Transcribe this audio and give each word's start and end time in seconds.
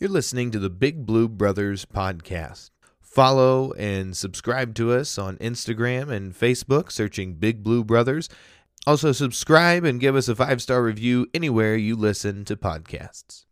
You're 0.00 0.08
listening 0.08 0.50
to 0.52 0.58
the 0.58 0.70
Big 0.70 1.04
Blue 1.04 1.28
Brothers 1.28 1.84
podcast. 1.84 2.70
Follow 3.02 3.72
and 3.72 4.16
subscribe 4.16 4.74
to 4.76 4.92
us 4.92 5.18
on 5.18 5.36
Instagram 5.36 6.10
and 6.10 6.32
Facebook, 6.32 6.90
searching 6.90 7.34
Big 7.34 7.62
Blue 7.62 7.84
Brothers. 7.84 8.30
Also, 8.86 9.12
subscribe 9.12 9.84
and 9.84 10.00
give 10.00 10.16
us 10.16 10.26
a 10.26 10.34
five 10.34 10.62
star 10.62 10.82
review 10.82 11.26
anywhere 11.34 11.76
you 11.76 11.96
listen 11.96 12.46
to 12.46 12.56
podcasts. 12.56 13.44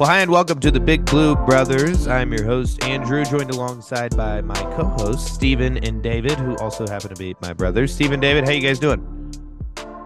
Well, 0.00 0.08
hi, 0.08 0.20
and 0.20 0.30
welcome 0.30 0.58
to 0.60 0.72
the 0.72 0.80
Big 0.80 1.04
Blue 1.04 1.36
Brothers. 1.36 2.08
I'm 2.08 2.32
your 2.32 2.44
host, 2.44 2.82
Andrew, 2.82 3.24
joined 3.24 3.50
alongside 3.50 4.16
by 4.16 4.40
my 4.40 4.54
co 4.54 4.84
hosts, 4.98 5.30
Stephen 5.32 5.78
and 5.84 6.02
David, 6.02 6.32
who 6.32 6.56
also 6.56 6.84
happen 6.88 7.10
to 7.10 7.14
be 7.16 7.36
my 7.40 7.52
brothers. 7.52 7.94
Stephen, 7.94 8.18
David, 8.18 8.44
how 8.44 8.50
you 8.50 8.60
guys 8.60 8.80
doing? 8.80 9.00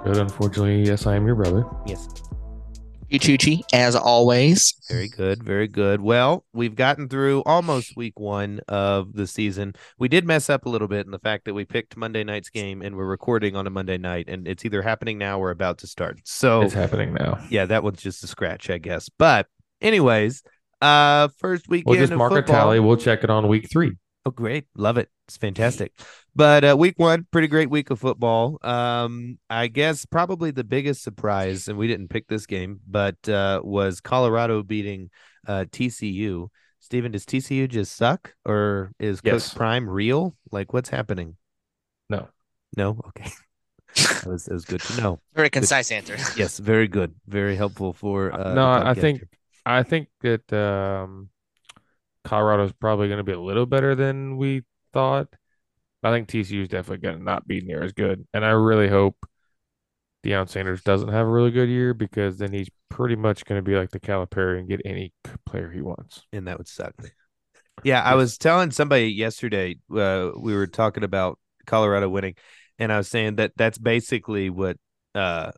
Good. 0.04 0.18
Unfortunately, 0.18 0.82
yes, 0.82 1.06
I 1.06 1.16
am 1.16 1.26
your 1.26 1.36
brother. 1.36 1.64
Yes. 1.86 2.06
Chuchi, 3.10 3.62
as 3.72 3.96
always. 3.96 4.74
Very 4.90 5.08
good. 5.08 5.42
Very 5.42 5.66
good. 5.68 6.02
Well, 6.02 6.44
we've 6.52 6.74
gotten 6.76 7.08
through 7.08 7.42
almost 7.46 7.96
week 7.96 8.20
one 8.20 8.60
of 8.68 9.14
the 9.14 9.26
season. 9.26 9.72
We 9.98 10.08
did 10.08 10.26
mess 10.26 10.50
up 10.50 10.66
a 10.66 10.68
little 10.68 10.88
bit 10.88 11.06
in 11.06 11.12
the 11.12 11.18
fact 11.18 11.46
that 11.46 11.54
we 11.54 11.64
picked 11.64 11.96
Monday 11.96 12.22
night's 12.24 12.50
game 12.50 12.82
and 12.82 12.94
we're 12.94 13.06
recording 13.06 13.56
on 13.56 13.66
a 13.66 13.70
Monday 13.70 13.96
night, 13.96 14.26
and 14.28 14.46
it's 14.46 14.66
either 14.66 14.82
happening 14.82 15.16
now 15.16 15.40
or 15.40 15.50
about 15.50 15.78
to 15.78 15.86
start. 15.86 16.20
So 16.24 16.60
It's 16.60 16.74
happening 16.74 17.14
now. 17.14 17.38
yeah, 17.48 17.64
that 17.64 17.82
was 17.82 17.94
just 17.96 18.22
a 18.22 18.26
scratch, 18.26 18.68
I 18.68 18.76
guess. 18.76 19.08
But 19.08 19.46
anyways, 19.80 20.42
uh 20.80 21.28
first 21.38 21.68
weekend 21.68 21.86
We'll 21.86 21.98
just 21.98 22.12
of 22.12 22.18
mark 22.18 22.32
a 22.32 22.42
tally. 22.42 22.80
We'll 22.80 22.96
check 22.96 23.24
it 23.24 23.30
on 23.30 23.48
week 23.48 23.68
three. 23.70 23.92
Oh, 24.26 24.30
great. 24.30 24.66
Love 24.76 24.98
it. 24.98 25.08
It's 25.26 25.36
fantastic. 25.38 25.92
But 26.36 26.62
uh, 26.64 26.76
week 26.78 26.98
one, 26.98 27.26
pretty 27.30 27.48
great 27.48 27.70
week 27.70 27.88
of 27.90 27.98
football. 28.00 28.58
Um, 28.62 29.38
I 29.48 29.68
guess 29.68 30.04
probably 30.04 30.50
the 30.50 30.64
biggest 30.64 31.02
surprise, 31.02 31.66
and 31.68 31.78
we 31.78 31.88
didn't 31.88 32.08
pick 32.08 32.28
this 32.28 32.44
game, 32.44 32.80
but 32.86 33.16
uh, 33.28 33.60
was 33.64 34.00
Colorado 34.00 34.62
beating 34.62 35.10
uh, 35.46 35.64
TCU. 35.70 36.48
Stephen, 36.80 37.12
does 37.12 37.24
TCU 37.24 37.68
just 37.68 37.96
suck 37.96 38.34
or 38.44 38.92
is 38.98 39.20
Yes. 39.24 39.48
Coach 39.48 39.56
Prime 39.56 39.88
real? 39.88 40.36
Like, 40.52 40.72
what's 40.72 40.90
happening? 40.90 41.36
No. 42.10 42.28
No? 42.76 43.00
Okay. 43.08 43.30
that, 43.96 44.26
was, 44.26 44.44
that 44.44 44.54
was 44.54 44.64
good 44.66 44.80
to 44.80 45.00
know. 45.00 45.20
Very 45.34 45.50
concise 45.50 45.90
answer. 45.90 46.16
Yes, 46.36 46.58
very 46.58 46.86
good. 46.88 47.14
Very 47.26 47.56
helpful 47.56 47.92
for. 47.94 48.32
Uh, 48.32 48.52
No, 48.54 48.70
I 48.70 48.94
think- 48.94 49.20
here. 49.20 49.28
I 49.64 49.82
think 49.82 50.08
that 50.20 50.52
um, 50.52 51.30
Colorado's 52.24 52.72
probably 52.72 53.08
going 53.08 53.18
to 53.18 53.24
be 53.24 53.32
a 53.32 53.40
little 53.40 53.66
better 53.66 53.94
than 53.94 54.36
we 54.36 54.62
thought. 54.92 55.28
I 56.02 56.12
think 56.12 56.28
TCU 56.28 56.62
is 56.62 56.68
definitely 56.68 57.06
going 57.06 57.18
to 57.18 57.24
not 57.24 57.46
be 57.46 57.60
near 57.60 57.82
as 57.82 57.92
good, 57.92 58.26
and 58.32 58.44
I 58.44 58.50
really 58.50 58.88
hope 58.88 59.16
Deion 60.24 60.48
Sanders 60.48 60.82
doesn't 60.82 61.08
have 61.08 61.26
a 61.26 61.30
really 61.30 61.50
good 61.50 61.68
year 61.68 61.94
because 61.94 62.38
then 62.38 62.52
he's 62.52 62.68
pretty 62.88 63.16
much 63.16 63.44
going 63.44 63.58
to 63.58 63.62
be 63.62 63.76
like 63.76 63.90
the 63.90 64.00
Calipari 64.00 64.58
and 64.58 64.68
get 64.68 64.80
any 64.84 65.12
player 65.46 65.70
he 65.70 65.80
wants. 65.80 66.22
and 66.32 66.46
that 66.46 66.58
would 66.58 66.68
suck. 66.68 66.94
Yeah, 67.84 68.02
I 68.02 68.14
was 68.14 68.38
telling 68.38 68.70
somebody 68.70 69.06
yesterday. 69.06 69.76
Uh, 69.94 70.30
we 70.36 70.54
were 70.54 70.66
talking 70.66 71.04
about 71.04 71.38
Colorado 71.66 72.08
winning, 72.08 72.34
and 72.78 72.92
I 72.92 72.98
was 72.98 73.08
saying 73.08 73.36
that 73.36 73.52
that's 73.56 73.78
basically 73.78 74.50
what 74.50 74.76
uh, 75.14 75.52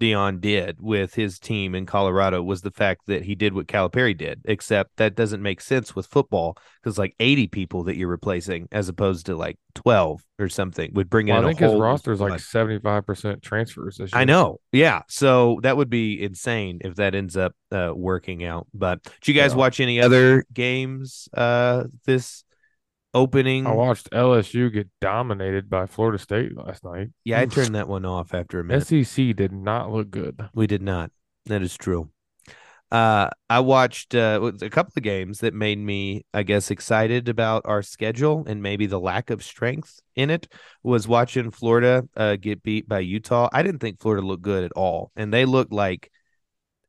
Deion 0.00 0.40
did 0.40 0.80
with 0.80 1.14
his 1.14 1.38
team 1.38 1.74
in 1.74 1.84
Colorado 1.86 2.42
was 2.42 2.62
the 2.62 2.70
fact 2.70 3.02
that 3.06 3.22
he 3.24 3.34
did 3.34 3.52
what 3.52 3.66
Calipari 3.66 4.16
did, 4.16 4.40
except 4.46 4.96
that 4.96 5.14
doesn't 5.14 5.42
make 5.42 5.60
sense 5.60 5.94
with 5.94 6.06
football 6.06 6.56
because 6.82 6.98
like 6.98 7.14
eighty 7.20 7.46
people 7.46 7.84
that 7.84 7.96
you're 7.96 8.08
replacing 8.08 8.66
as 8.72 8.88
opposed 8.88 9.26
to 9.26 9.36
like 9.36 9.58
twelve 9.74 10.24
or 10.38 10.48
something 10.48 10.90
would 10.94 11.10
bring 11.10 11.26
Well, 11.28 11.38
in 11.40 11.44
I 11.44 11.48
a 11.48 11.50
think 11.54 11.70
his 11.70 11.78
roster 11.78 12.12
is 12.12 12.20
like 12.20 12.40
seventy 12.40 12.78
five 12.80 13.04
percent 13.06 13.42
transfers 13.42 13.98
this 13.98 14.12
year. 14.12 14.20
I 14.20 14.24
know. 14.24 14.58
Yeah. 14.72 15.02
So 15.08 15.60
that 15.62 15.76
would 15.76 15.90
be 15.90 16.22
insane 16.22 16.78
if 16.82 16.96
that 16.96 17.14
ends 17.14 17.36
up 17.36 17.54
uh, 17.70 17.92
working 17.94 18.42
out. 18.42 18.66
But 18.72 19.02
did 19.04 19.28
you 19.28 19.34
guys 19.34 19.52
Yeah. 19.52 19.58
watch 19.58 19.80
any 19.80 20.00
other 20.00 20.44
games 20.52 21.28
uh, 21.34 21.84
this 22.06 22.42
opening? 23.14 23.66
I 23.66 23.72
watched 23.72 24.10
LSU 24.10 24.72
get 24.72 24.88
dominated 25.00 25.68
by 25.68 25.86
Florida 25.86 26.18
State 26.18 26.56
last 26.56 26.84
night. 26.84 27.08
yeah, 27.24 27.40
I 27.40 27.46
turned 27.46 27.74
that 27.74 27.88
one 27.88 28.04
off 28.04 28.34
after 28.34 28.60
a 28.60 28.64
minute. 28.64 28.86
SEC 28.86 29.34
did 29.36 29.52
not 29.52 29.90
look 29.90 30.10
good. 30.10 30.40
We 30.54 30.66
did 30.66 30.82
not. 30.82 31.10
That 31.46 31.62
is 31.62 31.76
true. 31.76 32.10
Uh, 32.90 33.30
I 33.48 33.60
watched 33.60 34.16
uh, 34.16 34.50
a 34.60 34.68
couple 34.68 34.92
of 34.96 35.02
games 35.04 35.40
that 35.40 35.54
made 35.54 35.78
me, 35.78 36.24
I 36.34 36.42
guess, 36.42 36.72
excited 36.72 37.28
about 37.28 37.62
our 37.64 37.82
schedule 37.82 38.44
and 38.48 38.62
maybe 38.62 38.86
the 38.86 38.98
lack 38.98 39.30
of 39.30 39.44
strength 39.44 40.00
in 40.16 40.28
it. 40.28 40.48
Was 40.82 41.06
watching 41.06 41.52
Florida 41.52 42.08
uh, 42.16 42.36
get 42.36 42.64
beat 42.64 42.88
by 42.88 42.98
Utah. 43.00 43.48
I 43.52 43.62
didn't 43.62 43.80
think 43.80 44.00
Florida 44.00 44.26
looked 44.26 44.42
good 44.42 44.64
at 44.64 44.72
all, 44.72 45.12
and 45.14 45.32
they 45.32 45.44
looked 45.44 45.72
like 45.72 46.10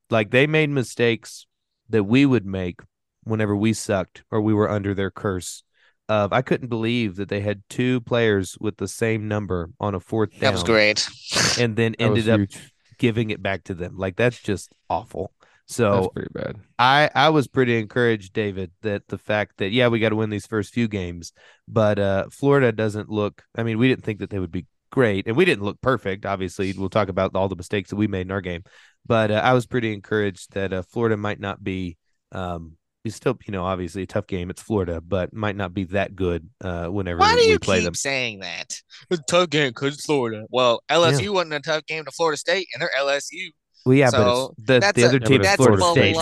like 0.09 0.31
they 0.31 0.47
made 0.47 0.71
mistakes 0.71 1.45
that 1.89 2.03
we 2.03 2.25
would 2.25 2.45
make 2.45 2.79
whenever 3.23 3.55
we 3.55 3.71
sucked 3.73 4.23
or 4.31 4.41
we 4.41 4.53
were 4.53 4.69
under 4.69 4.95
their 4.95 5.11
curse. 5.11 5.63
Of 6.11 6.33
I 6.33 6.41
couldn't 6.41 6.67
believe 6.69 7.15
that 7.17 7.29
they 7.29 7.41
had 7.41 7.63
two 7.69 8.01
players 8.01 8.57
with 8.59 8.77
the 8.77 8.87
same 8.87 9.27
number 9.27 9.69
on 9.79 9.95
a 9.95 9.99
fourth 9.99 10.31
down, 10.39 10.39
That 10.39 10.51
was 10.53 10.63
great. 10.63 11.07
and 11.55 11.75
then 11.75 11.95
ended 11.99 12.27
up 12.29 12.41
huge. 12.41 12.57
giving 12.97 13.29
it 13.29 13.41
back 13.41 13.63
to 13.65 13.73
them. 13.75 13.97
Like 13.97 14.15
that's 14.17 14.39
just 14.41 14.73
awful. 14.89 15.33
So 15.67 15.89
That's 15.89 16.07
So 16.07 16.13
pretty 16.13 16.29
bad. 16.33 16.57
I 16.79 17.09
I 17.15 17.29
was 17.29 17.47
pretty 17.47 17.77
encouraged, 17.77 18.33
David, 18.33 18.71
that 18.81 19.07
the 19.07 19.17
fact 19.17 19.57
that 19.57 19.71
yeah 19.71 19.87
we 19.87 19.99
got 19.99 20.09
to 20.09 20.15
win 20.15 20.29
these 20.29 20.47
first 20.47 20.73
few 20.73 20.87
games, 20.87 21.33
but 21.67 21.99
uh, 21.99 22.25
Florida 22.31 22.71
doesn't 22.71 23.09
look. 23.09 23.43
I 23.55 23.63
mean, 23.63 23.77
we 23.77 23.87
didn't 23.87 24.03
think 24.03 24.19
that 24.19 24.29
they 24.29 24.39
would 24.39 24.51
be 24.51 24.67
great, 24.91 25.27
and 25.27 25.37
we 25.37 25.45
didn't 25.45 25.63
look 25.63 25.81
perfect. 25.81 26.25
Obviously, 26.25 26.73
we'll 26.73 26.89
talk 26.89 27.09
about 27.09 27.35
all 27.35 27.49
the 27.49 27.55
mistakes 27.55 27.89
that 27.91 27.95
we 27.97 28.07
made 28.07 28.21
in 28.27 28.31
our 28.31 28.41
game, 28.41 28.63
but 29.05 29.31
uh, 29.31 29.35
I 29.43 29.53
was 29.53 29.65
pretty 29.67 29.93
encouraged 29.93 30.53
that 30.53 30.73
uh, 30.73 30.83
Florida 30.83 31.17
might 31.17 31.39
not 31.39 31.63
be. 31.63 31.97
Um, 32.33 32.77
it's 33.03 33.15
still, 33.15 33.37
you 33.45 33.51
know, 33.51 33.63
obviously 33.65 34.03
a 34.03 34.07
tough 34.07 34.27
game. 34.27 34.49
It's 34.49 34.61
Florida, 34.61 35.01
but 35.01 35.33
might 35.33 35.55
not 35.55 35.73
be 35.73 35.85
that 35.85 36.15
good 36.15 36.49
uh, 36.61 36.87
whenever 36.87 37.19
Why 37.19 37.35
do 37.35 37.41
we 37.41 37.53
you 37.53 37.59
play 37.59 37.77
keep 37.77 37.85
them. 37.85 37.95
saying 37.95 38.39
that? 38.39 38.75
It's 39.09 39.19
a 39.19 39.23
tough 39.23 39.49
game 39.49 39.69
because 39.69 40.01
Florida. 40.05 40.45
Well, 40.49 40.83
LSU 40.89 41.33
wasn't 41.33 41.53
a 41.53 41.59
tough 41.59 41.85
game 41.85 42.05
to 42.05 42.11
Florida 42.11 42.37
State, 42.37 42.67
and 42.73 42.81
they're 42.81 42.91
LSU. 42.97 43.49
Well, 43.85 43.95
yeah, 43.95 44.11
So, 44.11 44.17
but 44.17 44.27
it's, 44.27 44.67
the 44.67 44.79
that's 44.79 44.95
the 44.95 45.03
other 45.05 45.19
Yeah, 45.19 45.27
team 45.27 45.37
but 45.39 45.41
is 45.41 45.47
it's 45.47 45.49
That's 45.49 45.57
Florida 45.57 45.83
State. 45.83 46.15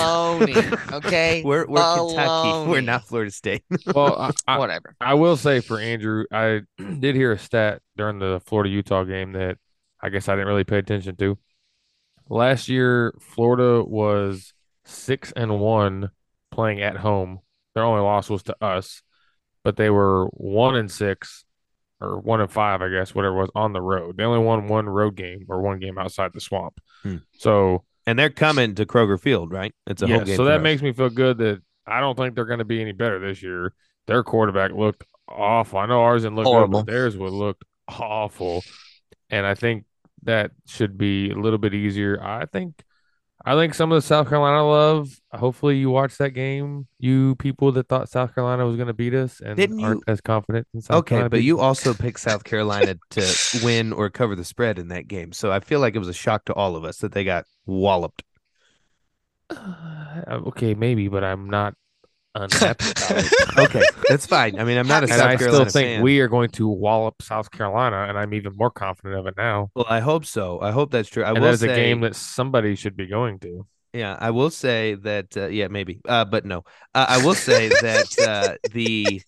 Okay, 0.93 1.43
We're 1.43 1.67
we're 1.67 1.83
Kentucky. 1.83 2.69
We're 2.69 2.81
not 2.81 3.07
Florida 3.07 3.31
State. 3.31 3.63
Well, 3.93 4.15
I, 4.17 4.31
I, 4.47 4.57
whatever. 4.57 4.95
I 5.01 5.13
will 5.15 5.35
say 5.35 5.59
for 5.61 5.79
Andrew, 5.79 6.25
I 6.31 6.61
did 6.99 7.15
hear 7.15 7.33
a 7.33 7.37
stat 7.37 7.81
during 7.97 8.19
the 8.19 8.41
Florida 8.45 8.69
Utah 8.69 9.03
game 9.03 9.33
that 9.33 9.57
I 10.01 10.09
guess 10.09 10.29
I 10.29 10.33
didn't 10.35 10.47
really 10.47 10.63
pay 10.63 10.77
attention 10.77 11.15
to. 11.17 11.37
Last 12.29 12.69
year, 12.69 13.13
Florida 13.19 13.83
was 13.83 14.53
six 14.85 15.31
and 15.33 15.59
one 15.59 16.11
playing 16.59 16.81
at 16.81 16.97
home. 16.97 17.39
Their 17.73 17.85
only 17.85 18.01
loss 18.01 18.29
was 18.29 18.43
to 18.43 18.55
us, 18.61 19.01
but 19.63 19.77
they 19.77 19.89
were 19.89 20.25
one 20.33 20.75
and 20.75 20.91
six 20.91 21.45
or 22.01 22.19
one 22.19 22.41
and 22.41 22.51
five, 22.51 22.81
I 22.81 22.89
guess, 22.89 23.15
whatever 23.15 23.37
it 23.37 23.41
was 23.41 23.51
on 23.55 23.71
the 23.71 23.81
road. 23.81 24.17
They 24.17 24.23
only 24.23 24.43
won 24.43 24.67
one 24.67 24.87
road 24.89 25.15
game 25.15 25.45
or 25.47 25.61
one 25.61 25.79
game 25.79 25.97
outside 25.97 26.31
the 26.33 26.41
swamp. 26.41 26.81
Hmm. 27.03 27.17
So 27.37 27.85
and 28.05 28.19
they're 28.19 28.29
coming 28.29 28.75
to 28.75 28.85
Kroger 28.85 29.19
Field, 29.19 29.53
right? 29.53 29.73
It's 29.87 30.01
a 30.01 30.07
yeah, 30.07 30.17
home 30.17 30.25
game. 30.25 30.35
so 30.35 30.43
that 30.45 30.57
us. 30.57 30.63
makes 30.63 30.81
me 30.81 30.91
feel 30.91 31.09
good 31.09 31.37
that 31.37 31.61
I 31.87 32.01
don't 32.01 32.17
think 32.17 32.35
they're 32.35 32.45
going 32.45 32.59
to 32.59 32.65
be 32.65 32.81
any 32.81 32.91
better 32.91 33.19
this 33.19 33.41
year. 33.41 33.73
Their 34.07 34.23
quarterback 34.23 34.71
looked 34.71 35.05
awful. 35.29 35.79
I 35.79 35.85
know 35.85 36.01
ours 36.01 36.23
didn't 36.23 36.35
look 36.35 36.45
Horrible. 36.45 36.79
good, 36.79 36.85
but 36.87 36.91
theirs 36.91 37.15
would 37.15 37.31
look 37.31 37.63
awful. 37.87 38.63
And 39.29 39.45
I 39.45 39.53
think 39.53 39.85
that 40.23 40.51
should 40.65 40.97
be 40.97 41.31
a 41.31 41.35
little 41.35 41.59
bit 41.59 41.73
easier. 41.73 42.21
I 42.21 42.45
think 42.47 42.83
I 43.45 43.55
think 43.55 43.73
some 43.73 43.91
of 43.91 43.95
the 43.95 44.01
South 44.01 44.27
Carolina 44.27 44.67
love. 44.67 45.09
Hopefully 45.31 45.77
you 45.77 45.89
watched 45.89 46.17
that 46.17 46.31
game, 46.31 46.87
you 46.99 47.35
people 47.35 47.71
that 47.71 47.87
thought 47.87 48.09
South 48.09 48.35
Carolina 48.35 48.65
was 48.65 48.75
going 48.75 48.87
to 48.87 48.93
beat 48.93 49.13
us 49.13 49.39
and 49.39 49.55
Didn't 49.55 49.81
aren't 49.81 49.99
you- 50.07 50.11
as 50.11 50.19
confident 50.19 50.67
in 50.73 50.81
South 50.81 50.97
Okay, 50.97 51.09
Carolina. 51.15 51.29
but 51.29 51.43
you 51.43 51.59
also 51.59 51.93
picked 51.93 52.19
South 52.19 52.43
Carolina 52.43 52.95
to 53.11 53.35
win 53.63 53.93
or 53.93 54.09
cover 54.09 54.35
the 54.35 54.43
spread 54.43 54.77
in 54.77 54.89
that 54.89 55.07
game. 55.07 55.31
So 55.31 55.51
I 55.51 55.61
feel 55.61 55.79
like 55.79 55.95
it 55.95 55.99
was 55.99 56.09
a 56.09 56.13
shock 56.13 56.45
to 56.45 56.53
all 56.53 56.75
of 56.75 56.83
us 56.83 56.97
that 56.97 57.13
they 57.13 57.23
got 57.23 57.45
walloped. 57.65 58.23
Uh, 59.49 60.21
okay, 60.47 60.73
maybe, 60.73 61.07
but 61.07 61.23
I'm 61.23 61.49
not 61.49 61.75
unhappy 62.39 62.91
about. 62.91 63.25
Okay, 63.57 63.85
that's 64.07 64.25
fine. 64.25 64.57
I 64.59 64.63
mean, 64.63 64.77
I'm 64.77 64.87
not 64.87 65.03
a 65.03 65.07
And 65.07 65.11
And 65.11 65.21
South 65.21 65.33
I 65.33 65.37
Carolina 65.37 65.65
still 65.65 65.65
think 65.65 65.91
fan. 65.91 66.01
we 66.01 66.19
are 66.21 66.27
going 66.27 66.49
to 66.51 66.67
wallop 66.69 67.21
South 67.21 67.51
Carolina, 67.51 68.05
and 68.09 68.17
I'm 68.17 68.33
even 68.33 68.53
more 68.55 68.71
confident 68.71 69.15
of 69.15 69.27
it 69.27 69.35
now. 69.37 69.71
well, 69.75 69.85
I 69.89 69.99
hope 69.99 70.25
so. 70.25 70.59
I 70.61 70.71
hope 70.71 70.91
that's 70.91 71.09
true. 71.09 71.23
I 71.23 71.33
and 71.33 71.41
will 71.41 71.47
that 71.47 71.53
is 71.53 71.61
say, 71.61 71.67
a 71.67 71.73
game 71.73 72.01
that 72.01 72.15
somebody 72.15 72.75
should 72.75 72.95
be 72.95 73.07
going 73.07 73.39
to. 73.39 73.67
yeah, 73.93 74.17
I 74.19 74.31
will 74.31 74.49
say 74.51 74.95
that. 74.95 75.35
Uh, 75.35 75.47
yeah, 75.47 75.67
maybe. 75.67 75.99
Uh, 76.07 76.25
but 76.25 76.45
no, 76.45 76.63
uh, 76.93 77.05
I 77.09 77.17
will 77.25 77.35
say 77.35 77.69
that 77.81 78.07
uh, 78.19 78.55
the 78.71 79.21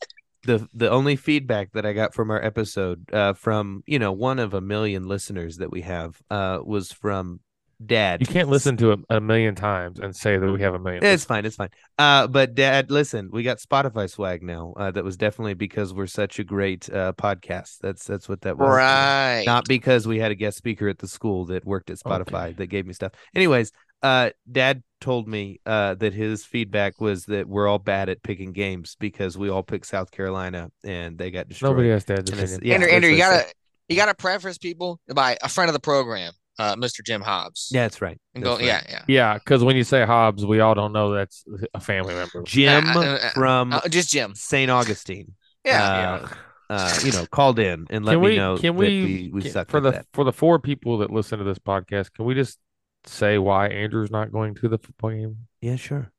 the 0.44 0.68
the 0.74 0.90
only 0.90 1.16
feedback 1.16 1.72
that 1.74 1.86
I 1.86 1.94
got 1.94 2.14
from 2.14 2.32
our 2.32 2.44
episode 2.44 3.12
uh, 3.14 3.34
from 3.34 3.84
you 3.88 4.00
know 4.00 4.12
one 4.12 4.40
of 4.40 4.54
a 4.54 4.62
million 4.62 5.08
listeners 5.08 5.58
that 5.58 5.72
we 5.72 5.82
have 5.82 6.22
uh, 6.30 6.60
was 6.64 6.92
from 6.92 7.40
Dad. 7.86 8.22
You 8.22 8.28
can't 8.28 8.50
listen 8.50 8.78
to 8.78 8.92
it 8.92 9.00
a 9.10 9.20
million 9.20 9.56
times 9.56 10.00
and 10.00 10.16
say 10.16 10.38
that 10.38 10.52
we 10.52 10.62
have 10.62 10.74
a 10.74 10.80
million. 10.80 11.04
It's 11.04 11.26
fine. 11.26 11.46
It's 11.46 11.56
fine. 11.56 11.70
Uh, 11.98 12.28
but 12.28 12.56
Dad, 12.56 12.92
listen, 12.92 13.30
we 13.32 13.44
got 13.44 13.58
Spotify 13.60 14.10
swag 14.10 14.44
now. 14.44 14.74
Uh, 14.78 14.92
that 14.92 15.04
was 15.04 15.18
definitely 15.18 15.54
because 15.54 15.94
we're 15.94 16.08
such 16.08 16.40
a 16.40 16.44
great 16.44 16.90
uh 16.90 17.14
podcast. 17.14 17.78
That's 17.82 18.06
that's 18.06 18.28
what 18.30 18.42
that 18.42 18.58
was. 18.58 18.68
Right. 18.76 19.44
Not 19.46 19.66
because 19.68 20.08
we 20.08 20.20
had 20.20 20.32
a 20.32 20.36
guest 20.36 20.58
speaker 20.58 20.88
at 20.88 21.00
the 21.00 21.08
school 21.08 21.46
that 21.46 21.66
worked 21.66 21.90
at 21.90 21.98
Spotify 21.98 22.48
Okay. 22.48 22.54
that 22.54 22.68
gave 22.68 22.86
me 22.86 22.94
stuff. 22.94 23.12
Anyways, 23.36 23.72
uh, 24.04 24.32
Dad 24.52 24.84
told 25.00 25.28
me 25.28 25.60
uh 25.66 25.96
that 25.96 26.14
his 26.14 26.46
feedback 26.46 27.02
was 27.02 27.26
that 27.26 27.48
we're 27.48 27.68
all 27.68 27.80
bad 27.80 28.08
at 28.10 28.22
picking 28.22 28.52
games 28.52 28.96
because 29.00 29.38
we 29.38 29.50
all 29.50 29.64
picked 29.64 29.88
South 29.88 30.12
Carolina 30.12 30.72
and 30.84 31.18
they 31.18 31.32
got 31.32 31.48
destroyed. 31.50 31.72
Nobody 31.72 31.90
has 31.90 32.04
dad's 32.06 32.30
And 32.32 32.40
it's- 32.40 32.56
opinion. 32.56 32.68
yeah, 32.68 32.74
Andrew, 32.76 32.90
Andrew, 32.90 33.10
you 33.10 33.18
gotta 33.18 33.46
you 33.90 33.96
gotta 33.96 34.14
preface 34.14 34.58
people 34.58 35.00
by 35.14 35.38
a 35.44 35.50
friend 35.50 35.68
of 35.70 35.74
the 35.74 35.80
program, 35.80 36.32
uh, 36.62 36.76
Mr. 36.76 37.04
Jim 37.04 37.22
Hobbs. 37.22 37.70
Yeah, 37.74 37.84
that's 37.84 38.02
right. 38.02 38.20
And 38.36 38.44
go, 38.44 38.52
That's 38.58 38.62
right. 38.62 38.68
yeah, 38.68 38.82
yeah. 38.90 39.04
Yeah, 39.08 39.34
because 39.36 39.64
when 39.64 39.76
you 39.76 39.84
say 39.84 40.06
Hobbs, 40.06 40.46
we 40.46 40.60
all 40.60 40.76
don't 40.76 40.94
know 40.94 41.14
that's 41.14 41.44
a 41.74 41.80
family 41.80 42.14
member. 42.14 42.44
Jim 42.44 42.86
Uh, 42.88 43.00
uh, 43.00 43.04
uh, 43.22 43.30
from 43.32 43.74
Uh, 43.74 43.82
just 43.90 44.10
Jim. 44.10 44.36
St. 44.36 44.70
Augustine. 44.70 45.34
Yeah. 45.66 46.28
Uh, 46.28 46.74
uh, 46.74 47.00
you 47.04 47.12
know, 47.12 47.26
called 47.28 47.60
in 47.60 47.86
and 47.92 48.04
let 48.06 48.14
can 48.14 48.22
me 48.22 48.30
we? 48.30 48.36
know 48.38 48.58
Can 48.58 48.76
that 48.76 48.80
we? 48.80 48.88
we, 49.04 49.32
we 49.34 49.42
can- 49.44 49.52
sucked 49.52 49.70
for 49.72 49.78
at 49.78 49.84
the 49.84 49.92
that. 49.92 50.06
for 50.14 50.24
the 50.24 50.32
four 50.34 50.58
people 50.58 50.98
that 51.00 51.12
listen 51.12 51.38
to 51.38 51.46
this 51.46 51.60
podcast? 51.60 52.14
Can 52.14 52.26
we 52.26 52.34
just 52.34 52.58
say 53.06 53.38
why 53.38 53.68
Andrew's 53.68 54.10
not 54.10 54.32
going 54.32 54.56
to 54.56 54.68
the 54.70 54.78
football 54.80 55.12
game? 55.12 55.38
Yeah, 55.62 55.76
sure. 55.76 56.12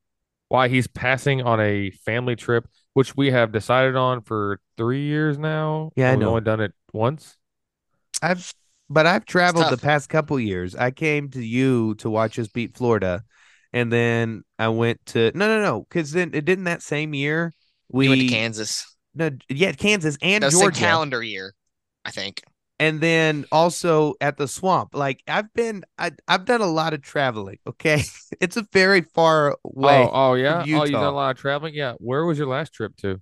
Why 0.48 0.68
he's 0.68 0.86
passing 0.86 1.42
on 1.42 1.58
a 1.60 1.90
family 1.90 2.36
trip, 2.36 2.68
which 2.92 3.16
we 3.16 3.30
have 3.32 3.50
decided 3.50 3.96
on 3.96 4.20
for 4.20 4.60
three 4.76 5.02
years 5.06 5.38
now. 5.38 5.90
Yeah, 5.96 6.08
I 6.08 6.10
and 6.10 6.18
We've 6.18 6.26
know. 6.26 6.30
only 6.30 6.42
done 6.42 6.60
it 6.60 6.72
once. 6.92 7.36
I've 8.20 8.52
but 8.92 9.06
I've 9.06 9.24
traveled 9.24 9.70
the 9.70 9.78
past 9.78 10.08
couple 10.08 10.38
years. 10.38 10.74
I 10.74 10.90
came 10.90 11.30
to 11.30 11.42
you 11.42 11.94
to 11.96 12.10
watch 12.10 12.38
us 12.38 12.48
beat 12.48 12.76
Florida, 12.76 13.24
and 13.72 13.92
then 13.92 14.42
I 14.58 14.68
went 14.68 15.04
to 15.06 15.32
no 15.34 15.46
no 15.46 15.62
no 15.62 15.80
because 15.88 16.12
then 16.12 16.30
it 16.34 16.44
didn't 16.44 16.64
that 16.64 16.82
same 16.82 17.14
year 17.14 17.52
we 17.88 18.08
We 18.08 18.08
went 18.08 18.20
to 18.22 18.26
Kansas. 18.28 18.96
no 19.14 19.30
yeah 19.48 19.72
Kansas 19.72 20.16
and 20.22 20.42
That 20.42 20.48
was 20.48 20.54
the 20.54 20.60
Georgia 20.60 20.80
calendar 20.80 21.22
year, 21.22 21.54
I 22.04 22.10
think. 22.10 22.42
and 22.78 23.00
then 23.00 23.44
also 23.52 24.14
at 24.20 24.36
the 24.36 24.48
swamp. 24.48 24.94
Like 24.94 25.22
I've 25.28 25.52
been 25.54 25.84
I 25.98 26.12
I've 26.26 26.44
done 26.44 26.60
a 26.60 26.66
lot 26.66 26.94
of 26.94 27.02
traveling. 27.02 27.58
Okay, 27.66 28.02
it's 28.40 28.56
a 28.56 28.66
very 28.72 29.02
far 29.02 29.52
oh, 29.52 29.58
way. 29.64 30.02
Oh, 30.04 30.10
oh 30.12 30.34
yeah. 30.34 30.60
Oh, 30.62 30.64
you've 30.64 30.90
done 30.90 31.04
a 31.04 31.12
lot 31.12 31.30
of 31.30 31.38
traveling. 31.38 31.74
Yeah. 31.74 31.94
Where 31.98 32.24
was 32.24 32.38
your 32.38 32.48
last 32.48 32.72
trip 32.72 32.96
to? 32.98 33.20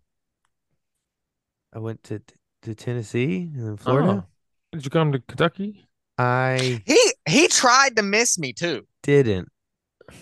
I 1.72 1.78
went 1.78 2.02
to 2.05 2.22
to 2.62 2.75
Tennessee 2.75 3.50
and 3.55 3.67
then 3.67 3.76
Florida. 3.76 4.25
Oh. 4.26 4.30
Did 4.72 4.84
you 4.84 4.90
come 4.90 5.12
to 5.12 5.19
Kentucky? 5.20 5.84
I 6.19 6.82
He 6.87 7.12
he 7.28 7.49
tried 7.49 7.96
to 7.96 8.02
miss 8.02 8.38
me 8.38 8.52
too. 8.52 8.87
didn't. 9.02 9.49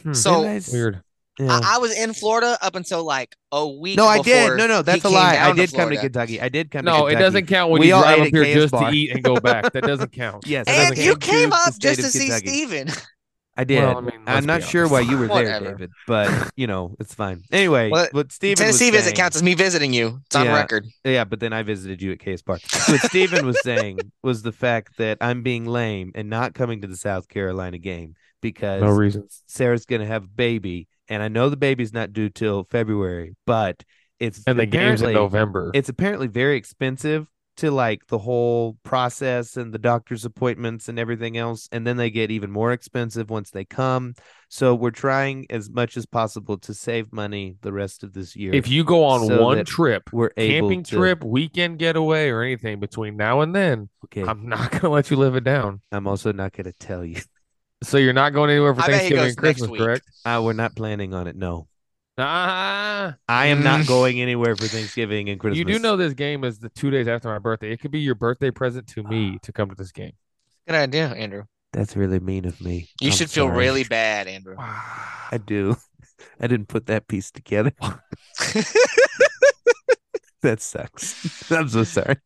Hmm. 0.03 0.13
So 0.13 0.43
Didn't 0.43 0.47
I 0.49 0.57
s- 0.57 0.73
Weird. 0.73 1.03
yeah. 1.39 1.47
I, 1.63 1.75
I 1.77 1.79
was 1.79 1.97
in 1.99 2.13
Florida 2.15 2.57
up 2.63 2.75
until 2.75 3.05
like 3.05 3.35
a 3.53 3.67
week. 3.69 3.97
no, 3.97 4.07
I 4.07 4.21
did. 4.23 4.57
No, 4.57 4.67
no, 4.67 4.83
that's 4.83 5.05
a 5.05 5.09
lie. 5.09 5.31
I 5.33 5.47
down 5.49 5.57
did 5.57 5.73
come 5.73 5.91
to 5.91 5.97
Kentucky. 5.97 6.41
I 6.41 6.49
did 6.49 6.71
come. 6.71 6.85
to 6.85 6.91
No, 6.91 7.07
it 7.07 7.17
doesn't 7.17 7.47
count 7.47 7.71
when 7.71 7.81
We 7.81 7.89
you 7.89 7.95
all 7.95 8.03
drive 8.03 8.21
up 8.21 8.29
here 8.29 8.45
just 8.45 8.73
Bar. 8.73 8.91
to 8.91 8.97
eat 8.97 9.11
and 9.13 9.23
go 9.23 9.41
back. 9.41 9.73
That 9.73 9.83
doesn't 9.85 10.13
count. 10.13 10.47
Yes, 10.47 10.67
And 10.69 10.91
doesn't 10.91 11.05
you 11.05 11.13
count. 11.13 11.23
came 11.23 11.51
the 11.51 11.57
up 11.57 11.79
just 11.79 11.99
of 12.01 12.05
to 12.07 12.11
see 12.11 12.27
Kentucky. 12.29 12.47
Stephen. 12.49 12.89
I 13.59 13.65
did. 13.65 13.81
Well, 13.81 13.99
I 13.99 14.01
mean, 14.01 14.13
I'm 14.27 14.47
not 14.47 14.63
sure 14.63 14.89
why 14.89 15.01
you 15.01 15.19
were 15.19 15.27
there, 15.27 15.59
David, 15.59 15.91
but 16.07 16.31
you 16.57 16.69
know 16.69 16.95
it's 17.01 17.13
fine. 17.13 17.43
Anyway, 17.51 17.91
Well, 17.91 18.07
what 18.13 18.31
Stephen 18.31 18.57
Tennessee 18.57 18.87
was 18.93 19.01
visit 19.01 19.05
saying, 19.09 19.17
counts 19.17 19.37
as 19.37 19.43
me 19.43 19.55
visiting 19.55 19.93
you. 19.93 20.21
It's 20.27 20.37
on 20.37 20.47
Yeah. 20.47 20.55
record. 20.55 20.87
Yeah, 21.05 21.25
but 21.25 21.41
then 21.41 21.53
I 21.53 21.65
visited 21.65 22.01
you 22.01 22.13
at 22.13 22.21
KS 22.21 22.43
Bar. 22.43 22.59
What 22.89 23.01
Stephen 23.03 23.45
was 23.45 23.61
saying 23.63 24.13
was 24.23 24.43
the 24.43 24.53
fact 24.53 24.97
that 24.99 25.19
I'm 25.21 25.43
being 25.43 25.67
lame 25.67 26.13
and 26.15 26.31
not 26.31 26.55
coming 26.55 26.81
to 26.83 26.87
the 26.87 26.97
South 26.97 27.27
Carolina 27.29 27.79
game 27.79 28.15
because 28.41 28.81
No 28.81 28.91
reason. 28.93 29.27
Sarah's 29.49 29.85
gonna 29.87 30.07
have 30.07 30.23
a 30.25 30.29
baby, 30.29 30.87
and 31.09 31.21
I 31.21 31.27
know 31.27 31.49
the 31.49 31.57
baby's 31.57 31.93
not 31.93 32.13
due 32.13 32.29
till 32.29 32.63
February, 32.63 33.35
but 33.45 33.83
it's 34.21 34.41
And 34.47 34.57
the 34.59 34.67
game's 34.67 35.03
in 35.03 35.13
November. 35.13 35.73
it's 35.75 35.89
apparently 35.89 36.29
very 36.29 36.57
expensive 36.57 37.27
to 37.59 37.71
like 37.71 38.07
the 38.07 38.19
whole 38.19 38.77
process 38.83 39.57
and 39.57 39.73
the 39.73 39.79
doctor's 39.79 40.25
appointments 40.25 40.89
and 40.89 40.99
everything 40.99 41.37
else 41.37 41.69
and 41.73 41.87
then 41.87 41.97
they 41.97 42.11
get 42.11 42.31
even 42.31 42.51
more 42.51 42.73
expensive 42.73 43.31
once 43.31 43.51
they 43.51 43.65
come. 43.65 44.15
So 44.49 44.75
we're 44.75 44.91
trying 44.91 45.47
as 45.51 45.69
much 45.69 45.97
as 45.97 46.07
possible 46.07 46.57
to 46.59 46.73
save 46.73 47.13
money 47.13 47.57
the 47.61 47.73
rest 47.73 48.03
of 48.03 48.15
this 48.15 48.35
year 48.35 48.55
If 48.55 48.69
you 48.69 48.85
go 48.85 49.05
on 49.05 49.27
so 49.27 49.43
one 49.43 49.65
trip, 49.65 50.11
we're 50.13 50.31
able 50.37 50.69
camping 50.69 50.83
to 50.85 50.97
trip, 50.97 51.25
weekend 51.25 51.79
getaway, 51.79 52.29
or 52.31 52.43
anything 52.43 52.81
between 52.81 53.17
now 53.17 53.41
and 53.41 53.55
then, 53.55 53.89
okay. 54.07 54.23
I'm, 54.23 54.29
I'm 54.29 54.49
not 54.49 54.71
gonna 54.81 54.95
let 54.95 55.11
you 55.11 55.17
live 55.17 55.37
it 55.37 55.45
down. 55.45 55.83
I'm 55.93 56.07
also 56.07 56.33
not 56.33 56.53
going 56.53 56.65
to 56.65 56.73
tell 56.73 57.05
you. 57.05 57.21
So 57.83 57.97
you're 57.97 58.13
not 58.13 58.33
going 58.33 58.51
anywhere 58.51 58.75
for 58.75 58.83
I 58.83 58.87
Thanksgiving 58.87 59.25
and 59.29 59.37
Christmas, 59.37 59.71
correct? 59.79 60.05
uh, 60.25 60.41
we're 60.43 60.53
not 60.53 60.75
planning 60.75 61.15
on 61.15 61.27
it 61.29 61.37
no 61.37 61.69
Ah, 62.21 63.15
i 63.29 63.47
am 63.47 63.63
not 63.63 63.81
Mm. 63.83 63.87
going 63.89 64.21
anywhere 64.21 64.57
for 64.57 64.67
thanksgiving 64.67 65.29
and 65.31 65.39
christmas 65.39 65.59
you 65.59 65.65
do 65.65 65.79
know 65.79 65.97
this 65.97 66.15
game 66.15 66.43
is 66.43 66.59
the 66.59 66.69
two 66.71 66.91
days 66.91 67.07
after 67.07 67.29
my 67.29 67.39
birthday. 67.39 67.71
It 67.71 67.81
could 67.81 67.91
be 67.93 68.01
your 68.01 68.15
birthday 68.17 68.51
present 68.51 68.87
to 68.89 69.03
me 69.05 69.39
to 69.43 69.53
come 69.53 69.69
to 69.69 69.75
this 69.77 69.93
game. 69.93 70.13
Good 70.67 70.75
idea, 70.77 71.09
Andrew. 71.11 71.45
that's 71.73 71.97
really 71.97 72.19
mean 72.19 72.45
of 72.45 72.61
me 72.61 72.89
You 73.01 73.11
I'm 73.11 73.17
should 73.17 73.31
feel 73.31 73.47
sorry. 73.47 73.57
really 73.59 73.85
bad, 73.85 74.27
Andrew. 74.27 74.57
i 74.59 75.39
do 75.45 75.77
i 76.41 76.47
didn't 76.49 76.67
put 76.69 76.87
that 76.87 77.07
piece 77.07 77.31
together 77.31 77.73
that 80.43 80.61
sucks 80.61 81.51
i'm 81.53 81.69
so 81.69 81.85
sorry 81.85 82.17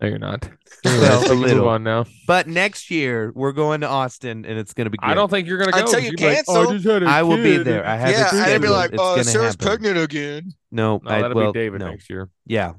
No, 0.00 0.08
you're 0.08 0.18
not. 0.18 0.48
Well, 0.84 1.24
a 1.24 1.34
move 1.34 1.40
little. 1.40 1.68
on 1.68 1.82
now. 1.82 2.04
But 2.26 2.46
next 2.46 2.90
year 2.90 3.32
we're 3.34 3.52
going 3.52 3.80
to 3.80 3.88
Austin 3.88 4.44
and 4.44 4.58
it's 4.58 4.74
going 4.74 4.84
to 4.84 4.90
be. 4.90 4.98
Great. 4.98 5.12
I 5.12 5.14
don't 5.14 5.30
think 5.30 5.48
you're 5.48 5.56
gonna 5.56 5.72
go. 5.72 5.78
Until 5.78 5.94
'cause 5.94 6.02
you 6.04 6.10
you'd 6.10 6.20
like, 6.20 6.34
cancel. 6.34 6.56
"Oh, 6.56 6.68
I 6.68 6.72
just 6.74 6.84
had 6.86 7.02
a 7.02 7.06
I 7.06 7.22
will 7.22 7.36
be 7.38 7.56
there. 7.56 7.86
I 7.86 7.96
have 7.96 8.10
yeah, 8.10 8.26
it 8.26 8.32
and 8.34 8.44
they'd 8.44 8.60
be 8.60 8.68
like, 8.68 8.92
It's 8.92 9.00
uh, 9.00 9.12
gonna 9.12 9.24
Sarah's 9.24 9.52
happen. 9.54 9.66
pregnant 9.66 9.98
again. 9.98 10.52
No, 10.70 11.00
No, 11.02 11.10
I, 11.10 11.22
that'll 11.22 11.34
well, 11.36 11.52
be 11.52 11.58
David 11.58 11.80
no. 11.80 11.88
next 11.90 12.10
year. 12.10 12.28
Yeah, 12.46 12.72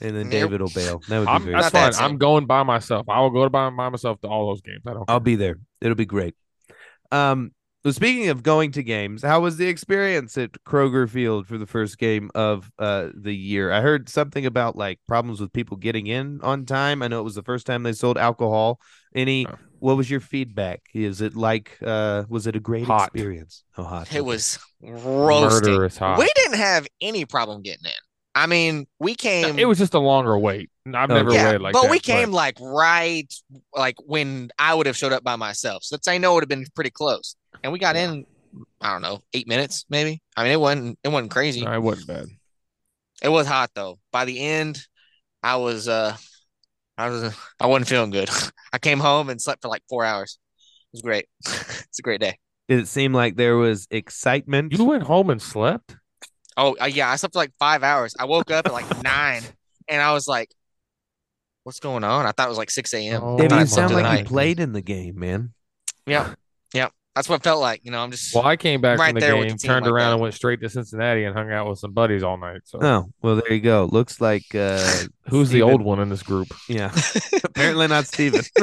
and 0.00 0.16
then 0.16 0.24
Nope. 0.24 0.32
David 0.32 0.60
will 0.60 0.70
bail. 0.74 1.00
That 1.08 1.18
would 1.20 1.26
be 1.26 1.30
I'm, 1.30 1.42
very. 1.44 1.54
that's 1.54 1.68
fine. 1.70 1.92
that 1.92 2.00
I'm 2.02 2.18
going 2.18 2.46
by 2.46 2.64
myself. 2.64 3.08
I 3.08 3.20
will 3.20 3.30
go 3.30 3.44
to 3.44 3.50
by, 3.50 3.70
by 3.70 3.88
myself 3.90 4.20
to 4.22 4.28
all 4.28 4.48
those 4.48 4.62
games. 4.62 4.82
I 4.86 4.94
don't. 4.94 5.04
I'll 5.08 5.18
care. 5.18 5.20
be 5.20 5.36
there. 5.36 5.56
It'll 5.80 5.94
be 5.94 6.06
great. 6.06 6.34
Um. 7.12 7.52
Well, 7.86 7.92
speaking 7.92 8.30
of 8.30 8.42
going 8.42 8.72
to 8.72 8.82
games, 8.82 9.22
how 9.22 9.38
was 9.38 9.58
the 9.58 9.68
experience 9.68 10.36
at 10.36 10.50
Kroger 10.64 11.08
Field 11.08 11.46
for 11.46 11.56
the 11.56 11.68
first 11.68 11.98
game 11.98 12.32
of 12.34 12.68
uh 12.80 13.10
the 13.14 13.32
year? 13.32 13.70
I 13.70 13.80
heard 13.80 14.08
something 14.08 14.44
about 14.44 14.74
like 14.74 14.98
problems 15.06 15.40
with 15.40 15.52
people 15.52 15.76
getting 15.76 16.08
in 16.08 16.40
on 16.42 16.66
time. 16.66 17.00
I 17.00 17.06
know 17.06 17.20
it 17.20 17.22
was 17.22 17.36
the 17.36 17.44
first 17.44 17.64
time 17.64 17.84
they 17.84 17.92
sold 17.92 18.18
alcohol. 18.18 18.80
Any? 19.14 19.46
Oh. 19.46 19.54
What 19.78 19.96
was 19.96 20.10
your 20.10 20.18
feedback? 20.18 20.82
Is 20.94 21.20
it 21.20 21.36
like? 21.36 21.78
uh 21.80 22.24
Was 22.28 22.48
it 22.48 22.56
a 22.56 22.60
great 22.60 22.86
Hot. 22.86 23.10
experience? 23.14 23.62
Oh, 23.78 23.84
hot. 23.84 24.12
It 24.12 24.24
was 24.24 24.58
roasting. 24.82 25.70
Murderous 25.70 25.96
hot. 25.96 26.18
We 26.18 26.28
didn't 26.34 26.58
have 26.58 26.88
any 27.00 27.24
problem 27.24 27.62
getting 27.62 27.84
in. 27.84 27.92
I 28.34 28.46
mean, 28.48 28.88
we 28.98 29.14
came. 29.14 29.60
It 29.60 29.66
was 29.66 29.78
just 29.78 29.94
a 29.94 30.00
longer 30.00 30.36
wait. 30.36 30.70
I've 30.94 31.08
never 31.08 31.32
yeah, 31.32 31.46
waited 31.46 31.62
like 31.62 31.72
but 31.72 31.82
that. 31.82 31.90
we 31.90 31.98
came 31.98 32.30
like 32.30 32.56
right, 32.60 33.32
like 33.74 33.96
when 34.04 34.50
I 34.58 34.74
would 34.74 34.86
have 34.86 34.96
showed 34.96 35.12
up 35.12 35.24
by 35.24 35.36
myself. 35.36 35.82
So 35.84 35.96
that's 35.96 36.08
I 36.08 36.18
know 36.18 36.32
it 36.32 36.34
would 36.34 36.42
have 36.44 36.48
been 36.48 36.66
pretty 36.74 36.90
close, 36.90 37.36
and 37.62 37.72
we 37.72 37.78
got 37.78 37.96
in. 37.96 38.24
I 38.80 38.92
don't 38.92 39.02
know, 39.02 39.20
eight 39.34 39.46
minutes 39.48 39.84
maybe. 39.90 40.22
I 40.36 40.44
mean, 40.44 40.52
it 40.52 40.60
wasn't 40.60 40.98
it 41.02 41.08
wasn't 41.08 41.30
crazy. 41.30 41.64
No, 41.64 41.72
it 41.72 41.82
wasn't 41.82 42.08
bad. 42.08 42.26
It 43.22 43.28
was 43.28 43.46
hot 43.46 43.70
though. 43.74 43.98
By 44.12 44.24
the 44.24 44.38
end, 44.38 44.80
I 45.42 45.56
was 45.56 45.88
uh, 45.88 46.16
I 46.96 47.08
was 47.08 47.34
I 47.60 47.66
wasn't 47.66 47.88
feeling 47.88 48.10
good. 48.10 48.30
I 48.72 48.78
came 48.78 49.00
home 49.00 49.28
and 49.28 49.40
slept 49.40 49.62
for 49.62 49.68
like 49.68 49.82
four 49.88 50.04
hours. 50.04 50.38
It 50.92 50.96
was 50.96 51.02
great. 51.02 51.26
it's 51.44 51.98
a 51.98 52.02
great 52.02 52.20
day. 52.20 52.38
Did 52.68 52.80
it 52.80 52.88
seem 52.88 53.12
like 53.12 53.36
there 53.36 53.56
was 53.56 53.86
excitement? 53.90 54.72
You 54.72 54.84
went 54.84 55.04
home 55.04 55.30
and 55.30 55.40
slept. 55.40 55.96
Oh 56.56 56.76
uh, 56.80 56.86
yeah, 56.86 57.10
I 57.10 57.16
slept 57.16 57.34
for 57.34 57.38
like 57.38 57.52
five 57.58 57.82
hours. 57.82 58.14
I 58.18 58.24
woke 58.24 58.50
up 58.50 58.66
at 58.66 58.72
like 58.72 59.02
nine, 59.02 59.42
and 59.88 60.02
I 60.02 60.12
was 60.12 60.26
like, 60.26 60.50
"What's 61.66 61.80
going 61.80 62.04
on?" 62.04 62.26
I 62.26 62.30
thought 62.32 62.46
it 62.46 62.48
was 62.48 62.58
like 62.58 62.70
six 62.70 62.94
a.m. 62.94 63.20
Oh, 63.24 63.34
I 63.34 63.36
David, 63.38 63.50
thought 63.50 63.56
I 63.56 63.58
you 63.58 63.60
my 63.62 63.64
slept 63.66 63.74
sound 63.74 63.88
through 63.90 63.96
the 64.02 64.08
like 64.08 64.18
you 64.20 64.24
played 64.24 64.60
in 64.60 64.72
the 64.72 64.80
game, 64.82 65.18
man. 65.18 65.52
Yeah, 66.06 66.34
yeah. 66.72 66.88
That's 67.16 67.28
what 67.30 67.36
it 67.36 67.44
felt 67.44 67.60
like. 67.60 67.80
You 67.82 67.90
know, 67.90 67.98
I'm 68.00 68.10
just 68.10 68.34
Well, 68.34 68.44
I 68.46 68.56
came 68.56 68.82
back 68.82 68.98
Right 68.98 69.06
from 69.08 69.14
the 69.14 69.20
there 69.20 69.36
with 69.38 69.48
game, 69.48 69.56
the 69.56 69.66
turned 69.66 69.86
like 69.86 69.92
around 69.92 70.08
that. 70.10 70.12
and 70.12 70.20
went 70.20 70.34
straight 70.34 70.60
to 70.60 70.68
Cincinnati 70.68 71.24
and 71.24 71.34
hung 71.34 71.50
out 71.50 71.66
with 71.66 71.78
some 71.78 71.92
buddies 71.92 72.22
all 72.22 72.36
night. 72.36 72.60
So 72.64 72.78
Oh, 72.80 73.06
well, 73.22 73.36
there 73.36 73.52
you 73.52 73.60
go. 73.62 73.88
Looks 73.90 74.20
like 74.20 74.54
uh 74.54 74.86
who's 75.28 75.48
the 75.48 75.62
old 75.62 75.80
one 75.82 75.98
in 75.98 76.08
this 76.10 76.22
group? 76.22 76.48
Yeah, 76.68 76.94
apparently 77.44 77.88
not 77.88 78.06
Stephen. 78.06 78.42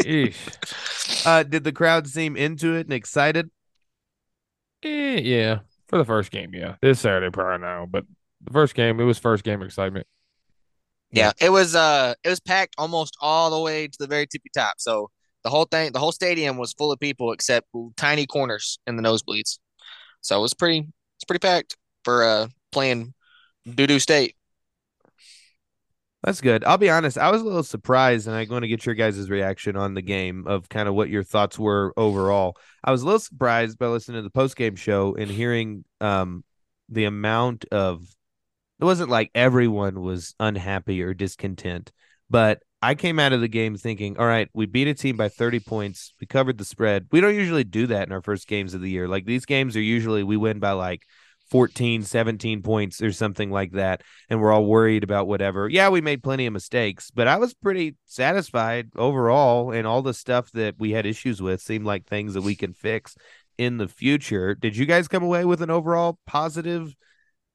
Sheesh. 0.00 1.26
uh, 1.26 1.42
did 1.42 1.64
the 1.64 1.72
crowd 1.72 2.06
seem 2.08 2.36
into 2.36 2.74
it 2.76 2.86
and 2.86 2.92
excited? 2.92 3.50
Eh, 4.82 5.20
yeah, 5.22 5.58
for 5.88 5.98
the 5.98 6.04
first 6.04 6.30
game, 6.30 6.54
yeah. 6.54 6.76
This 6.80 7.00
Saturday 7.00 7.30
probably 7.30 7.66
now, 7.66 7.86
but 7.90 8.04
the 8.42 8.52
first 8.52 8.74
game, 8.74 8.98
it 9.00 9.04
was 9.04 9.18
first 9.18 9.44
game 9.44 9.62
excitement. 9.62 10.06
Yeah. 11.12 11.32
It 11.40 11.50
was 11.50 11.74
uh, 11.74 12.14
it 12.24 12.28
was 12.28 12.40
packed 12.40 12.74
almost 12.78 13.16
all 13.20 13.50
the 13.50 13.60
way 13.60 13.86
to 13.86 13.96
the 13.98 14.06
very 14.06 14.26
tippy 14.26 14.50
top. 14.54 14.74
So 14.78 15.10
the 15.42 15.50
whole 15.50 15.64
thing, 15.64 15.92
the 15.92 15.98
whole 15.98 16.12
stadium 16.12 16.56
was 16.56 16.72
full 16.72 16.92
of 16.92 17.00
people 17.00 17.32
except 17.32 17.66
tiny 17.96 18.26
corners 18.26 18.78
in 18.86 18.96
the 18.96 19.02
nosebleeds. 19.02 19.58
So 20.20 20.38
it 20.38 20.42
was 20.42 20.54
pretty, 20.54 20.86
it's 21.16 21.24
pretty 21.26 21.40
packed 21.40 21.76
for 22.04 22.22
uh 22.22 22.48
playing 22.72 23.14
doo 23.74 23.86
doo 23.86 23.98
state. 23.98 24.36
That's 26.22 26.42
good. 26.42 26.64
I'll 26.64 26.76
be 26.76 26.90
honest. 26.90 27.16
I 27.16 27.30
was 27.30 27.40
a 27.40 27.46
little 27.46 27.62
surprised, 27.62 28.26
and 28.26 28.36
I 28.36 28.46
want 28.50 28.62
to 28.62 28.68
get 28.68 28.84
your 28.84 28.94
guys' 28.94 29.30
reaction 29.30 29.74
on 29.74 29.94
the 29.94 30.02
game 30.02 30.46
of 30.46 30.68
kind 30.68 30.86
of 30.86 30.94
what 30.94 31.08
your 31.08 31.24
thoughts 31.24 31.58
were 31.58 31.94
overall. 31.96 32.58
I 32.84 32.92
was 32.92 33.00
a 33.00 33.06
little 33.06 33.20
surprised 33.20 33.78
by 33.78 33.86
listening 33.86 34.18
to 34.18 34.22
the 34.22 34.30
post 34.30 34.54
game 34.54 34.76
show 34.76 35.14
and 35.14 35.30
hearing 35.30 35.84
um, 36.00 36.44
the 36.90 37.04
amount 37.04 37.64
of. 37.72 38.04
It 38.80 38.84
wasn't 38.84 39.10
like 39.10 39.30
everyone 39.34 40.00
was 40.00 40.34
unhappy 40.40 41.02
or 41.02 41.12
discontent, 41.12 41.92
but 42.30 42.62
I 42.82 42.94
came 42.94 43.18
out 43.18 43.34
of 43.34 43.42
the 43.42 43.48
game 43.48 43.76
thinking, 43.76 44.16
all 44.16 44.26
right, 44.26 44.48
we 44.54 44.64
beat 44.64 44.88
a 44.88 44.94
team 44.94 45.16
by 45.16 45.28
30 45.28 45.60
points. 45.60 46.14
We 46.18 46.26
covered 46.26 46.56
the 46.56 46.64
spread. 46.64 47.06
We 47.12 47.20
don't 47.20 47.34
usually 47.34 47.64
do 47.64 47.86
that 47.88 48.08
in 48.08 48.12
our 48.12 48.22
first 48.22 48.48
games 48.48 48.72
of 48.72 48.80
the 48.80 48.88
year. 48.88 49.06
Like 49.06 49.26
these 49.26 49.44
games 49.44 49.76
are 49.76 49.82
usually 49.82 50.22
we 50.22 50.38
win 50.38 50.60
by 50.60 50.72
like 50.72 51.02
14, 51.50 52.02
17 52.02 52.62
points 52.62 53.02
or 53.02 53.12
something 53.12 53.50
like 53.50 53.72
that. 53.72 54.02
And 54.30 54.40
we're 54.40 54.52
all 54.52 54.64
worried 54.64 55.04
about 55.04 55.26
whatever. 55.26 55.68
Yeah, 55.68 55.90
we 55.90 56.00
made 56.00 56.22
plenty 56.22 56.46
of 56.46 56.54
mistakes, 56.54 57.10
but 57.10 57.28
I 57.28 57.36
was 57.36 57.52
pretty 57.52 57.96
satisfied 58.06 58.88
overall. 58.96 59.72
And 59.72 59.86
all 59.86 60.00
the 60.00 60.14
stuff 60.14 60.50
that 60.52 60.76
we 60.78 60.92
had 60.92 61.04
issues 61.04 61.42
with 61.42 61.60
seemed 61.60 61.84
like 61.84 62.06
things 62.06 62.32
that 62.32 62.42
we 62.42 62.54
can 62.54 62.72
fix 62.72 63.14
in 63.58 63.76
the 63.76 63.88
future. 63.88 64.54
Did 64.54 64.74
you 64.74 64.86
guys 64.86 65.06
come 65.06 65.22
away 65.22 65.44
with 65.44 65.60
an 65.60 65.70
overall 65.70 66.18
positive 66.26 66.94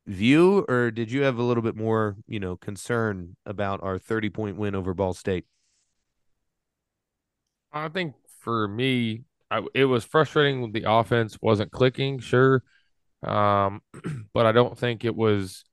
view, 0.07 0.65
or 0.67 0.91
did 0.91 1.11
you 1.11 1.23
have 1.23 1.37
a 1.37 1.43
little 1.43 1.63
bit 1.63 1.75
more, 1.75 2.17
you 2.27 2.39
know, 2.39 2.55
concern 2.55 3.35
about 3.45 3.81
our 3.83 3.97
30 3.97 4.29
point 4.29 4.57
win 4.57 4.75
over 4.75 4.93
Ball 4.93 5.13
State? 5.13 5.45
I 7.71 7.89
think 7.89 8.15
for 8.39 8.67
me, 8.67 9.23
I, 9.51 9.61
it 9.73 9.85
was 9.85 10.05
frustrating. 10.05 10.71
The 10.71 10.89
offense 10.89 11.37
wasn't 11.41 11.71
clicking, 11.71 12.19
sure, 12.19 12.63
um, 13.23 13.81
but 14.33 14.45
I 14.45 14.51
don't 14.51 14.77
think 14.77 15.05
it 15.05 15.15
was. 15.15 15.63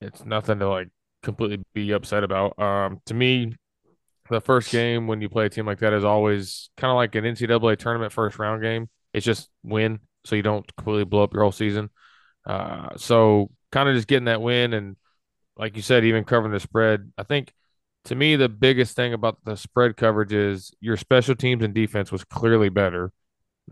It's 0.00 0.24
nothing 0.24 0.58
to 0.60 0.68
like 0.68 0.88
completely 1.22 1.62
be 1.74 1.92
upset 1.92 2.24
about. 2.24 2.58
Um, 2.58 3.00
to 3.06 3.14
me, 3.14 3.54
the 4.30 4.40
first 4.40 4.70
game 4.70 5.06
when 5.06 5.20
you 5.20 5.28
play 5.28 5.46
a 5.46 5.48
team 5.50 5.66
like 5.66 5.80
that 5.80 5.92
is 5.92 6.04
always 6.04 6.70
kind 6.76 6.90
of 6.90 6.96
like 6.96 7.14
an 7.14 7.24
NCAA 7.24 7.76
tournament 7.76 8.12
first 8.12 8.38
round 8.38 8.62
game. 8.62 8.88
It's 9.12 9.26
just 9.26 9.48
win, 9.62 10.00
so 10.24 10.36
you 10.36 10.42
don't 10.42 10.64
completely 10.76 11.04
blow 11.04 11.24
up 11.24 11.34
your 11.34 11.42
whole 11.42 11.52
season. 11.52 11.90
Uh, 12.46 12.96
so 12.96 13.50
kind 13.72 13.88
of 13.88 13.94
just 13.94 14.08
getting 14.08 14.24
that 14.26 14.42
win 14.42 14.72
and, 14.74 14.96
like 15.56 15.76
you 15.76 15.82
said, 15.82 16.04
even 16.04 16.24
covering 16.24 16.52
the 16.52 16.60
spread. 16.60 17.12
I 17.18 17.24
think 17.24 17.52
to 18.06 18.14
me 18.14 18.36
the 18.36 18.48
biggest 18.48 18.96
thing 18.96 19.12
about 19.14 19.38
the 19.44 19.56
spread 19.56 19.96
coverage 19.96 20.32
is 20.32 20.72
your 20.80 20.96
special 20.96 21.34
teams 21.36 21.64
and 21.64 21.74
defense 21.74 22.12
was 22.12 22.24
clearly 22.24 22.68
better. 22.70 23.12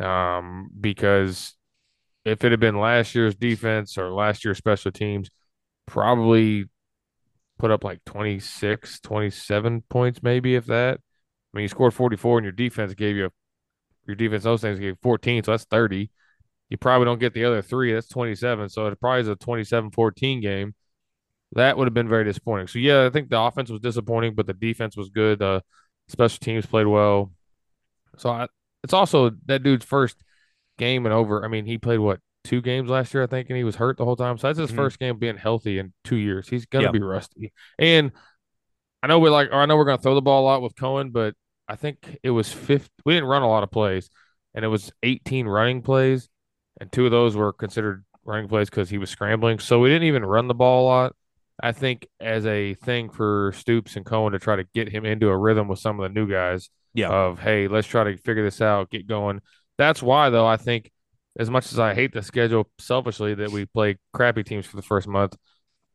Um, 0.01 0.71
because 0.81 1.55
if 2.25 2.45
it 2.45 2.53
had 2.53 2.61
been 2.61 2.79
last 2.81 3.15
year's 3.15 3.35
defense 3.37 3.99
or 3.99 4.13
last 4.13 4.45
year's 4.45 4.59
special 4.59 4.93
teams, 4.93 5.31
probably 5.87 6.67
put 7.59 7.71
up 7.71 7.85
like 7.85 8.05
26, 8.05 9.01
27 9.01 9.83
points, 9.89 10.23
maybe 10.23 10.55
if 10.55 10.67
that. 10.67 11.01
I 11.55 11.57
mean, 11.57 11.63
you 11.63 11.69
scored 11.69 11.95
44 11.95 12.39
and 12.39 12.45
your 12.45 12.53
defense 12.53 12.95
gave 12.95 13.17
you 13.17 13.31
your 14.07 14.17
defense, 14.17 14.45
those 14.45 14.63
things 14.63 14.79
gave 14.79 14.97
14, 15.03 15.45
so 15.45 15.53
that's 15.53 15.65
30. 15.65 16.11
You 16.69 16.77
probably 16.77 17.07
don't 17.07 17.19
get 17.19 17.35
the 17.35 17.45
other 17.45 17.63
three. 17.63 17.93
That's 17.93 18.09
27. 18.09 18.69
So 18.69 18.87
it 18.87 19.01
probably 19.01 19.23
is 19.23 19.29
a 19.29 19.37
27 19.37 19.91
14 19.91 20.41
game. 20.41 20.75
That 21.53 21.79
would 21.79 21.87
have 21.87 21.95
been 21.95 22.09
very 22.09 22.25
disappointing. 22.25 22.67
So, 22.67 22.79
yeah, 22.79 23.07
I 23.07 23.11
think 23.11 23.31
the 23.31 23.41
offense 23.41 23.71
was 23.71 23.81
disappointing, 23.81 24.35
but 24.35 24.47
the 24.47 24.53
defense 24.53 24.97
was 24.97 25.09
good. 25.09 25.39
The 25.39 25.63
special 26.09 26.39
teams 26.39 26.67
played 26.67 26.87
well. 26.87 27.33
So, 28.19 28.29
I, 28.29 28.49
it's 28.85 28.93
also 28.93 29.31
that 29.47 29.63
dude's 29.63 29.85
first 29.85 30.23
game 30.77 31.07
and 31.07 31.15
over. 31.15 31.43
I 31.43 31.49
mean, 31.49 31.65
he 31.65 31.79
played 31.79 32.01
what, 32.01 32.21
two 32.45 32.61
games 32.61 32.91
last 32.91 33.15
year, 33.15 33.23
I 33.23 33.27
think, 33.27 33.49
and 33.49 33.57
he 33.57 33.65
was 33.65 33.77
hurt 33.77 33.97
the 33.97 34.05
whole 34.05 34.17
time. 34.17 34.37
So, 34.37 34.49
that's 34.49 34.59
his 34.59 34.69
mm-hmm. 34.69 34.77
first 34.77 34.99
game 34.99 35.19
being 35.19 35.39
healthy 35.39 35.79
in 35.79 35.95
two 36.05 36.17
years. 36.17 36.51
He's 36.51 36.67
yep. 36.71 36.93
be 36.93 37.01
rusty. 37.01 37.55
And 37.79 38.13
I 39.03 39.07
know 39.07 39.19
we're 39.19 39.31
like, 39.31 39.49
or 39.49 39.63
I 39.63 39.65
know 39.65 39.79
we're 39.79 39.87
going 39.87 39.97
to 39.97 40.03
throw 40.03 40.15
the 40.15 40.23
ball 40.23 40.43
a 40.43 40.47
lot 40.47 40.61
with 40.61 40.75
Coen, 40.75 41.13
but 41.13 41.35
I 41.67 41.77
think 41.77 42.19
it 42.23 42.31
was 42.31 42.53
fifth. 42.53 42.91
We 43.07 43.15
didn't 43.15 43.29
run 43.31 43.43
a 43.43 43.49
lot 43.49 43.63
of 43.63 43.71
plays, 43.71 44.11
and 44.55 44.67
it 44.67 44.69
was 44.69 44.93
18 45.03 45.47
running 45.47 45.81
plays 45.81 46.29
and 46.81 46.91
two 46.91 47.05
of 47.05 47.11
those 47.11 47.37
were 47.37 47.53
considered 47.53 48.05
running 48.25 48.49
plays 48.49 48.71
because 48.71 48.91
he 48.91 48.99
was 48.99 49.11
scrambling. 49.11 49.59
So 49.59 49.81
we 49.81 49.89
didn't 49.89 50.09
even 50.09 50.25
run 50.25 50.49
the 50.49 50.55
ball 50.55 50.85
a 50.85 50.87
lot. 50.87 51.17
I 51.61 51.73
think 51.73 52.07
as 52.21 52.47
a 52.47 52.75
thing 52.75 53.11
for 53.11 53.53
Stoops 53.57 53.97
and 53.97 54.05
Coen 54.05 54.33
to 54.33 54.39
try 54.39 54.57
to 54.57 54.65
get 54.75 54.89
him 54.89 55.05
into 55.05 55.29
a 55.29 55.37
rhythm 55.37 55.67
with 55.67 55.81
some 55.81 55.99
of 55.99 56.09
the 56.09 56.15
new 56.21 56.31
guys. 56.31 56.71
Yeah. 56.95 57.11
Of 57.11 57.41
hey, 57.41 57.69
let's 57.69 57.87
try 57.87 58.05
to 58.05 58.17
figure 58.17 58.45
this 58.45 58.61
out, 58.61 58.91
get 58.91 59.07
going. 59.07 59.41
That's 59.77 60.03
why 60.03 60.31
though 60.31 60.47
I 60.47 60.57
think 60.57 60.91
as 61.39 61.51
much 61.51 61.73
as 61.73 61.79
I 61.79 61.95
hate 61.95 62.13
the 62.13 62.23
schedule 62.23 62.69
selfishly 62.79 63.35
that 63.35 63.51
we 63.51 63.67
play 63.67 63.97
crappy 64.13 64.43
teams 64.43 64.67
for 64.67 64.77
the 64.77 64.83
first 64.83 65.07
month, 65.07 65.37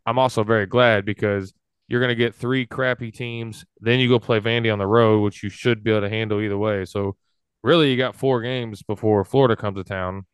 I'm 0.06 0.20
also 0.20 0.44
very 0.44 0.66
glad 0.66 1.06
because 1.06 1.54
you're 1.88 2.00
going 2.00 2.10
to 2.10 2.16
get 2.16 2.36
three 2.36 2.66
crappy 2.66 3.12
teams. 3.12 3.66
Then 3.80 4.00
you 4.00 4.08
go 4.08 4.20
play 4.20 4.40
Vandy 4.40 4.72
on 4.72 4.80
the 4.80 4.88
road, 4.88 5.22
which 5.22 5.44
you 5.44 5.50
should 5.50 5.84
be 5.84 5.92
able 5.92 6.02
to 6.02 6.10
handle 6.10 6.42
either 6.42 6.58
way. 6.58 6.86
So 6.86 7.16
really, 7.62 7.92
you 7.92 7.98
got 7.98 8.16
four 8.16 8.42
games 8.42 8.84
before 8.84 9.24
Florida 9.25 9.56
comes 9.56 9.78
to 9.78 9.84
town 9.84 10.25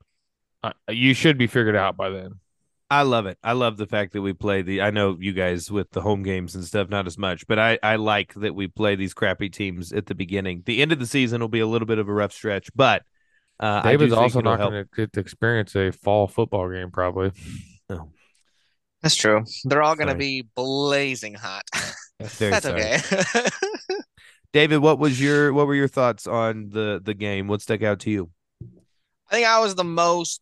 uh, 0.64 0.72
you 0.90 1.14
should 1.14 1.38
be 1.38 1.48
figured 1.48 1.76
out 1.76 1.98
by 1.98 2.10
then. 2.10 2.40
I 2.92 3.04
love 3.04 3.28
it. 3.28 3.38
I 3.44 3.54
love 3.54 3.78
the 3.78 3.86
fact 3.86 4.14
that 4.14 4.22
we 4.22 4.34
play 4.34 4.64
the. 4.64 4.82
I 4.82 4.90
know 4.90 5.16
you 5.20 5.32
guys 5.32 5.70
with 5.70 5.92
the 5.92 6.02
home 6.02 6.24
games 6.24 6.56
and 6.56 6.66
stuff, 6.66 6.90
not 6.90 7.06
as 7.06 7.18
much, 7.20 7.46
but 7.48 7.60
I 7.60 7.78
I 7.84 7.98
like 7.98 8.34
that 8.36 8.56
we 8.56 8.68
play 8.68 8.96
these 8.96 9.14
crappy 9.14 9.50
teams 9.50 9.94
at 9.94 10.08
the 10.08 10.16
beginning. 10.16 10.64
The 10.66 10.82
end 10.82 10.92
of 10.92 11.00
the 11.00 11.06
season 11.06 11.40
will 11.42 11.50
be 11.50 11.60
a 11.60 11.68
little 11.68 11.86
bit 11.86 12.00
of 12.00 12.10
a 12.10 12.14
rough 12.14 12.34
stretch, 12.34 12.70
but 12.76 13.04
uh, 13.60 13.84
David's 13.84 14.14
also 14.14 14.42
not 14.42 14.58
going 14.58 14.86
to 14.86 14.90
get 14.96 15.14
to 15.14 15.20
experience 15.20 15.76
a 15.76 15.92
fall 15.92 16.28
football 16.28 16.70
game, 16.70 16.90
probably. 16.90 17.32
Oh. 17.90 18.10
That's 19.02 19.16
true. 19.16 19.44
They're 19.66 19.84
all 19.84 19.96
going 19.96 20.10
to 20.10 20.16
be 20.16 20.48
blazing 20.56 21.36
hot. 21.36 21.64
That's, 22.20 22.38
That's 22.38 22.66
okay. 22.66 23.00
David, 24.54 24.80
what 24.80 25.00
was 25.00 25.22
your 25.22 25.54
what 25.54 25.68
were 25.68 25.76
your 25.76 25.88
thoughts 25.88 26.26
on 26.26 26.70
the 26.70 27.00
the 27.04 27.14
game? 27.14 27.48
What 27.48 27.62
stuck 27.62 27.84
out 27.84 28.00
to 28.02 28.10
you? 28.10 28.30
I 29.30 29.36
think 29.36 29.48
I 29.48 29.60
was 29.60 29.76
the 29.76 29.84
most 29.84 30.42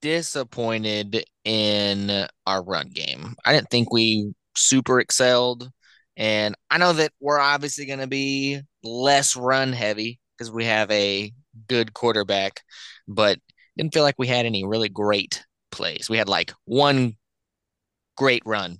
disappointed 0.00 1.24
in 1.44 2.26
our 2.46 2.62
run 2.62 2.88
game. 2.90 3.34
I 3.44 3.52
didn't 3.52 3.70
think 3.70 3.92
we 3.92 4.32
super 4.56 5.00
excelled. 5.00 5.70
And 6.16 6.54
I 6.70 6.78
know 6.78 6.92
that 6.94 7.12
we're 7.20 7.38
obviously 7.38 7.86
going 7.86 8.00
to 8.00 8.08
be 8.08 8.60
less 8.82 9.36
run 9.36 9.72
heavy 9.72 10.18
because 10.36 10.50
we 10.50 10.64
have 10.64 10.90
a 10.90 11.32
good 11.68 11.94
quarterback, 11.94 12.62
but 13.06 13.38
didn't 13.76 13.94
feel 13.94 14.02
like 14.02 14.18
we 14.18 14.26
had 14.26 14.46
any 14.46 14.64
really 14.64 14.88
great 14.88 15.44
plays. 15.70 16.10
We 16.10 16.18
had 16.18 16.28
like 16.28 16.52
one 16.64 17.16
great 18.16 18.42
run, 18.44 18.78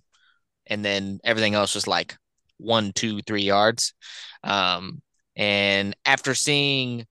and 0.67 0.85
then 0.85 1.21
everything 1.25 1.55
else 1.55 1.75
was 1.77 1.87
like 1.87 2.17
one, 2.59 2.93
two, 2.93 3.23
three 3.23 3.43
yards. 3.43 3.95
Um, 4.43 5.01
and 5.37 5.97
after 6.05 6.35
seeing 6.35 7.07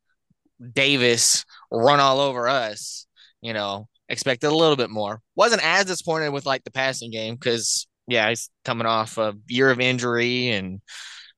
Davis 0.74 1.46
run 1.72 2.02
all 2.02 2.20
over 2.20 2.50
us, 2.50 3.08
you 3.42 3.54
know, 3.54 3.88
expected 4.10 4.48
a 4.48 4.56
little 4.56 4.76
bit 4.76 4.90
more. 4.90 5.22
Wasn't 5.36 5.64
as 5.64 5.86
disappointed 5.86 6.30
with 6.30 6.46
like 6.46 6.64
the 6.64 6.72
passing 6.72 7.12
game 7.12 7.36
because 7.36 7.88
yeah, 8.08 8.30
he's 8.30 8.50
coming 8.64 8.88
off 8.88 9.18
a 9.18 9.36
year 9.48 9.70
of 9.70 9.80
injury 9.80 10.50
and 10.50 10.82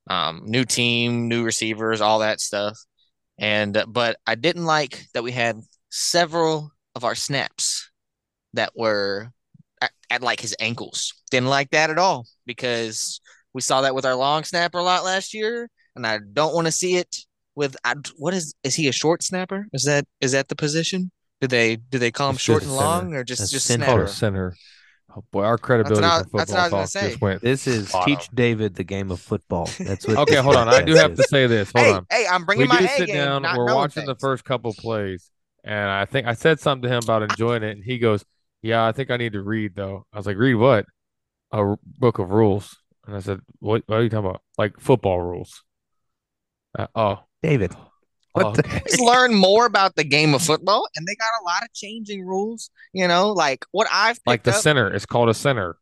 um, 0.10 0.44
new 0.46 0.66
team, 0.66 1.28
new 1.28 1.44
receivers, 1.44 2.02
all 2.02 2.20
that 2.20 2.40
stuff. 2.40 2.78
And 3.38 3.76
uh, 3.76 3.86
but 3.88 4.18
I 4.28 4.36
didn't 4.36 4.66
like 4.66 5.06
that 5.14 5.24
we 5.24 5.32
had 5.32 5.60
several 5.90 6.72
of 6.96 7.04
our 7.04 7.16
snaps 7.16 7.90
that 8.54 8.72
were 8.76 9.32
at, 9.82 9.92
at 10.10 10.22
like 10.22 10.40
his 10.40 10.56
ankles. 10.60 11.14
Didn't 11.32 11.50
like 11.50 11.72
that 11.72 11.90
at 11.90 11.98
all 11.98 12.26
because 12.46 13.22
we 13.54 13.62
saw 13.62 13.82
that 13.82 13.96
with 13.96 14.06
our 14.06 14.16
long 14.16 14.44
snapper 14.44 14.78
a 14.78 14.84
lot 14.84 15.06
last 15.06 15.34
year, 15.34 15.70
and 15.96 16.06
I 16.06 16.20
don't 16.34 16.54
want 16.54 16.68
to 16.68 16.72
see 16.72 16.98
it 16.98 17.16
with 17.56 17.76
what 18.18 18.34
is 18.34 18.54
is 18.64 18.76
he 18.76 18.88
a 18.88 18.94
short 18.94 19.24
snapper? 19.24 19.68
Is 19.74 19.84
that 19.86 20.06
is 20.22 20.34
that 20.34 20.48
the 20.48 20.56
position? 20.56 21.12
Do 21.41 21.48
they 21.48 21.77
do 21.77 22.00
they 22.00 22.12
call 22.12 22.29
him 22.29 22.38
short 22.38 22.63
and 22.63 22.75
long 22.75 23.13
or 23.13 23.24
just 23.24 23.51
just 23.51 23.65
center. 23.65 23.86
snapper? 23.86 24.08
center. 24.08 24.55
Oh 25.15 25.24
boy, 25.31 25.43
our 25.43 25.58
credibility 25.58 26.01
that's 26.01 26.31
what, 26.31 26.48
for 26.48 26.53
football 26.53 26.69
talk 26.86 26.91
just 26.91 27.22
went. 27.22 27.41
This 27.41 27.65
is 27.65 27.91
bottom. 27.91 28.15
teach 28.15 28.29
David 28.34 28.75
the 28.75 28.84
game 28.84 29.10
of 29.10 29.19
football. 29.19 29.69
That's 29.79 30.08
what. 30.08 30.17
okay, 30.17 30.36
hold 30.36 30.55
on. 30.55 30.67
I 30.67 30.81
do 30.81 30.93
have 30.96 31.15
to 31.15 31.24
say 31.24 31.48
this. 31.48 31.72
Hold 31.75 31.86
hey, 31.86 31.93
on. 31.93 32.05
Hey, 32.12 32.25
I'm 32.29 32.46
bringing 32.46 32.63
we 32.63 32.67
my 32.67 32.79
do 32.79 32.86
A 32.86 32.88
sit 32.89 33.08
down. 33.08 33.43
We're 33.43 33.74
watching 33.74 34.01
things. 34.01 34.08
the 34.08 34.15
first 34.15 34.43
couple 34.43 34.74
plays, 34.74 35.31
and 35.63 35.89
I 35.89 36.05
think 36.05 36.27
I 36.27 36.34
said 36.34 36.60
something 36.60 36.88
to 36.88 36.96
him 36.96 37.03
about 37.03 37.24
enjoying 37.29 37.63
it, 37.63 37.72
and 37.72 37.84
he 37.84 37.98
goes, 37.98 38.24
"Yeah, 38.62 38.86
I 38.86 38.91
think 38.91 39.10
I 39.10 39.17
need 39.17 39.34
to 39.34 39.41
read 39.41 39.75
though." 39.75 40.05
I 40.13 40.17
was 40.17 40.27
like, 40.27 40.38
"Read 40.38 40.55
what?" 40.55 40.86
A 41.51 41.75
book 41.84 42.19
of 42.19 42.29
rules, 42.29 42.77
and 43.08 43.15
I 43.15 43.19
said, 43.19 43.39
"What? 43.60 43.84
What 43.88 44.00
are 44.00 44.03
you 44.03 44.10
talking 44.10 44.29
about? 44.29 44.41
Like 44.58 44.79
football 44.79 45.22
rules?" 45.22 45.63
Uh, 46.77 46.88
oh, 46.93 47.24
David. 47.41 47.74
What 48.34 48.46
oh, 48.46 48.50
okay. 48.50 48.82
Just 48.88 49.00
learn 49.02 49.34
more 49.34 49.66
about 49.66 49.96
the 49.96 50.04
game 50.04 50.34
of 50.34 50.42
football, 50.42 50.88
and 50.96 51.08
they 51.08 51.16
got 51.16 51.30
a 51.42 51.44
lot 51.46 51.64
of 51.64 51.74
changing 51.74 52.26
rules. 52.26 52.70
You 52.94 53.08
know, 53.08 53.32
like 53.32 53.66
what 53.72 53.88
I've 53.92 54.20
like 54.26 54.44
the 54.44 54.52
up, 54.52 54.62
center. 54.62 54.94
is 54.94 55.06
called 55.06 55.30
a 55.30 55.34
center. 55.34 55.78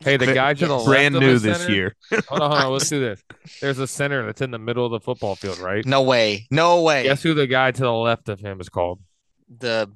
Hey, 0.00 0.18
the 0.18 0.34
guy 0.34 0.52
to 0.52 0.66
the 0.66 0.82
brand 0.84 1.14
new 1.14 1.38
this 1.38 1.58
center, 1.58 1.72
year. 1.72 1.96
hold 2.28 2.42
on, 2.42 2.50
hold 2.50 2.62
on. 2.62 2.72
Let's 2.72 2.88
do 2.88 3.00
this. 3.00 3.22
There's 3.60 3.78
a 3.78 3.86
center 3.86 4.26
that's 4.26 4.42
in 4.42 4.50
the 4.50 4.58
middle 4.58 4.84
of 4.84 4.92
the 4.92 5.00
football 5.00 5.36
field, 5.36 5.58
right? 5.58 5.84
No 5.86 6.02
way. 6.02 6.46
No 6.50 6.82
way. 6.82 7.04
Guess 7.04 7.22
who 7.22 7.32
the 7.32 7.46
guy 7.46 7.70
to 7.70 7.82
the 7.82 7.92
left 7.92 8.28
of 8.28 8.38
him 8.38 8.60
is 8.60 8.68
called? 8.68 9.00
The 9.48 9.90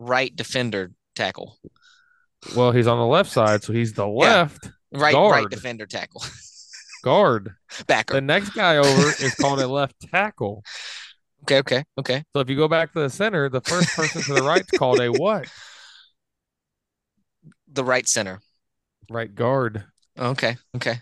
right 0.00 0.34
defender 0.34 0.90
tackle. 1.14 1.58
Well, 2.56 2.72
he's 2.72 2.88
on 2.88 2.98
the 2.98 3.06
left 3.06 3.30
side, 3.30 3.62
so 3.62 3.72
he's 3.72 3.92
the 3.92 4.06
left. 4.06 4.68
Right, 4.92 5.00
right 5.00 5.12
Guard. 5.12 5.50
defender 5.50 5.86
tackle. 5.86 6.24
Guard. 7.02 7.54
Backer. 7.86 8.14
The 8.14 8.20
next 8.20 8.50
guy 8.50 8.76
over 8.76 9.08
is 9.20 9.34
called 9.34 9.60
a 9.60 9.66
left 9.66 9.94
tackle. 10.10 10.62
Okay, 11.42 11.58
okay, 11.58 11.84
okay. 11.98 12.24
So 12.34 12.40
if 12.40 12.48
you 12.48 12.56
go 12.56 12.68
back 12.68 12.92
to 12.92 13.00
the 13.00 13.10
center, 13.10 13.48
the 13.48 13.60
first 13.60 13.88
person 13.96 14.22
to 14.22 14.34
the 14.34 14.42
right 14.42 14.60
is 14.62 14.78
called 14.78 15.00
a 15.00 15.08
what? 15.08 15.48
The 17.72 17.84
right 17.84 18.06
center. 18.06 18.40
Right 19.10 19.34
guard. 19.34 19.84
Okay, 20.18 20.56
okay. 20.76 21.00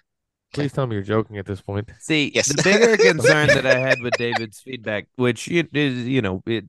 Please 0.53 0.73
tell 0.73 0.87
me 0.87 0.95
you're 0.97 1.05
joking 1.05 1.39
at 1.39 1.47
this 1.47 1.61
point. 1.61 1.91
See, 2.01 2.33
Yes. 2.35 2.49
the 2.49 2.63
bigger 2.63 2.97
concern 3.13 3.49
that 3.49 3.67
I 3.67 3.79
had 3.79 4.01
with 4.01 4.15
David's 4.15 4.61
feedback, 4.61 5.07
which 5.17 5.49
it 5.49 5.69
is, 5.77 6.09
you 6.09 6.23
know, 6.23 6.43
it, 6.47 6.65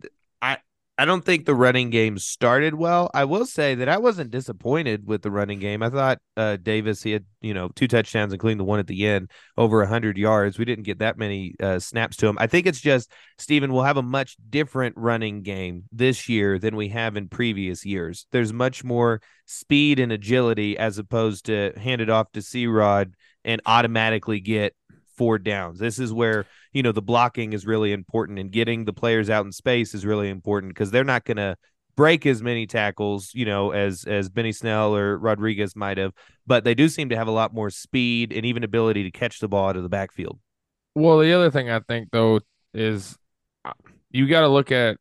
I 0.98 1.05
don't 1.05 1.25
think 1.25 1.45
the 1.45 1.55
running 1.55 1.89
game 1.89 2.17
started 2.19 2.75
well. 2.75 3.10
I 3.13 3.25
will 3.25 3.45
say 3.45 3.75
that 3.75 3.89
I 3.89 3.98
wasn't 3.98 4.29
disappointed 4.29 5.07
with 5.07 5.21
the 5.24 5.31
running 5.31 5.60
game. 5.60 5.81
I 5.81 5.89
thought 5.89 6.19
uh, 6.38 6.57
Davis 6.57 7.01
he 7.01 7.12
had 7.12 7.25
you 7.41 7.53
know 7.53 7.69
two 7.69 7.88
touchdowns, 7.88 8.33
including 8.33 8.57
the 8.57 8.63
one 8.63 8.79
at 8.79 8.88
the 8.88 9.07
end, 9.07 9.31
over 9.57 9.83
hundred 9.86 10.17
yards. 10.17 10.60
We 10.60 10.65
didn't 10.65 10.83
get 10.83 11.00
that 11.00 11.17
many 11.17 11.55
uh, 11.62 11.79
snaps 11.79 12.17
to 12.17 12.27
him. 12.27 12.38
I 12.39 12.48
think 12.48 12.67
it's 12.67 12.81
just 12.81 13.12
Stephen 13.39 13.71
will 13.71 13.83
have 13.83 13.98
a 13.98 14.03
much 14.03 14.36
different 14.50 14.95
running 14.98 15.41
game 15.41 15.86
this 15.91 16.29
year 16.29 16.60
than 16.60 16.75
we 16.75 16.89
have 16.89 17.15
in 17.17 17.29
previous 17.29 17.86
years. 17.86 18.27
There's 18.31 18.53
much 18.53 18.83
more 18.83 19.21
speed 19.45 20.00
and 20.00 20.12
agility 20.12 20.77
as 20.77 20.98
opposed 20.98 21.45
to 21.45 21.74
hand 21.77 22.01
it 22.01 22.10
off 22.10 22.31
to 22.33 22.41
C 22.41 22.67
Rod 22.67 23.15
and 23.43 23.62
automatically 23.65 24.39
get 24.39 24.75
four 25.21 25.37
downs. 25.37 25.77
This 25.77 25.99
is 25.99 26.11
where, 26.11 26.47
you 26.73 26.81
know, 26.81 26.91
the 26.91 26.99
blocking 26.99 27.53
is 27.53 27.63
really 27.63 27.91
important 27.91 28.39
and 28.39 28.49
getting 28.51 28.85
the 28.85 28.91
players 28.91 29.29
out 29.29 29.45
in 29.45 29.51
space 29.51 29.93
is 29.93 30.03
really 30.03 30.29
important 30.29 30.73
because 30.73 30.89
they're 30.89 31.03
not 31.03 31.25
going 31.25 31.37
to 31.37 31.55
break 31.95 32.25
as 32.25 32.41
many 32.41 32.65
tackles, 32.65 33.29
you 33.35 33.45
know, 33.45 33.69
as 33.69 34.03
as 34.05 34.29
Benny 34.29 34.51
Snell 34.51 34.95
or 34.95 35.19
Rodriguez 35.19 35.75
might 35.75 35.99
have, 35.99 36.11
but 36.47 36.63
they 36.63 36.73
do 36.73 36.89
seem 36.89 37.09
to 37.09 37.15
have 37.15 37.27
a 37.27 37.31
lot 37.31 37.53
more 37.53 37.69
speed 37.69 38.33
and 38.33 38.47
even 38.47 38.63
ability 38.63 39.03
to 39.03 39.11
catch 39.11 39.39
the 39.39 39.47
ball 39.47 39.69
out 39.69 39.77
of 39.77 39.83
the 39.83 39.89
backfield. 39.89 40.39
Well, 40.95 41.19
the 41.19 41.33
other 41.33 41.51
thing 41.51 41.69
I 41.69 41.81
think 41.81 42.09
though 42.11 42.39
is 42.73 43.15
uh, 43.63 43.73
you 44.09 44.27
got 44.27 44.41
to 44.41 44.47
look 44.47 44.71
at. 44.71 44.97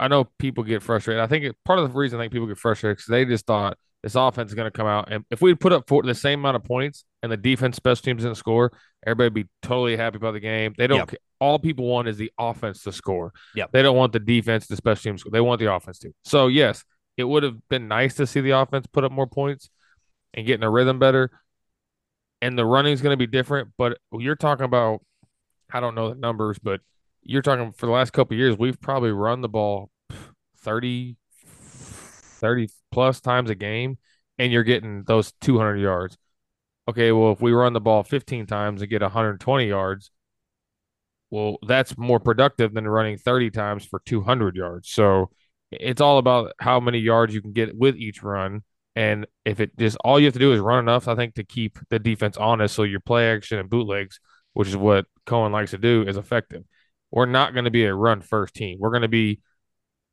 I 0.00 0.08
know 0.08 0.24
people 0.40 0.64
get 0.64 0.82
frustrated. 0.82 1.22
I 1.22 1.28
think 1.28 1.44
it, 1.44 1.56
part 1.64 1.78
of 1.78 1.88
the 1.88 1.96
reason 1.96 2.18
I 2.18 2.24
think 2.24 2.32
people 2.32 2.48
get 2.48 2.58
frustrated 2.58 2.96
because 2.96 3.10
they 3.10 3.24
just 3.24 3.46
thought 3.46 3.78
this 4.02 4.14
offense 4.16 4.50
is 4.50 4.54
going 4.54 4.66
to 4.66 4.76
come 4.76 4.86
out, 4.86 5.12
and 5.12 5.24
if 5.30 5.40
we 5.40 5.54
put 5.54 5.72
up 5.72 5.84
for 5.88 6.02
the 6.02 6.14
same 6.14 6.40
amount 6.40 6.56
of 6.56 6.64
points 6.64 7.04
and 7.22 7.30
the 7.30 7.36
defense, 7.36 7.76
special 7.76 8.02
teams 8.02 8.22
didn't 8.22 8.36
score, 8.36 8.72
everybody 9.06 9.26
would 9.26 9.34
be 9.34 9.48
totally 9.62 9.96
happy 9.96 10.16
about 10.16 10.32
the 10.32 10.40
game. 10.40 10.74
They 10.76 10.86
don't. 10.88 10.98
Yep. 10.98 11.08
ca- 11.10 11.16
All 11.40 11.58
people 11.58 11.86
want 11.86 12.08
is 12.08 12.16
the 12.16 12.32
offense 12.38 12.82
to 12.82 12.92
score. 12.92 13.32
Yep. 13.54 13.70
They 13.72 13.82
don't 13.82 13.96
want 13.96 14.12
the 14.12 14.18
defense, 14.20 14.66
the 14.66 14.76
special 14.76 15.02
teams. 15.12 15.22
They 15.30 15.40
want 15.40 15.60
the 15.60 15.72
offense 15.72 15.98
to. 16.00 16.12
So 16.24 16.48
yes, 16.48 16.84
it 17.16 17.24
would 17.24 17.42
have 17.44 17.56
been 17.68 17.86
nice 17.88 18.14
to 18.16 18.26
see 18.26 18.40
the 18.40 18.50
offense 18.50 18.86
put 18.86 19.04
up 19.04 19.12
more 19.12 19.26
points 19.28 19.70
and 20.34 20.46
getting 20.46 20.62
in 20.62 20.66
a 20.68 20.70
rhythm 20.70 20.98
better. 20.98 21.30
And 22.40 22.58
the 22.58 22.64
running 22.66 22.92
is 22.92 23.02
going 23.02 23.12
to 23.12 23.16
be 23.16 23.28
different, 23.28 23.68
but 23.78 23.98
you're 24.12 24.34
talking 24.34 24.64
about 24.64 25.00
I 25.72 25.78
don't 25.80 25.94
know 25.94 26.08
the 26.08 26.16
numbers, 26.16 26.58
but 26.58 26.80
you're 27.22 27.40
talking 27.42 27.70
for 27.72 27.86
the 27.86 27.92
last 27.92 28.12
couple 28.12 28.34
of 28.34 28.38
years, 28.40 28.58
we've 28.58 28.80
probably 28.80 29.12
run 29.12 29.42
the 29.42 29.48
ball 29.48 29.90
30, 30.58 31.16
30 31.46 32.68
plus 32.92 33.20
times 33.20 33.50
a 33.50 33.54
game, 33.54 33.98
and 34.38 34.52
you're 34.52 34.62
getting 34.62 35.04
those 35.04 35.32
200 35.40 35.76
yards. 35.78 36.16
Okay, 36.88 37.12
well, 37.12 37.32
if 37.32 37.40
we 37.40 37.52
run 37.52 37.72
the 37.72 37.80
ball 37.80 38.02
15 38.02 38.46
times 38.46 38.82
and 38.82 38.90
get 38.90 39.02
120 39.02 39.66
yards, 39.66 40.10
well, 41.30 41.56
that's 41.66 41.96
more 41.96 42.20
productive 42.20 42.74
than 42.74 42.86
running 42.86 43.16
30 43.16 43.50
times 43.50 43.84
for 43.84 44.02
200 44.04 44.54
yards. 44.54 44.90
So 44.90 45.30
it's 45.70 46.00
all 46.00 46.18
about 46.18 46.52
how 46.60 46.78
many 46.80 46.98
yards 46.98 47.34
you 47.34 47.40
can 47.40 47.52
get 47.52 47.76
with 47.76 47.96
each 47.96 48.22
run. 48.22 48.62
And 48.94 49.26
if 49.44 49.58
it 49.58 49.76
just 49.78 49.96
all 50.04 50.20
you 50.20 50.26
have 50.26 50.34
to 50.34 50.38
do 50.38 50.52
is 50.52 50.60
run 50.60 50.80
enough, 50.80 51.08
I 51.08 51.14
think, 51.14 51.34
to 51.36 51.44
keep 51.44 51.78
the 51.88 51.98
defense 51.98 52.36
honest. 52.36 52.74
So 52.74 52.82
your 52.82 53.00
play 53.00 53.32
action 53.32 53.58
and 53.58 53.70
bootlegs, 53.70 54.20
which 54.52 54.68
is 54.68 54.76
what 54.76 55.06
Coen 55.26 55.50
likes 55.50 55.70
to 55.70 55.78
do, 55.78 56.02
is 56.06 56.18
effective. 56.18 56.64
We're 57.10 57.26
not 57.26 57.54
going 57.54 57.64
to 57.64 57.70
be 57.70 57.84
a 57.84 57.94
run 57.94 58.20
first 58.20 58.54
team. 58.54 58.78
We're 58.80 58.90
going 58.90 59.02
to 59.02 59.08
be 59.08 59.40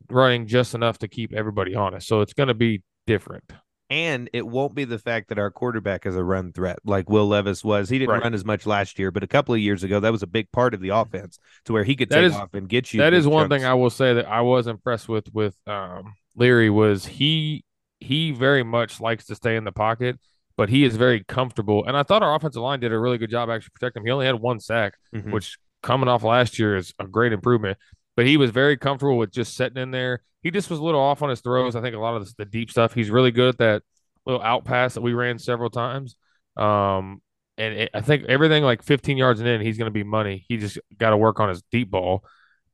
running 0.09 0.47
just 0.47 0.73
enough 0.75 0.99
to 0.99 1.07
keep 1.07 1.33
everybody 1.33 1.75
honest. 1.75 2.07
So 2.07 2.21
it's 2.21 2.33
going 2.33 2.47
to 2.47 2.53
be 2.53 2.83
different. 3.07 3.43
And 3.91 4.29
it 4.33 4.45
won't 4.45 4.75
be 4.75 4.83
the 4.85 4.99
fact 4.99 5.29
that 5.29 5.39
our 5.39 5.49
quarterback 5.49 6.05
is 6.05 6.15
a 6.15 6.23
run 6.23 6.53
threat 6.53 6.77
like 6.85 7.09
Will 7.09 7.27
Levis 7.27 7.63
was. 7.63 7.89
He 7.89 7.97
didn't 7.97 8.11
Right. 8.11 8.21
run 8.21 8.35
as 8.35 8.45
much 8.45 8.67
last 8.67 8.99
year, 8.99 9.09
but 9.09 9.23
a 9.23 9.27
couple 9.27 9.55
of 9.55 9.59
years 9.59 9.83
ago, 9.83 9.99
that 9.99 10.11
was 10.11 10.21
a 10.21 10.27
big 10.27 10.51
part 10.51 10.75
of 10.75 10.79
the 10.79 10.89
offense 10.89 11.39
to 11.65 11.73
where 11.73 11.83
he 11.83 11.95
could 11.95 12.09
That 12.09 12.17
take 12.17 12.25
is- 12.25 12.35
off 12.35 12.53
and 12.53 12.69
get 12.69 12.93
you. 12.93 12.99
That 12.99 13.13
is 13.15 13.25
one 13.27 13.49
chunks. 13.49 13.55
thing 13.63 13.65
I 13.65 13.73
will 13.73 13.89
say 13.89 14.13
that 14.13 14.27
I 14.27 14.41
was 14.41 14.67
impressed 14.67 15.09
with 15.09 15.33
with 15.33 15.55
um, 15.67 16.13
Leary 16.35 16.69
was 16.69 17.05
he 17.07 17.63
he 17.99 18.31
very 18.31 18.63
much 18.63 19.01
likes 19.01 19.25
to 19.25 19.35
stay 19.35 19.55
in 19.57 19.63
the 19.65 19.71
pocket, 19.73 20.17
but 20.55 20.69
he 20.69 20.83
is 20.85 20.95
very 20.95 21.23
comfortable. 21.23 21.83
And 21.85 21.97
I 21.97 22.03
thought 22.03 22.21
our 22.23 22.33
offensive 22.35 22.61
line 22.61 22.79
did 22.79 22.93
a 22.93 22.99
really 22.99 23.17
good 23.17 23.29
job 23.31 23.49
actually 23.49 23.71
protecting 23.73 24.03
him. 24.03 24.05
He 24.05 24.11
only 24.11 24.25
had 24.27 24.35
one 24.35 24.59
sack, 24.61 24.93
Mhm. 25.13 25.31
which 25.31 25.57
coming 25.81 26.07
off 26.07 26.23
last 26.23 26.59
year 26.59 26.77
is 26.77 26.93
a 26.99 27.07
great 27.07 27.33
improvement. 27.33 27.77
But 28.19 28.25
he 28.25 28.35
was 28.35 28.51
very 28.51 28.75
comfortable 28.75 29.17
with 29.17 29.31
just 29.31 29.55
sitting 29.55 29.81
in 29.81 29.91
there. 29.91 30.23
He 30.43 30.51
just 30.51 30.69
was 30.69 30.77
a 30.77 30.83
little 30.83 30.99
off 30.99 31.21
on 31.21 31.29
his 31.29 31.39
throws. 31.39 31.73
I 31.77 31.81
think 31.81 31.95
a 31.95 31.99
lot 31.99 32.17
of 32.17 32.25
the, 32.25 32.33
the 32.39 32.45
deep 32.45 32.69
stuff. 32.69 32.93
He's 32.93 33.09
really 33.09 33.31
good 33.31 33.47
at 33.47 33.57
that 33.59 33.83
little 34.25 34.41
out 34.41 34.65
pass 34.65 34.95
that 34.95 35.01
we 35.01 35.13
ran 35.13 35.39
several 35.39 35.69
times. 35.69 36.17
Um, 36.57 37.21
and 37.57 37.75
it, 37.75 37.91
I 37.93 38.01
think 38.01 38.25
everything 38.25 38.65
like 38.65 38.83
15 38.83 39.15
yards 39.15 39.39
and 39.39 39.47
in, 39.47 39.61
he's 39.61 39.77
going 39.77 39.85
to 39.85 39.91
be 39.91 40.03
money. 40.03 40.43
He 40.49 40.57
just 40.57 40.77
got 40.97 41.11
to 41.11 41.17
work 41.17 41.39
on 41.39 41.47
his 41.47 41.63
deep 41.71 41.91
ball. 41.91 42.25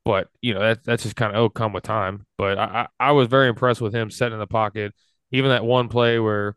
But 0.03 0.29
you 0.41 0.55
know 0.55 0.61
that 0.61 0.83
that's 0.83 1.03
just 1.03 1.15
kind 1.15 1.31
of 1.31 1.35
it'll 1.35 1.49
come 1.51 1.73
with 1.73 1.83
time. 1.83 2.25
But 2.39 2.57
I, 2.57 2.63
I 2.99 3.09
I 3.09 3.11
was 3.11 3.27
very 3.27 3.47
impressed 3.47 3.81
with 3.81 3.93
him 3.93 4.09
setting 4.09 4.33
in 4.33 4.39
the 4.39 4.47
pocket. 4.47 4.95
Even 5.31 5.51
that 5.51 5.63
one 5.63 5.89
play 5.89 6.17
where 6.17 6.55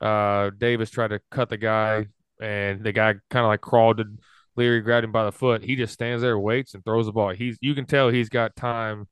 uh 0.00 0.50
Davis 0.56 0.90
tried 0.90 1.08
to 1.08 1.20
cut 1.32 1.48
the 1.48 1.56
guy 1.56 2.06
and 2.40 2.84
the 2.84 2.92
guy 2.92 3.14
kind 3.28 3.44
of 3.44 3.48
like 3.48 3.60
crawled 3.60 3.96
to 3.96 4.04
Leary, 4.56 4.80
grabbed 4.80 5.04
him 5.04 5.12
by 5.12 5.24
the 5.24 5.32
foot. 5.32 5.62
He 5.62 5.76
just 5.76 5.92
stands 5.92 6.22
there, 6.22 6.38
waits, 6.38 6.74
and 6.74 6.84
throws 6.84 7.06
the 7.06 7.12
ball. 7.12 7.30
He's 7.30 7.56
you 7.60 7.74
can 7.74 7.86
tell 7.86 8.08
he's 8.08 8.28
got 8.28 8.56
time. 8.56 9.08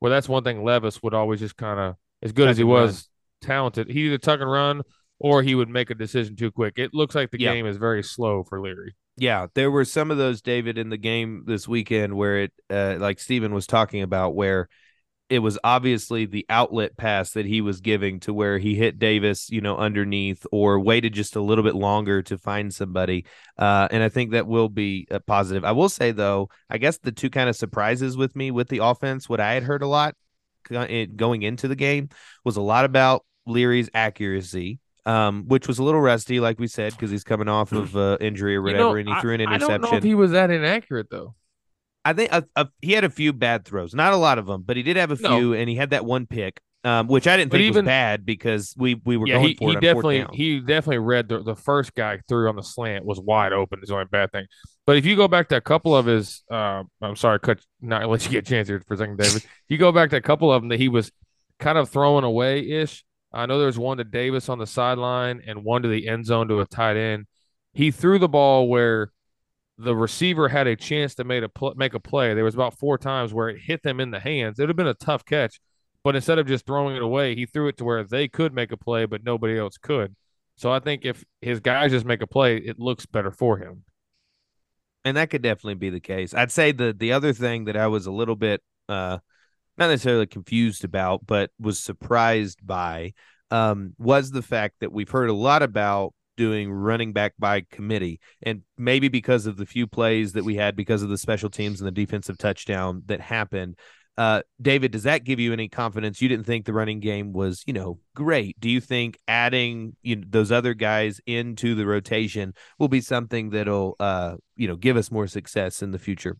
Well, 0.00 0.10
that's 0.10 0.28
one 0.28 0.44
thing 0.44 0.64
Levis 0.64 1.02
would 1.02 1.14
always 1.14 1.40
just 1.40 1.56
kind 1.56 1.80
of 1.80 1.94
as 2.22 2.32
good 2.32 2.44
Tuck 2.44 2.50
as 2.50 2.58
he 2.58 2.64
was 2.64 3.08
talented. 3.40 3.88
He 3.90 4.06
either 4.06 4.18
tuck 4.18 4.40
and 4.40 4.50
run 4.50 4.82
or 5.18 5.42
he 5.42 5.54
would 5.54 5.68
make 5.68 5.90
a 5.90 5.94
decision 5.94 6.36
too 6.36 6.50
quick. 6.50 6.74
It 6.76 6.92
looks 6.92 7.14
like 7.14 7.30
the 7.30 7.40
Yeah. 7.40 7.52
game 7.54 7.66
is 7.66 7.76
very 7.76 8.02
slow 8.02 8.44
for 8.44 8.60
Leary. 8.60 8.94
Yeah, 9.16 9.46
there 9.54 9.70
were 9.70 9.84
some 9.84 10.10
of 10.10 10.18
those, 10.18 10.42
David, 10.42 10.76
in 10.76 10.90
the 10.90 10.96
game 10.98 11.44
this 11.46 11.68
weekend 11.68 12.14
where 12.16 12.42
it, 12.42 12.52
uh, 12.68 12.96
like 12.98 13.20
Stephen 13.20 13.54
was 13.54 13.66
talking 13.66 14.02
about, 14.02 14.34
where 14.34 14.68
it 15.30 15.38
was 15.38 15.58
obviously 15.64 16.26
the 16.26 16.44
outlet 16.50 16.96
pass 16.96 17.30
that 17.32 17.46
he 17.46 17.60
was 17.62 17.80
giving 17.80 18.20
to 18.20 18.34
where 18.34 18.58
he 18.58 18.74
hit 18.74 18.98
Davis, 18.98 19.48
you 19.50 19.60
know, 19.62 19.76
underneath 19.76 20.46
or 20.52 20.78
waited 20.78 21.14
just 21.14 21.34
a 21.34 21.40
little 21.40 21.64
bit 21.64 21.74
longer 21.74 22.22
to 22.22 22.36
find 22.36 22.72
somebody. 22.74 23.24
Uh, 23.58 23.88
and 23.90 24.02
I 24.02 24.10
think 24.10 24.32
that 24.32 24.46
will 24.46 24.68
be 24.68 25.06
a 25.10 25.20
positive. 25.20 25.64
I 25.64 25.72
will 25.72 25.88
say, 25.88 26.12
though, 26.12 26.50
I 26.68 26.76
guess 26.78 26.98
the 26.98 27.10
two 27.12 27.30
kind 27.30 27.48
of 27.48 27.56
surprises 27.56 28.16
with 28.16 28.36
me 28.36 28.50
with 28.50 28.68
the 28.68 28.78
offense, 28.84 29.28
what 29.28 29.40
I 29.40 29.54
had 29.54 29.62
heard 29.62 29.82
a 29.82 29.86
lot 29.88 30.14
going 30.70 31.42
into 31.42 31.68
the 31.68 31.76
game 31.76 32.08
was 32.44 32.56
a 32.56 32.62
lot 32.62 32.84
about 32.84 33.24
Leary's 33.46 33.90
accuracy. 33.94 34.78
Um, 35.06 35.44
which 35.48 35.68
was 35.68 35.78
a 35.78 35.82
little 35.84 36.00
rusty, 36.00 36.40
like 36.40 36.58
we 36.58 36.66
said, 36.66 36.92
because 36.92 37.10
he's 37.10 37.24
coming 37.24 37.46
off 37.46 37.72
of 37.72 37.94
uh, 37.96 38.16
injury 38.22 38.56
or 38.56 38.60
You 38.60 38.62
whatever, 38.62 38.78
know, 38.78 38.94
and 38.96 39.08
he 39.08 39.14
I- 39.14 39.20
threw 39.20 39.34
an 39.34 39.42
interception. 39.42 39.70
I 39.70 39.76
don't 39.76 39.90
know 39.92 39.98
if 39.98 40.02
he 40.02 40.14
was 40.14 40.30
that 40.30 40.50
inaccurate 40.50 41.08
though. 41.10 41.34
I 42.04 42.12
think 42.12 42.32
a, 42.32 42.44
a, 42.56 42.68
he 42.82 42.92
had 42.92 43.04
a 43.04 43.10
few 43.10 43.32
bad 43.32 43.64
throws, 43.64 43.94
not 43.94 44.12
a 44.12 44.16
lot 44.16 44.38
of 44.38 44.46
them, 44.46 44.62
but 44.62 44.76
he 44.76 44.82
did 44.82 44.96
have 44.96 45.10
a 45.10 45.16
No. 45.20 45.36
few, 45.38 45.52
and 45.54 45.68
he 45.68 45.74
had 45.76 45.90
that 45.90 46.04
one 46.04 46.26
pick, 46.26 46.60
um, 46.84 47.06
which 47.08 47.26
I 47.26 47.36
didn't 47.36 47.50
But 47.50 47.58
think 47.58 47.68
even- 47.68 47.84
was 47.84 47.88
bad 47.90 48.26
because 48.26 48.74
we 48.76 48.94
we 49.04 49.16
were 49.16 49.26
yeah, 49.26 49.34
going 49.36 49.48
he, 49.48 49.54
for 49.54 49.70
he 49.70 49.76
it. 49.76 49.92
fourth 49.92 50.04
definitely 50.04 50.26
he 50.36 50.60
definitely 50.60 50.98
read 50.98 51.28
the, 51.28 51.42
the 51.42 51.54
first 51.56 51.94
guy 51.94 52.20
threw 52.28 52.48
on 52.48 52.56
the 52.56 52.62
slant 52.62 53.04
was 53.04 53.18
wide 53.20 53.52
open. 53.52 53.80
Is 53.82 53.88
the 53.88 53.94
only 53.94 54.06
bad 54.10 54.32
thing. 54.32 54.46
But 54.86 54.96
if 54.98 55.06
you 55.06 55.16
go 55.16 55.28
back 55.28 55.48
to 55.48 55.56
a 55.56 55.62
couple 55.62 55.96
of 55.96 56.04
his, 56.04 56.42
uh, 56.50 56.82
I'm 57.00 57.16
sorry, 57.16 57.40
cut 57.40 57.58
not 57.80 58.06
let 58.06 58.22
you 58.26 58.30
get 58.30 58.46
a 58.46 58.50
chance 58.50 58.68
here 58.68 58.82
for 58.86 58.94
a 58.94 58.96
second, 58.98 59.16
David. 59.16 59.42
you 59.68 59.78
go 59.78 59.90
back 59.92 60.10
to 60.10 60.16
a 60.16 60.20
couple 60.20 60.52
of 60.52 60.60
them 60.60 60.68
that 60.68 60.78
he 60.78 60.88
was 60.88 61.10
kind 61.58 61.78
of 61.78 61.88
throwing 61.88 62.24
away 62.24 62.68
ish. 62.68 63.02
I 63.32 63.46
know 63.46 63.58
there's 63.58 63.78
one 63.78 63.96
to 63.96 64.04
Davis 64.04 64.50
on 64.50 64.58
the 64.58 64.66
sideline 64.66 65.42
and 65.46 65.64
one 65.64 65.82
to 65.82 65.88
the 65.88 66.06
end 66.06 66.26
zone 66.26 66.48
to 66.48 66.60
a 66.60 66.66
tight 66.66 66.96
end. 66.98 67.24
He 67.72 67.90
threw 67.90 68.18
the 68.18 68.28
ball 68.28 68.68
where 68.68 69.10
the 69.78 69.94
receiver 69.96 70.48
had 70.48 70.66
a 70.66 70.76
chance 70.76 71.14
to 71.16 71.24
make 71.24 71.42
a 71.44 71.48
pl- 71.48 71.74
make 71.76 71.94
a 71.94 72.00
play. 72.00 72.34
There 72.34 72.44
was 72.44 72.54
about 72.54 72.78
four 72.78 72.98
times 72.98 73.34
where 73.34 73.48
it 73.48 73.60
hit 73.60 73.82
them 73.82 74.00
in 74.00 74.10
the 74.10 74.20
hands. 74.20 74.58
It 74.58 74.62
would 74.62 74.70
have 74.70 74.76
been 74.76 74.86
a 74.86 74.94
tough 74.94 75.24
catch, 75.24 75.60
but 76.04 76.14
instead 76.16 76.38
of 76.38 76.46
just 76.46 76.66
throwing 76.66 76.96
it 76.96 77.02
away, 77.02 77.34
he 77.34 77.46
threw 77.46 77.68
it 77.68 77.76
to 77.78 77.84
where 77.84 78.04
they 78.04 78.28
could 78.28 78.52
make 78.54 78.72
a 78.72 78.76
play, 78.76 79.06
but 79.06 79.24
nobody 79.24 79.58
else 79.58 79.76
could. 79.78 80.14
So 80.56 80.70
I 80.72 80.78
think 80.80 81.04
if 81.04 81.24
his 81.40 81.60
guys 81.60 81.90
just 81.90 82.06
make 82.06 82.22
a 82.22 82.26
play, 82.26 82.56
it 82.58 82.78
looks 82.78 83.06
better 83.06 83.32
for 83.32 83.58
him. 83.58 83.84
and 85.04 85.16
that 85.16 85.30
could 85.30 85.42
definitely 85.42 85.74
be 85.74 85.90
the 85.90 86.00
case. 86.00 86.34
I'd 86.34 86.52
say 86.52 86.72
the 86.72 86.94
the 86.96 87.12
other 87.12 87.32
thing 87.32 87.64
that 87.66 87.76
I 87.76 87.86
was 87.88 88.06
a 88.06 88.12
little 88.12 88.36
bit 88.36 88.62
uh 88.88 89.18
not 89.78 89.88
necessarily 89.88 90.26
confused 90.26 90.84
about, 90.84 91.26
but 91.26 91.50
was 91.60 91.78
surprised 91.80 92.66
by 92.66 93.12
um 93.50 93.94
was 93.98 94.30
the 94.30 94.42
fact 94.42 94.76
that 94.80 94.92
we've 94.92 95.10
heard 95.10 95.30
a 95.30 95.34
lot 95.34 95.62
about 95.62 96.14
doing 96.36 96.70
running 96.72 97.12
back 97.12 97.32
by 97.38 97.62
committee 97.70 98.20
and 98.42 98.62
maybe 98.76 99.08
because 99.08 99.46
of 99.46 99.56
the 99.56 99.66
few 99.66 99.86
plays 99.86 100.32
that 100.32 100.44
we 100.44 100.56
had 100.56 100.76
because 100.76 101.02
of 101.02 101.08
the 101.08 101.18
special 101.18 101.50
teams 101.50 101.80
and 101.80 101.86
the 101.86 101.92
defensive 101.92 102.38
touchdown 102.38 103.02
that 103.06 103.20
happened 103.20 103.76
Uh, 104.16 104.42
David, 104.62 104.92
does 104.92 105.02
that 105.04 105.24
give 105.24 105.40
you 105.40 105.52
any 105.52 105.68
confidence? 105.68 106.22
You 106.22 106.28
didn't 106.28 106.46
think 106.46 106.66
the 106.66 106.72
running 106.72 107.00
game 107.00 107.32
was, 107.32 107.64
you 107.66 107.72
know, 107.72 107.98
great. 108.14 108.58
Do 108.60 108.70
you 108.70 108.80
think 108.80 109.18
adding 109.26 109.96
you 110.02 110.16
know, 110.16 110.22
those 110.28 110.52
other 110.52 110.72
guys 110.72 111.20
into 111.26 111.74
the 111.74 111.84
rotation 111.84 112.54
will 112.78 112.88
be 112.88 113.00
something 113.00 113.50
that'll, 113.50 113.96
uh, 113.98 114.36
you 114.56 114.68
know, 114.68 114.76
give 114.76 114.96
us 114.96 115.10
more 115.10 115.26
success 115.26 115.82
in 115.82 115.90
the 115.90 115.98
future? 115.98 116.36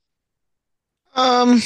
Um, 1.15 1.61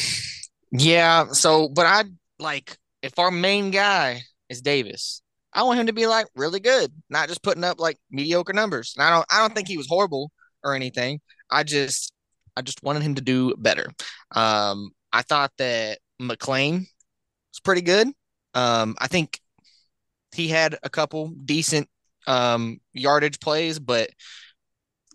yeah. 0.73 1.29
So, 1.33 1.69
but 1.69 1.87
I 1.87 2.05
like 2.39 2.77
if 3.03 3.19
our 3.19 3.31
main 3.31 3.71
guy 3.71 4.23
is 4.49 4.61
Davis, 4.61 5.23
I 5.53 5.63
want 5.63 5.81
him 5.81 5.87
to 5.87 5.93
be 5.93 6.07
like 6.07 6.27
really 6.37 6.61
good, 6.61 6.93
not 7.09 7.29
just 7.29 7.43
putting 7.43 7.65
up 7.65 7.81
like 7.81 7.99
mediocre 8.11 8.53
numbers. 8.53 8.95
And 8.97 9.05
I 9.05 9.11
don't, 9.11 9.27
I 9.31 9.39
don't 9.39 9.55
think 9.55 9.69
he 9.69 9.77
was 9.79 9.89
horrible 9.89 10.31
or 10.63 10.75
anything. 10.75 11.21
I 11.51 11.63
just, 11.63 12.13
I 12.57 12.63
just 12.63 12.83
wanted 12.83 13.03
him 13.03 13.15
to 13.15 13.23
do 13.23 13.55
better. 13.57 13.87
Um, 14.35 14.91
I 15.13 15.23
thought 15.23 15.53
that 15.59 15.99
McClain 16.21 16.81
was 16.81 17.61
pretty 17.63 17.83
good. 17.83 18.09
Um, 18.55 18.97
I 18.99 19.07
think 19.07 19.41
he 20.35 20.49
had 20.49 20.79
a 20.83 20.91
couple 20.91 21.29
decent 21.29 21.89
um, 22.27 22.81
yardage 22.93 23.41
plays, 23.41 23.79
but 23.79 24.11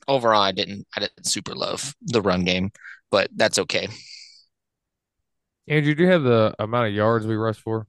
overall, 0.08 0.41
I 0.41 0.52
didn't. 0.52 0.88
I 0.96 1.02
didn't 1.02 1.28
super 1.28 1.56
love 1.56 1.93
the 2.02 2.22
run 2.22 2.43
game, 2.43 2.72
but 3.12 3.30
that's 3.36 3.60
okay. 3.60 3.88
Andrew, 5.67 5.96
do 5.96 6.04
you 6.04 6.10
have 6.10 6.24
the 6.24 6.54
amount 6.60 6.88
of 6.88 6.93
yards 6.93 7.26
we 7.26 7.36
rushed 7.36 7.62
for? 7.62 7.88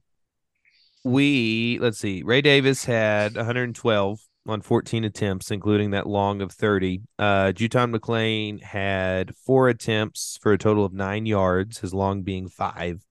We 1.05 1.77
let's 1.79 1.99
see. 1.99 2.23
Ray 2.23 2.41
Davis 2.41 2.83
had 2.85 3.35
112 3.35 4.19
on 4.47 4.61
14 4.61 5.03
attempts, 5.03 5.51
including 5.51 5.91
that 5.91 6.07
long 6.07 6.41
of 6.41 6.51
30. 6.51 7.03
Uh, 7.19 7.51
JuTahn 7.53 7.95
McClain 7.95 8.59
had 8.63 9.35
four 9.35 9.69
attempts 9.69 10.39
for 10.41 10.51
a 10.51 10.57
total 10.57 10.83
of 10.83 10.93
nine 10.93 11.27
yards, 11.27 11.77
his 11.77 11.93
long 11.93 12.23
being 12.23 12.49
five. 12.49 13.05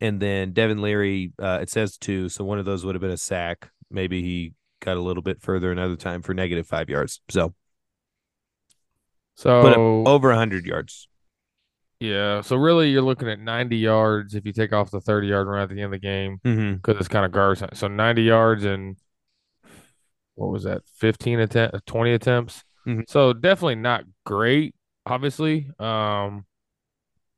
And 0.00 0.18
then 0.18 0.54
Devin 0.54 0.82
Leary, 0.82 1.34
uh, 1.40 1.60
it 1.62 1.70
says 1.70 1.96
two. 1.96 2.28
So 2.28 2.44
one 2.44 2.58
of 2.58 2.64
those 2.64 2.84
would 2.84 2.96
have 2.96 3.02
been 3.02 3.12
a 3.12 3.16
sack. 3.16 3.70
Maybe 3.92 4.22
he 4.22 4.54
got 4.80 4.96
a 4.96 5.00
little 5.00 5.22
bit 5.22 5.40
further 5.40 5.70
another 5.70 5.96
time 5.96 6.22
for 6.22 6.34
negative 6.34 6.66
five 6.66 6.90
yards. 6.90 7.20
So, 7.28 7.54
so 9.36 9.62
but 9.62 9.78
over 9.78 10.30
100 10.30 10.66
yards. 10.66 11.06
Yeah. 12.00 12.42
So 12.42 12.56
really, 12.56 12.90
you're 12.90 13.02
looking 13.02 13.28
at 13.28 13.40
90 13.40 13.76
yards 13.76 14.34
if 14.34 14.44
you 14.44 14.52
take 14.52 14.72
off 14.72 14.90
the 14.90 15.00
30 15.00 15.28
yard 15.28 15.46
run 15.46 15.62
at 15.62 15.68
the 15.70 15.76
end 15.76 15.86
of 15.86 15.90
the 15.92 15.98
game 15.98 16.38
because 16.42 16.56
mm-hmm. 16.56 16.90
it's 16.90 17.08
kind 17.08 17.24
of 17.24 17.32
garbage. 17.32 17.62
So 17.74 17.88
90 17.88 18.22
yards 18.22 18.64
and 18.64 18.96
what 20.36 20.52
was 20.52 20.64
that 20.64 20.82
15 20.98 21.40
attempt 21.40 21.86
20 21.86 22.12
attempts 22.12 22.62
mm-hmm. 22.86 23.00
so 23.08 23.32
definitely 23.32 23.74
not 23.74 24.04
great 24.24 24.74
obviously 25.04 25.68
um 25.80 26.46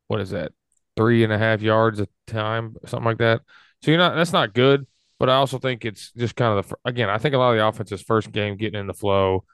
what 0.09 0.21
is 0.21 0.31
that 0.31 0.53
three 0.97 1.25
and 1.25 1.33
a 1.33 1.39
half 1.39 1.63
yards 1.63 2.01
a 2.01 2.09
time 2.27 2.77
something 2.85 3.07
like 3.07 3.19
that 3.19 3.41
so 3.83 3.91
you're 3.91 3.99
not 3.99 4.15
that's 4.15 4.33
not 4.33 4.53
good 4.53 4.87
but 5.19 5.31
i 5.31 5.35
also 5.35 5.59
think 5.59 5.85
it's 5.85 6.13
just 6.13 6.37
kind 6.37 6.59
of 6.59 6.69
the 6.69 6.77
again 6.85 7.09
i 7.09 7.19
think 7.19 7.35
a 7.35 7.39
lot 7.39 7.53
of 7.53 7.57
the 7.57 7.67
offense's 7.67 8.03
first 8.03 8.31
game 8.33 8.57
getting 8.57 8.81
in 8.81 8.87
the 8.89 8.95
flow 8.95 9.45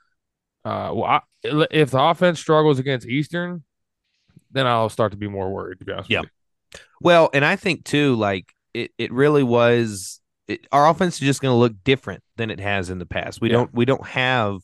uh 0.65 0.91
well 0.93 1.05
I, 1.05 1.21
if 1.43 1.91
the 1.91 2.03
offense 2.03 2.41
struggles 2.41 2.79
against 2.79 3.07
eastern 3.07 3.63
then 4.55 4.67
i'll 4.67 4.89
start 4.89 5.13
to 5.13 5.19
be 5.19 5.29
more 5.29 5.53
worried 5.53 5.79
to 5.79 5.85
be 5.85 5.93
honest 5.93 6.09
yeah 6.09 6.23
well 7.01 7.29
and 7.35 7.45
i 7.45 7.57
think 7.57 7.85
too 7.85 8.15
like 8.15 8.55
it, 8.73 8.91
it 8.99 9.13
really 9.13 9.43
was 9.43 10.21
it, 10.49 10.67
our 10.73 10.89
offense 10.89 11.15
is 11.15 11.21
just 11.21 11.41
going 11.41 11.53
to 11.53 11.59
look 11.59 11.73
different 11.85 12.23
than 12.37 12.51
it 12.51 12.61
has 12.61 12.91
in 12.91 12.99
the 12.99 13.07
past. 13.07 13.41
We 13.41 13.49
yeah. 13.49 13.55
don't 13.55 13.75
we 13.75 13.85
don't 13.85 14.07
have 14.07 14.59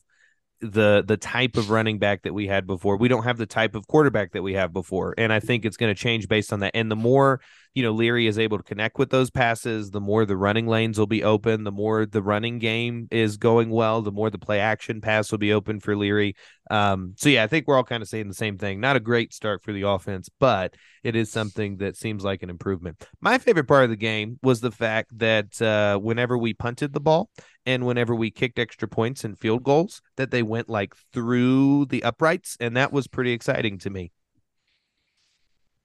the 0.59 1.03
the 1.05 1.17
type 1.17 1.57
of 1.57 1.69
running 1.69 1.97
back 1.97 2.23
that 2.23 2.33
we 2.33 2.47
had 2.47 2.67
before. 2.67 2.97
We 2.97 3.07
don't 3.07 3.23
have 3.23 3.37
the 3.37 3.47
type 3.47 3.73
of 3.75 3.87
quarterback 3.87 4.33
that 4.33 4.43
we 4.43 4.53
have 4.53 4.73
before. 4.73 5.15
And 5.17 5.33
I 5.33 5.39
think 5.39 5.65
it's 5.65 5.77
going 5.77 5.93
to 5.93 5.99
change 5.99 6.27
based 6.27 6.53
on 6.53 6.59
that. 6.59 6.71
And 6.75 6.91
the 6.91 6.95
more, 6.95 7.41
you 7.73 7.83
know, 7.83 7.91
Leary 7.91 8.27
is 8.27 8.37
able 8.37 8.57
to 8.57 8.63
connect 8.63 8.99
with 8.99 9.09
those 9.09 9.29
passes, 9.29 9.91
the 9.91 10.01
more 10.01 10.25
the 10.25 10.35
running 10.35 10.67
lanes 10.67 10.99
will 10.99 11.07
be 11.07 11.23
open, 11.23 11.63
the 11.63 11.71
more 11.71 12.05
the 12.05 12.21
running 12.21 12.59
game 12.59 13.07
is 13.11 13.37
going 13.37 13.69
well, 13.69 14.01
the 14.01 14.11
more 14.11 14.29
the 14.29 14.37
play 14.37 14.59
action 14.59 14.99
pass 14.99 15.31
will 15.31 15.37
be 15.37 15.53
open 15.53 15.79
for 15.79 15.95
Leary. 15.95 16.35
Um, 16.69 17.13
so 17.17 17.29
yeah, 17.29 17.43
I 17.43 17.47
think 17.47 17.67
we're 17.67 17.77
all 17.77 17.83
kind 17.83 18.03
of 18.03 18.09
saying 18.09 18.27
the 18.27 18.33
same 18.33 18.57
thing. 18.57 18.81
Not 18.81 18.97
a 18.97 18.99
great 18.99 19.33
start 19.33 19.63
for 19.63 19.71
the 19.71 19.83
offense, 19.83 20.29
but 20.39 20.75
it 21.03 21.15
is 21.15 21.31
something 21.31 21.77
that 21.77 21.95
seems 21.95 22.25
like 22.25 22.43
an 22.43 22.49
improvement. 22.49 23.05
My 23.21 23.37
favorite 23.37 23.67
part 23.67 23.85
of 23.85 23.89
the 23.89 23.95
game 23.95 24.37
was 24.43 24.59
the 24.59 24.71
fact 24.71 25.17
that 25.19 25.61
uh, 25.61 25.97
whenever 25.97 26.37
we 26.37 26.53
punted 26.53 26.91
the 26.91 26.99
ball 26.99 27.29
and 27.65 27.85
whenever 27.85 28.13
we 28.13 28.31
kicked 28.31 28.59
extra 28.59 28.87
points 28.87 29.23
and 29.23 29.39
field 29.39 29.63
goals, 29.63 30.01
that 30.17 30.31
they 30.31 30.43
went 30.43 30.67
like 30.67 30.93
through 31.13 31.85
the 31.85 32.03
uprights, 32.03 32.57
and 32.59 32.75
that 32.75 32.91
was 32.91 33.07
pretty 33.07 33.31
exciting 33.31 33.77
to 33.79 33.89
me. 33.89 34.11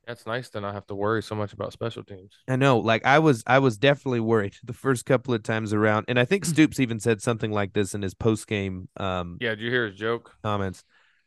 That's 0.07 0.25
nice 0.25 0.49
to 0.51 0.61
not 0.61 0.75
have 0.75 0.87
to 0.87 0.95
worry 0.95 1.23
so 1.23 1.35
much 1.35 1.53
about 1.53 1.73
special 1.73 2.05
teams. 2.05 2.33
I 2.47 2.55
know, 2.55 2.79
like 2.79 3.05
I 3.05 3.19
was, 3.19 3.43
I 3.47 3.59
was 3.59 3.77
definitely 3.77 4.21
worried 4.21 4.55
the 4.65 4.73
first 4.73 5.05
couple 5.05 5.35
of 5.35 5.43
times 5.43 5.73
around, 5.73 6.07
and 6.09 6.19
I 6.19 6.25
think 6.25 6.45
Stoops 6.45 6.79
even 6.79 7.01
said 7.01 7.21
something 7.21 7.51
like 7.51 7.73
this 7.73 7.95
in 7.95 8.03
his 8.03 8.15
post 8.15 8.47
game. 8.47 8.89
Um, 8.97 9.39
yeah, 9.41 9.51
did 9.51 9.61
you 9.61 9.71
hear 9.71 9.87
his 9.87 9.97
joke 9.97 10.33
comments? 10.43 10.85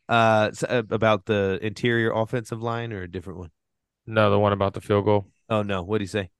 Uh, 0.08 0.50
uh, 0.68 0.82
about 0.90 1.26
the 1.26 1.58
interior 1.62 2.10
offensive 2.10 2.60
line 2.60 2.92
or 2.92 3.02
a 3.02 3.10
different 3.10 3.38
one? 3.38 3.50
No, 4.06 4.30
the 4.30 4.38
one 4.38 4.52
about 4.52 4.74
the 4.74 4.80
field 4.80 5.04
goal. 5.04 5.26
Oh 5.48 5.62
no, 5.62 5.82
what 5.82 5.98
did 5.98 6.04
he 6.04 6.08
say? 6.08 6.30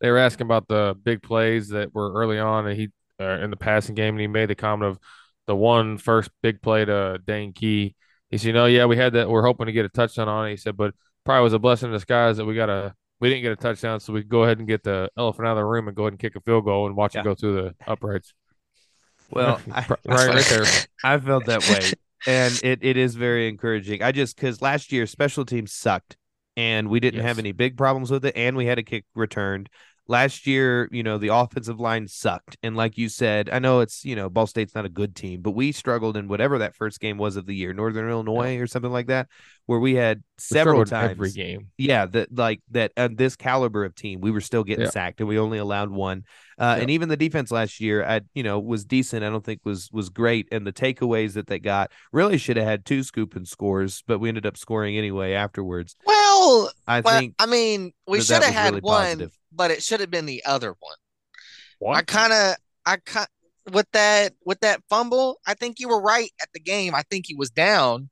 They 0.00 0.10
were 0.10 0.18
asking 0.18 0.44
about 0.44 0.68
the 0.68 0.94
big 1.02 1.22
plays 1.22 1.70
that 1.70 1.94
were 1.94 2.12
early 2.12 2.38
on, 2.38 2.66
and 2.66 2.78
he 2.78 2.90
uh, 3.18 3.38
in 3.40 3.50
the 3.50 3.56
passing 3.56 3.94
game, 3.94 4.14
and 4.14 4.20
he 4.20 4.26
made 4.26 4.50
the 4.50 4.54
comment 4.54 4.90
of 4.90 4.98
the 5.46 5.56
one 5.56 5.96
first 5.96 6.30
big 6.42 6.60
play 6.60 6.84
to 6.84 7.18
Dane 7.24 7.52
Key. 7.52 7.94
He 8.30 8.38
said, 8.38 8.48
"You 8.48 8.52
know, 8.52 8.66
yeah, 8.66 8.84
we 8.84 8.96
had 8.96 9.14
that. 9.14 9.30
We're 9.30 9.44
hoping 9.46 9.66
to 9.66 9.72
get 9.72 9.86
a 9.86 9.88
touchdown 9.88 10.28
on 10.28 10.46
it." 10.46 10.50
He 10.50 10.56
said, 10.56 10.76
"But 10.76 10.94
probably 11.26 11.42
was 11.42 11.52
a 11.52 11.58
blessing 11.58 11.88
in 11.88 11.92
disguise 11.92 12.38
that 12.38 12.46
we 12.46 12.54
got 12.54 12.70
a 12.70 12.94
we 13.20 13.28
didn't 13.28 13.42
get 13.42 13.52
a 13.52 13.56
touchdown, 13.56 14.00
so 14.00 14.12
we 14.12 14.20
could 14.20 14.30
go 14.30 14.44
ahead 14.44 14.58
and 14.58 14.68
get 14.68 14.82
the 14.82 15.10
elephant 15.16 15.46
out 15.46 15.52
of 15.52 15.56
the 15.58 15.64
room 15.64 15.88
and 15.88 15.96
go 15.96 16.04
ahead 16.04 16.14
and 16.14 16.20
kick 16.20 16.36
a 16.36 16.40
field 16.40 16.64
goal 16.64 16.86
and 16.86 16.96
watch 16.96 17.14
yeah. 17.14 17.20
it 17.20 17.24
go 17.24 17.34
through 17.34 17.56
the 17.56 17.74
uprights." 17.86 18.32
Well, 19.30 19.60
I, 19.72 19.86
right, 20.06 20.28
right 20.28 20.46
there. 20.46 20.64
I 21.04 21.18
felt 21.18 21.46
that 21.46 21.68
way, 21.68 21.92
and 22.26 22.58
it, 22.62 22.78
it 22.82 22.96
is 22.96 23.14
very 23.14 23.48
encouraging. 23.48 24.02
I 24.02 24.12
just 24.12 24.36
because 24.36 24.62
last 24.62 24.92
year 24.92 25.06
special 25.06 25.44
teams 25.44 25.72
sucked, 25.72 26.16
and 26.56 26.88
we 26.88 27.00
didn't 27.00 27.18
yes. 27.18 27.26
have 27.26 27.38
any 27.38 27.52
big 27.52 27.76
problems 27.76 28.10
with 28.10 28.24
it, 28.24 28.36
and 28.36 28.56
we 28.56 28.66
had 28.66 28.78
a 28.78 28.82
kick 28.82 29.04
returned. 29.14 29.68
Last 30.08 30.46
year, 30.46 30.88
you 30.92 31.02
know, 31.02 31.18
the 31.18 31.34
offensive 31.34 31.80
line 31.80 32.06
sucked. 32.06 32.56
And 32.62 32.76
like 32.76 32.96
you 32.96 33.08
said, 33.08 33.50
I 33.50 33.58
know 33.58 33.80
it's, 33.80 34.04
you 34.04 34.14
know, 34.14 34.28
Ball 34.28 34.46
State's 34.46 34.74
not 34.74 34.84
a 34.84 34.88
good 34.88 35.16
team, 35.16 35.42
but 35.42 35.50
we 35.52 35.72
struggled 35.72 36.16
in 36.16 36.28
whatever 36.28 36.58
that 36.58 36.76
first 36.76 37.00
game 37.00 37.18
was 37.18 37.36
of 37.36 37.46
the 37.46 37.54
year, 37.54 37.72
Northern 37.72 38.08
Illinois 38.08 38.54
yeah. 38.54 38.60
or 38.60 38.66
something 38.66 38.92
like 38.92 39.08
that, 39.08 39.28
where 39.66 39.80
we 39.80 39.94
had 39.94 40.22
several 40.38 40.80
we 40.80 40.84
times 40.84 41.10
every 41.12 41.32
game. 41.32 41.68
Yeah, 41.76 42.06
that 42.06 42.36
like 42.36 42.60
that 42.70 42.92
uh, 42.96 43.08
this 43.12 43.36
caliber 43.36 43.84
of 43.84 43.94
team, 43.94 44.20
we 44.20 44.30
were 44.30 44.40
still 44.40 44.64
getting 44.64 44.84
yeah. 44.84 44.90
sacked 44.90 45.20
and 45.20 45.28
we 45.28 45.38
only 45.38 45.58
allowed 45.58 45.90
one. 45.90 46.24
Uh, 46.58 46.74
yeah. 46.76 46.82
and 46.82 46.90
even 46.90 47.08
the 47.08 47.16
defense 47.16 47.50
last 47.50 47.80
year, 47.80 48.04
I 48.04 48.22
you 48.34 48.42
know, 48.42 48.58
was 48.58 48.84
decent. 48.84 49.24
I 49.24 49.30
don't 49.30 49.44
think 49.44 49.60
was 49.64 49.90
was 49.92 50.08
great. 50.08 50.48
And 50.52 50.66
the 50.66 50.72
takeaways 50.72 51.34
that 51.34 51.48
they 51.48 51.58
got 51.58 51.90
really 52.12 52.38
should 52.38 52.56
have 52.56 52.66
had 52.66 52.84
two 52.84 53.02
scoop 53.02 53.36
and 53.36 53.46
scores, 53.46 54.02
but 54.06 54.20
we 54.20 54.28
ended 54.28 54.46
up 54.46 54.56
scoring 54.56 54.96
anyway 54.96 55.32
afterwards. 55.32 55.96
Well, 56.06 56.25
I 56.86 57.00
well, 57.00 57.18
think 57.18 57.34
I 57.38 57.46
mean, 57.46 57.92
we 58.06 58.20
should 58.20 58.42
have 58.42 58.54
had 58.54 58.74
really 58.74 58.80
one. 58.80 59.04
Positive 59.04 59.32
but 59.56 59.70
it 59.70 59.82
should 59.82 60.00
have 60.00 60.10
been 60.10 60.26
the 60.26 60.44
other 60.44 60.74
one. 60.78 60.96
What? 61.78 61.96
I 61.96 62.02
kind 62.02 62.32
of, 62.32 62.56
I 62.84 62.96
kind 62.98 63.26
with 63.72 63.90
that 63.92 64.34
with 64.44 64.60
that 64.60 64.80
fumble. 64.88 65.40
I 65.46 65.54
think 65.54 65.80
you 65.80 65.88
were 65.88 66.00
right 66.00 66.30
at 66.40 66.48
the 66.52 66.60
game. 66.60 66.94
I 66.94 67.02
think 67.10 67.26
he 67.26 67.34
was 67.34 67.50
down, 67.50 68.10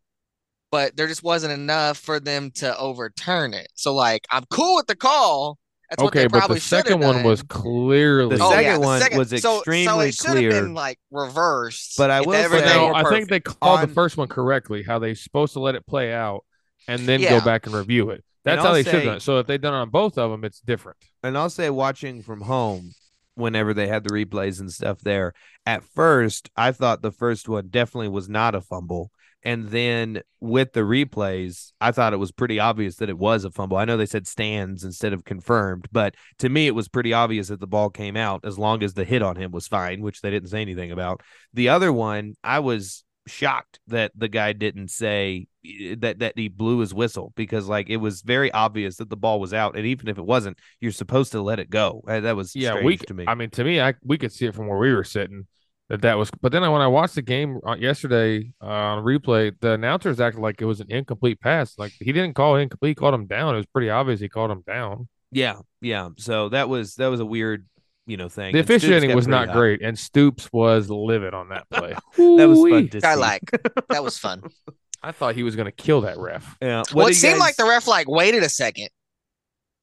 but 0.71 0.97
there 0.97 1.07
just 1.07 1.23
wasn't 1.23 1.53
enough 1.53 1.99
for 1.99 2.19
them 2.19 2.51
to 2.57 2.77
overturn 2.77 3.55
it. 3.55 3.69
So 3.75 3.95
like, 3.95 4.27
I'm 4.31 4.45
cool 4.51 4.77
with 4.77 4.87
the 4.87 4.97
call. 4.97 5.59
That's 5.91 6.03
okay, 6.03 6.27
but 6.27 6.49
the 6.49 6.59
second 6.59 7.01
one 7.01 7.23
was 7.23 7.43
clearly 7.43 8.37
the 8.37 8.43
oh, 8.43 8.51
second 8.51 8.65
yeah, 8.65 8.75
the 8.75 8.81
one 8.81 9.01
second, 9.01 9.19
was 9.19 9.33
extremely 9.33 10.13
so, 10.13 10.29
so 10.29 10.33
it 10.33 10.37
clear. 10.37 10.51
Been 10.51 10.75
like 10.75 10.99
reversed. 11.11 11.95
But 11.99 12.11
I 12.11 12.23
will 12.23 12.33
say, 12.33 12.65
no, 12.65 12.95
I 12.95 13.05
think 13.05 13.29
they 13.29 13.39
called 13.39 13.81
on, 13.81 13.87
the 13.87 13.95
first 13.95 14.17
one 14.17 14.27
correctly. 14.27 14.83
How 14.83 14.99
they 14.99 15.15
supposed 15.15 15.53
to 15.53 15.61
let 15.61 15.75
it 15.75 15.87
play 15.87 16.13
out 16.13 16.45
and 16.89 17.01
then 17.03 17.21
yeah. 17.21 17.39
go 17.39 17.45
back 17.45 17.67
and 17.67 17.75
review 17.75 18.11
it. 18.11 18.25
That's 18.45 18.63
how 18.63 18.73
they 18.73 18.83
say, 18.83 18.91
should 18.91 18.95
have 19.01 19.05
done 19.05 19.17
it. 19.17 19.23
So 19.23 19.39
if 19.39 19.47
they 19.47 19.59
done 19.59 19.75
it 19.75 19.79
on 19.79 19.91
both 19.91 20.19
of 20.19 20.31
them, 20.31 20.45
it's 20.45 20.61
different. 20.61 20.99
And 21.23 21.37
I'll 21.37 21.51
say, 21.51 21.71
watching 21.71 22.23
from 22.23 22.43
home, 22.43 22.93
whenever 23.35 23.75
they 23.75 23.89
had 23.89 24.05
the 24.05 24.11
replays 24.11 24.61
and 24.61 24.73
stuff 24.73 25.01
there, 25.01 25.33
at 25.67 25.83
first 25.83 26.51
I 26.57 26.73
thought 26.73 27.03
the 27.03 27.11
first 27.11 27.49
one 27.49 27.69
definitely 27.69 28.09
was 28.09 28.29
not 28.29 28.55
a 28.55 28.61
fumble. 28.61 29.11
And 29.47 29.69
then 29.69 30.23
with 30.41 30.73
the 30.73 30.81
replays, 30.81 31.73
I 31.79 31.93
thought 31.93 32.15
it 32.15 32.19
was 32.19 32.33
pretty 32.33 32.59
obvious 32.59 32.97
that 32.97 33.11
it 33.11 33.19
was 33.19 33.45
a 33.45 33.51
fumble. 33.51 33.77
I 33.77 33.85
know 33.85 33.99
they 33.99 34.07
said 34.07 34.27
stands 34.27 34.85
instead 34.85 35.13
of 35.13 35.27
confirmed, 35.27 35.87
but 35.93 36.15
to 36.39 36.49
me, 36.49 36.67
it 36.67 36.75
was 36.75 36.89
pretty 36.89 37.13
obvious 37.13 37.49
that 37.49 37.61
the 37.61 37.67
ball 37.67 37.91
came 37.91 38.17
out 38.17 38.45
as 38.45 38.59
long 38.59 38.83
as 38.83 38.95
the 38.95 39.05
hit 39.05 39.21
on 39.21 39.37
him 39.37 39.53
was 39.53 39.69
fine, 39.69 40.01
which 40.01 40.23
they 40.23 40.31
didn't 40.31 40.49
say 40.49 40.63
anything 40.63 40.93
about. 40.93 41.21
The 41.53 41.69
other 41.69 41.93
one, 41.93 42.37
I 42.43 42.61
was 42.61 43.05
shocked 43.27 43.81
that 43.87 44.13
the 44.15 44.29
guy 44.29 44.53
didn't 44.53 44.89
say 44.89 45.47
eh, 45.65 45.95
that 45.99 46.19
that 46.19 46.39
he 46.39 46.49
blew 46.49 46.81
his 46.81 46.93
whistle 46.93 47.33
because 47.37 47.69
like 47.69 47.89
it 47.89 47.97
was 47.97 48.23
very 48.23 48.53
obvious 48.53 48.97
that 48.97 49.11
the 49.11 49.17
ball 49.17 49.41
was 49.41 49.55
out. 49.55 49.77
And 49.77 49.87
even 49.87 50.09
if 50.09 50.19
it 50.19 50.25
wasn't 50.25 50.59
you're 50.81 50.93
supposed 50.93 51.33
to 51.33 51.43
let 51.43 51.59
it 51.59 51.71
go. 51.71 52.03
That 52.07 52.37
was 52.37 52.55
yeah 52.55 52.83
we 52.83 52.97
to 52.97 53.15
me. 53.15 53.25
I 53.27 53.35
mean 53.35 53.51
to 53.51 53.65
me 53.65 53.81
i 53.81 53.95
we 54.03 54.19
could 54.19 54.33
see 54.33 54.47
it 54.47 54.55
from 54.55 54.69
where 54.69 54.79
we 54.79 54.93
were 54.93 55.05
sitting 55.05 55.47
that 55.89 56.03
that 56.03 56.17
was 56.17 56.31
but 56.41 56.51
then 56.51 56.63
when 56.63 56.81
i 56.81 56.87
watched 56.87 57.15
the 57.15 57.23
game 57.23 57.61
uh, 57.67 57.77
yesterday 57.79 58.51
uh, 58.63 58.67
on 58.67 59.05
replay 59.05 59.53
the 59.61 59.73
announcers 59.73 60.19
acted 60.19 60.41
like 60.41 60.63
it 60.63 60.65
was 60.65 60.81
an 60.81 60.91
incomplete 60.91 61.41
pass. 61.41 61.79
Like 61.79 61.93
he 62.01 62.13
didn't 62.13 62.35
call 62.35 62.57
incomplete 62.57 62.91
he 62.91 62.95
called 62.95 63.15
him 63.15 63.27
down. 63.27 63.55
It 63.55 63.59
was 63.59 63.67
pretty 63.67 63.91
obvious 63.91 64.21
he 64.21 64.29
called 64.29 64.51
him 64.51 64.63
down. 64.67 65.09
Yeah, 65.35 65.57
yeah. 65.81 66.11
So 66.17 66.49
that 66.51 66.69
was 66.69 66.95
that 66.95 67.09
was 67.09 67.19
a 67.19 67.27
weird, 67.27 67.67
you 68.07 68.17
know, 68.17 68.29
thing. 68.29 68.53
The 68.53 68.61
officiating 68.61 69.15
was 69.15 69.27
not 69.27 69.49
hot. 69.49 69.57
great, 69.57 69.83
and 69.83 69.99
Stoops 69.99 70.53
was 70.53 70.91
livid 70.91 71.35
on 71.35 71.49
that 71.49 71.69
play. 71.71 71.95
That 72.17 72.49
was 72.49 72.59
fun 72.59 72.89
to 72.89 73.07
I 73.07 73.15
see. 73.15 73.21
like 73.21 73.51
that 73.89 74.03
was 74.05 74.19
fun. 74.19 74.43
I 75.03 75.13
thought 75.13 75.35
he 75.35 75.43
was 75.43 75.55
going 75.55 75.67
to 75.67 75.73
kill 75.73 76.03
that 76.03 76.17
ref. 76.19 76.57
Yeah. 76.63 76.79
What 76.79 76.95
well, 76.95 77.07
it 77.07 77.11
you 77.11 77.15
seemed 77.15 77.39
like 77.39 77.57
the 77.57 77.67
ref 77.67 77.87
like 77.87 78.09
waited 78.09 78.43
a 78.43 78.49
second 78.49 78.89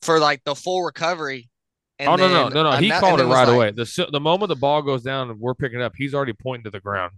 for 0.01 0.19
like 0.19 0.43
the 0.45 0.55
full 0.55 0.83
recovery. 0.83 1.49
And 1.99 2.09
oh 2.09 2.15
no, 2.15 2.27
no, 2.27 2.49
no, 2.49 2.71
no! 2.71 2.77
He 2.77 2.91
ano- 2.91 2.99
called 2.99 3.19
it 3.19 3.25
right 3.25 3.47
like- 3.47 3.55
away. 3.55 3.71
The 3.71 4.07
the 4.11 4.19
moment 4.19 4.49
the 4.49 4.55
ball 4.55 4.81
goes 4.81 5.03
down 5.03 5.29
and 5.29 5.39
we're 5.39 5.53
picking 5.53 5.79
it 5.79 5.83
up, 5.83 5.93
he's 5.95 6.15
already 6.15 6.33
pointing 6.33 6.63
to 6.63 6.71
the 6.71 6.79
ground. 6.79 7.13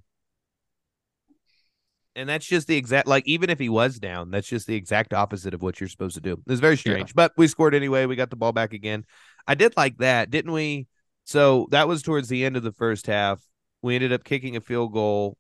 And 2.15 2.29
that's 2.29 2.45
just 2.45 2.67
the 2.67 2.75
exact 2.75 3.07
like 3.07 3.23
even 3.25 3.49
if 3.49 3.59
he 3.59 3.69
was 3.69 3.97
down, 3.97 4.29
that's 4.29 4.47
just 4.47 4.67
the 4.67 4.75
exact 4.75 5.13
opposite 5.13 5.53
of 5.53 5.61
what 5.61 5.79
you're 5.79 5.89
supposed 5.89 6.15
to 6.15 6.21
do. 6.21 6.41
It's 6.47 6.59
very 6.59 6.77
strange. 6.77 7.15
But 7.15 7.31
we 7.37 7.47
scored 7.47 7.73
anyway. 7.73 8.05
We 8.05 8.15
got 8.15 8.29
the 8.29 8.35
ball 8.35 8.51
back 8.51 8.73
again. 8.73 9.05
I 9.47 9.55
did 9.55 9.75
like 9.77 9.97
that, 9.97 10.29
didn't 10.29 10.51
we? 10.51 10.87
So 11.25 11.67
that 11.71 11.87
was 11.87 12.01
towards 12.01 12.27
the 12.29 12.43
end 12.45 12.57
of 12.57 12.63
the 12.63 12.71
first 12.71 13.07
half. 13.07 13.41
We 13.81 13.95
ended 13.95 14.13
up 14.13 14.23
kicking 14.23 14.55
a 14.55 14.61
field 14.61 14.93
goal. 14.93 15.37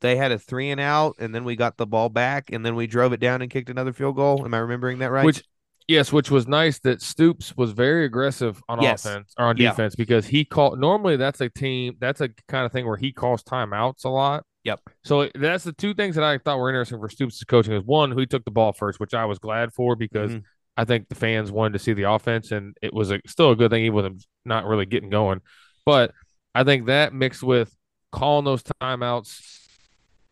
They 0.00 0.16
had 0.16 0.32
a 0.32 0.38
three 0.38 0.70
and 0.70 0.80
out, 0.80 1.16
and 1.18 1.34
then 1.34 1.44
we 1.44 1.54
got 1.56 1.76
the 1.76 1.86
ball 1.86 2.08
back, 2.08 2.50
and 2.52 2.66
then 2.66 2.74
we 2.74 2.86
drove 2.86 3.12
it 3.12 3.20
down 3.20 3.40
and 3.40 3.50
kicked 3.50 3.70
another 3.70 3.92
field 3.92 4.16
goal. 4.16 4.44
Am 4.44 4.52
I 4.52 4.58
remembering 4.58 4.98
that 4.98 5.10
right? 5.12 5.24
Which, 5.24 5.42
yes, 5.86 6.12
which 6.12 6.30
was 6.30 6.48
nice 6.48 6.80
that 6.80 7.00
Stoops 7.00 7.56
was 7.56 7.70
very 7.70 8.04
aggressive 8.04 8.60
on 8.68 8.82
Yes. 8.82 9.04
offense 9.04 9.32
or 9.38 9.46
on 9.46 9.56
Yeah. 9.56 9.70
defense 9.70 9.94
because 9.94 10.26
he 10.26 10.44
called. 10.44 10.80
Normally, 10.80 11.16
that's 11.16 11.40
a 11.40 11.48
team. 11.48 11.96
That's 12.00 12.20
a 12.20 12.30
kind 12.48 12.66
of 12.66 12.72
thing 12.72 12.86
where 12.86 12.96
he 12.96 13.12
calls 13.12 13.44
timeouts 13.44 14.04
a 14.04 14.08
lot. 14.08 14.44
Yep. 14.64 14.80
So 15.04 15.28
that's 15.34 15.64
the 15.64 15.72
two 15.72 15.92
things 15.94 16.14
that 16.16 16.24
I 16.24 16.38
thought 16.38 16.58
were 16.58 16.68
interesting 16.70 16.98
for 16.98 17.08
Stoops' 17.08 17.42
coaching 17.44 17.72
is 17.72 17.82
one, 17.84 18.10
who 18.10 18.20
he 18.20 18.26
took 18.26 18.44
the 18.44 18.50
ball 18.50 18.72
first, 18.72 18.98
which 19.00 19.14
I 19.14 19.24
was 19.24 19.38
glad 19.38 19.72
for 19.72 19.94
because 19.96 20.32
Mhm. 20.32 20.42
I 20.76 20.84
think 20.84 21.08
the 21.08 21.14
fans 21.14 21.52
wanted 21.52 21.74
to 21.74 21.78
see 21.78 21.92
the 21.92 22.10
offense, 22.10 22.50
and 22.50 22.76
it 22.82 22.94
was 22.94 23.10
a, 23.10 23.20
still 23.26 23.50
a 23.50 23.56
good 23.56 23.70
thing 23.70 23.84
even 23.84 23.94
with 23.94 24.06
him 24.06 24.18
not 24.44 24.66
really 24.66 24.86
getting 24.86 25.10
going. 25.10 25.40
But 25.84 26.12
I 26.54 26.64
think 26.64 26.86
that 26.86 27.12
mixed 27.12 27.42
with 27.42 27.74
calling 28.10 28.44
those 28.44 28.62
timeouts 28.62 29.40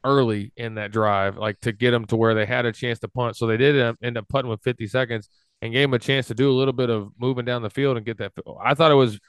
early 0.04 0.52
in 0.56 0.76
that 0.76 0.92
drive, 0.92 1.36
like 1.36 1.60
to 1.60 1.72
get 1.72 1.90
them 1.90 2.06
to 2.06 2.16
where 2.16 2.34
they 2.34 2.46
had 2.46 2.64
a 2.64 2.72
chance 2.72 2.98
to 3.00 3.08
punt. 3.08 3.36
So 3.36 3.46
they 3.46 3.56
did 3.56 3.76
end 3.76 3.84
up- 3.84 3.96
end 4.02 4.18
up 4.18 4.28
punting 4.28 4.50
with 4.50 4.62
50 4.62 4.86
seconds 4.86 5.28
and 5.60 5.72
gave 5.72 5.84
them 5.84 5.94
a 5.94 5.98
chance 5.98 6.28
to 6.28 6.34
do 6.34 6.50
a 6.50 6.56
little 6.56 6.72
bit 6.72 6.88
of 6.88 7.12
moving 7.18 7.44
down 7.44 7.62
the 7.62 7.70
field 7.70 7.96
and 7.96 8.06
get 8.06 8.18
that. 8.18 8.32
I 8.62 8.74
thought 8.74 8.90
it 8.90 8.94
was 8.94 9.20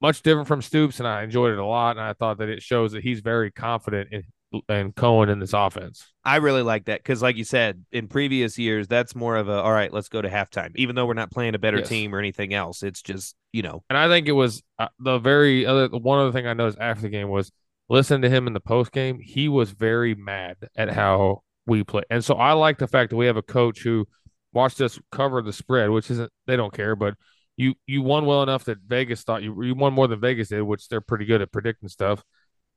much 0.00 0.22
different 0.22 0.48
from 0.48 0.62
Stoops, 0.62 1.00
and 1.00 1.08
I 1.08 1.22
enjoyed 1.22 1.52
it 1.52 1.58
a 1.58 1.64
lot. 1.64 1.96
And 1.96 2.04
I 2.04 2.12
thought 2.12 2.38
that 2.38 2.48
it 2.48 2.62
shows 2.62 2.92
that 2.92 3.02
he's 3.02 3.20
very 3.20 3.50
confident 3.50 4.12
in, 4.12 4.22
in 4.68 4.92
Coen 4.92 5.30
in 5.30 5.38
this 5.38 5.52
offense. 5.52 6.12
I 6.24 6.36
really 6.36 6.62
like 6.62 6.86
that 6.86 7.00
because, 7.00 7.22
like 7.22 7.36
you 7.36 7.44
said, 7.44 7.84
in 7.92 8.08
previous 8.08 8.58
years, 8.58 8.88
that's 8.88 9.14
more 9.14 9.36
of 9.36 9.48
a 9.48 9.60
all 9.60 9.72
right, 9.72 9.92
let's 9.92 10.08
go 10.08 10.20
to 10.20 10.28
halftime. 10.28 10.72
Even 10.76 10.96
though 10.96 11.06
we're 11.06 11.14
not 11.14 11.30
playing 11.30 11.54
a 11.54 11.58
better 11.58 11.78
Yes. 11.78 11.88
team 11.88 12.14
or 12.14 12.18
anything 12.18 12.52
else, 12.52 12.82
it's 12.82 13.02
just 13.02 13.34
you 13.52 13.62
know, 13.62 13.82
And 13.88 13.96
I 13.98 14.08
think 14.08 14.28
it 14.28 14.32
was 14.32 14.62
uh, 14.78 14.88
the 14.98 15.18
very 15.18 15.66
other 15.66 15.88
one 15.88 16.18
other 16.18 16.32
thing 16.32 16.46
I 16.46 16.54
noticed 16.54 16.78
after 16.80 17.02
the 17.02 17.08
game 17.08 17.28
was 17.28 17.50
listening 17.88 18.22
to 18.22 18.28
him 18.28 18.46
in 18.46 18.52
the 18.52 18.60
post 18.60 18.92
game. 18.92 19.18
He 19.20 19.48
was 19.48 19.70
very 19.70 20.14
mad 20.14 20.56
at 20.76 20.90
how 20.90 21.42
we 21.66 21.84
play, 21.84 22.02
and 22.10 22.24
so 22.24 22.34
I 22.34 22.52
like 22.52 22.78
the 22.78 22.88
fact 22.88 23.10
that 23.10 23.16
we 23.16 23.26
have 23.26 23.36
a 23.36 23.42
coach 23.42 23.80
who 23.82 24.06
watched 24.52 24.80
us 24.80 24.98
cover 25.12 25.42
the 25.42 25.52
spread, 25.52 25.90
which 25.90 26.10
isn't 26.10 26.30
they 26.46 26.56
don't 26.56 26.72
care, 26.74 26.96
but 26.96 27.14
you 27.56 27.74
you 27.86 28.02
won 28.02 28.26
well 28.26 28.42
enough 28.42 28.64
that 28.64 28.78
Vegas 28.86 29.22
thought 29.22 29.42
you 29.42 29.62
you 29.62 29.74
won 29.74 29.92
more 29.92 30.08
than 30.08 30.20
Vegas 30.20 30.48
did, 30.48 30.62
which 30.62 30.88
they're 30.88 31.00
pretty 31.00 31.24
good 31.24 31.40
at 31.42 31.52
predicting 31.52 31.88
stuff. 31.88 32.22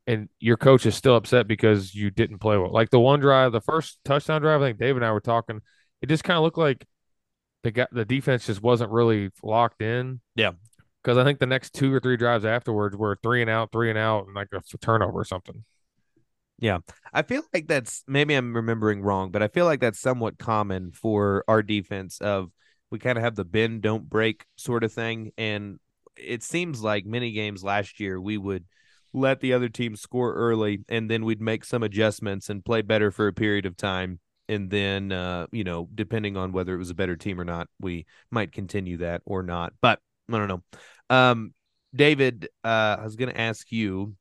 And 0.05 0.27
your 0.39 0.57
coach 0.57 0.85
is 0.85 0.95
still 0.95 1.15
upset 1.15 1.47
because 1.47 1.95
you 1.95 2.11
didn't 2.11 2.39
play 2.39 2.57
well. 2.57 2.71
Like 2.71 2.89
the 2.89 2.99
one 2.99 3.19
drive, 3.19 3.51
the 3.53 3.61
first 3.61 3.99
touchdown 4.03 4.41
drive, 4.41 4.61
I 4.61 4.67
think 4.67 4.79
Dave 4.79 4.97
and 4.97 5.05
I 5.05 5.11
were 5.11 5.21
talking. 5.21 5.61
It 6.01 6.07
just 6.07 6.25
kind 6.25 6.37
of 6.37 6.43
looked 6.43 6.57
like 6.57 6.85
the 7.63 7.71
guy, 7.71 7.87
the 7.91 8.03
defense 8.03 8.45
just 8.45 8.61
wasn't 8.61 8.91
really 8.91 9.29
locked 9.41 9.81
in. 9.81 10.19
Yeah. 10.35 10.51
Because 11.01 11.17
I 11.17 11.23
think 11.23 11.39
the 11.39 11.45
next 11.45 11.73
two 11.73 11.93
or 11.93 11.99
three 11.99 12.17
drives 12.17 12.45
afterwards 12.45 12.95
were 12.95 13.17
three 13.23 13.41
and 13.41 13.49
out, 13.49 13.71
three 13.71 13.89
and 13.89 13.99
out, 13.99 14.25
and 14.25 14.35
like 14.35 14.49
a 14.53 14.61
turnover 14.77 15.19
or 15.19 15.25
something. 15.25 15.63
Yeah, 16.59 16.79
I 17.11 17.23
feel 17.23 17.41
like 17.53 17.67
that's 17.67 18.05
maybe 18.07 18.35
I'm 18.35 18.55
remembering 18.55 19.01
wrong, 19.01 19.31
but 19.31 19.43
I 19.43 19.49
feel 19.49 19.65
like 19.65 19.81
that's 19.81 19.99
somewhat 19.99 20.37
common 20.37 20.91
for 20.91 21.43
our 21.47 21.61
defense. 21.61 22.19
Of 22.21 22.51
we 22.89 22.99
kind 22.99 23.17
of 23.17 23.23
have 23.23 23.35
the 23.35 23.43
bend 23.43 23.81
don't 23.81 24.09
break 24.09 24.45
sort 24.55 24.85
of 24.85 24.93
thing, 24.93 25.31
and 25.37 25.79
it 26.15 26.41
seems 26.41 26.81
like 26.81 27.05
many 27.05 27.31
games 27.33 27.65
last 27.65 27.99
year 27.99 28.21
we 28.21 28.37
would 28.37 28.63
let 29.13 29.39
the 29.39 29.53
other 29.53 29.69
team 29.69 29.95
score 29.95 30.33
early, 30.33 30.83
and 30.89 31.09
then 31.09 31.23
we'd 31.23 31.41
make 31.41 31.63
some 31.63 31.83
adjustments 31.83 32.49
and 32.49 32.65
play 32.65 32.81
better 32.81 33.11
for 33.11 33.27
a 33.27 33.33
period 33.33 33.65
of 33.65 33.77
time. 33.77 34.19
And 34.49 34.69
then, 34.69 35.11
uh, 35.11 35.47
you 35.51 35.63
know, 35.63 35.87
depending 35.93 36.35
on 36.35 36.51
whether 36.51 36.73
it 36.73 36.79
was 36.79 36.89
a 36.89 36.95
better 36.95 37.15
team 37.15 37.39
or 37.39 37.45
not, 37.45 37.67
we 37.79 38.05
might 38.29 38.51
continue 38.51 38.97
that 38.97 39.21
or 39.25 39.41
not. 39.41 39.73
But 39.81 39.99
I 40.31 40.37
don't 40.37 40.47
know. 40.47 40.63
Um, 41.09 41.53
David, 41.95 42.49
uh, 42.63 42.97
I 42.99 43.03
was 43.03 43.15
going 43.15 43.31
to 43.31 43.39
ask 43.39 43.71
you, 43.71 44.15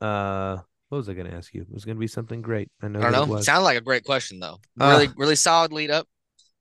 uh, 0.00 0.58
what 0.88 0.98
was 0.98 1.08
I 1.08 1.14
going 1.14 1.30
to 1.30 1.36
ask 1.36 1.52
you? 1.52 1.62
It 1.62 1.72
was 1.72 1.84
going 1.84 1.96
to 1.96 2.00
be 2.00 2.06
something 2.06 2.42
great. 2.42 2.70
I 2.82 2.88
know. 2.88 3.00
I 3.00 3.10
don't 3.10 3.14
it 3.14 3.26
know. 3.26 3.32
was. 3.34 3.44
Sounded 3.44 3.64
like 3.64 3.76
a 3.76 3.82
great 3.82 4.04
question 4.04 4.40
though. 4.40 4.58
Ah. 4.78 4.90
Really, 4.92 5.08
really 5.16 5.36
solid 5.36 5.72
lead 5.72 5.90
up. 5.90 6.08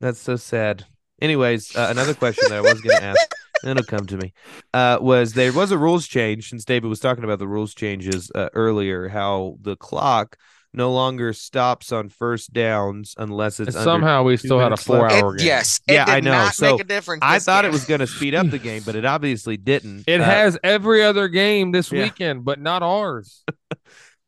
That's 0.01 0.19
so 0.19 0.35
sad. 0.35 0.85
Anyways, 1.21 1.75
uh, 1.75 1.87
another 1.89 2.13
question 2.13 2.49
that 2.49 2.57
I 2.57 2.61
was 2.61 2.79
going 2.81 2.97
to 2.97 3.03
ask, 3.03 3.35
it'll 3.63 3.83
come 3.83 4.05
to 4.07 4.17
me, 4.17 4.33
uh, 4.73 4.97
was 5.01 5.33
there 5.33 5.53
was 5.53 5.71
a 5.71 5.77
rules 5.77 6.07
change 6.07 6.49
since 6.49 6.65
David 6.65 6.87
was 6.87 6.99
talking 6.99 7.23
about 7.23 7.39
the 7.39 7.47
rules 7.47 7.73
changes 7.73 8.31
uh, 8.35 8.49
earlier, 8.53 9.07
how 9.09 9.57
the 9.61 9.75
clock 9.75 10.37
no 10.71 10.91
longer 10.93 11.33
stops 11.33 11.91
on 11.91 12.09
first 12.09 12.53
downs 12.53 13.15
unless 13.17 13.59
it's 13.59 13.75
under 13.75 13.83
somehow 13.83 14.21
we 14.23 14.37
still 14.37 14.59
had 14.59 14.67
a 14.67 14.69
minutes 14.69 14.87
left. 14.87 15.01
four 15.01 15.07
It- 15.17 15.23
hour 15.23 15.35
game. 15.35 15.47
yes, 15.47 15.79
it 15.87 15.93
Yeah, 15.93 16.05
did 16.05 16.11
I 16.11 16.19
know. 16.19 16.31
Not 16.31 16.53
So, 16.53 16.71
make 16.73 16.81
a 16.81 16.83
difference. 16.83 17.21
I 17.23 17.37
this 17.37 17.45
thought 17.45 17.65
it 17.65 17.71
was 17.71 17.85
going 17.85 18.01
to 18.01 18.07
speed 18.07 18.35
up 18.35 18.49
the 18.51 18.59
game, 18.69 18.83
but 18.85 18.95
it 18.95 19.03
obviously 19.03 19.57
didn't. 19.57 20.03
It 20.07 20.21
Uh, 20.21 20.25
has 20.25 20.59
every 20.63 21.03
other 21.03 21.27
game 21.27 21.71
this 21.71 21.91
yeah. 21.91 22.03
weekend, 22.03 22.45
but 22.45 22.59
not 22.59 22.83
ours. 22.83 23.43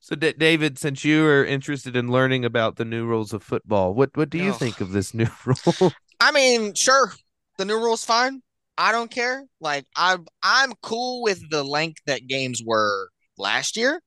So, 0.03 0.15
D- 0.15 0.33
David, 0.35 0.79
since 0.79 1.05
you 1.05 1.23
are 1.27 1.45
interested 1.45 1.95
in 1.95 2.11
learning 2.11 2.43
about 2.43 2.75
the 2.77 2.83
new 2.85 3.05
rules 3.05 3.33
of 3.33 3.43
football, 3.43 3.93
what 3.93 4.09
what 4.17 4.31
do 4.31 4.39
you 4.39 4.45
No. 4.49 4.53
think 4.53 4.81
of 4.81 4.91
this 4.91 5.13
new 5.13 5.27
rule? 5.45 5.91
I 6.19 6.31
mean, 6.31 6.73
sure, 6.73 7.13
the 7.59 7.65
new 7.65 7.77
rule's 7.77 8.03
fine. 8.03 8.41
I 8.77 8.91
don't 8.91 9.11
care. 9.11 9.43
Like 9.59 9.85
I'm 9.95 10.25
I'm 10.41 10.73
cool 10.81 11.21
with 11.21 11.49
the 11.49 11.63
length 11.63 12.01
that 12.05 12.27
games 12.27 12.61
were 12.65 13.09
last 13.37 13.77
year. 13.77 14.01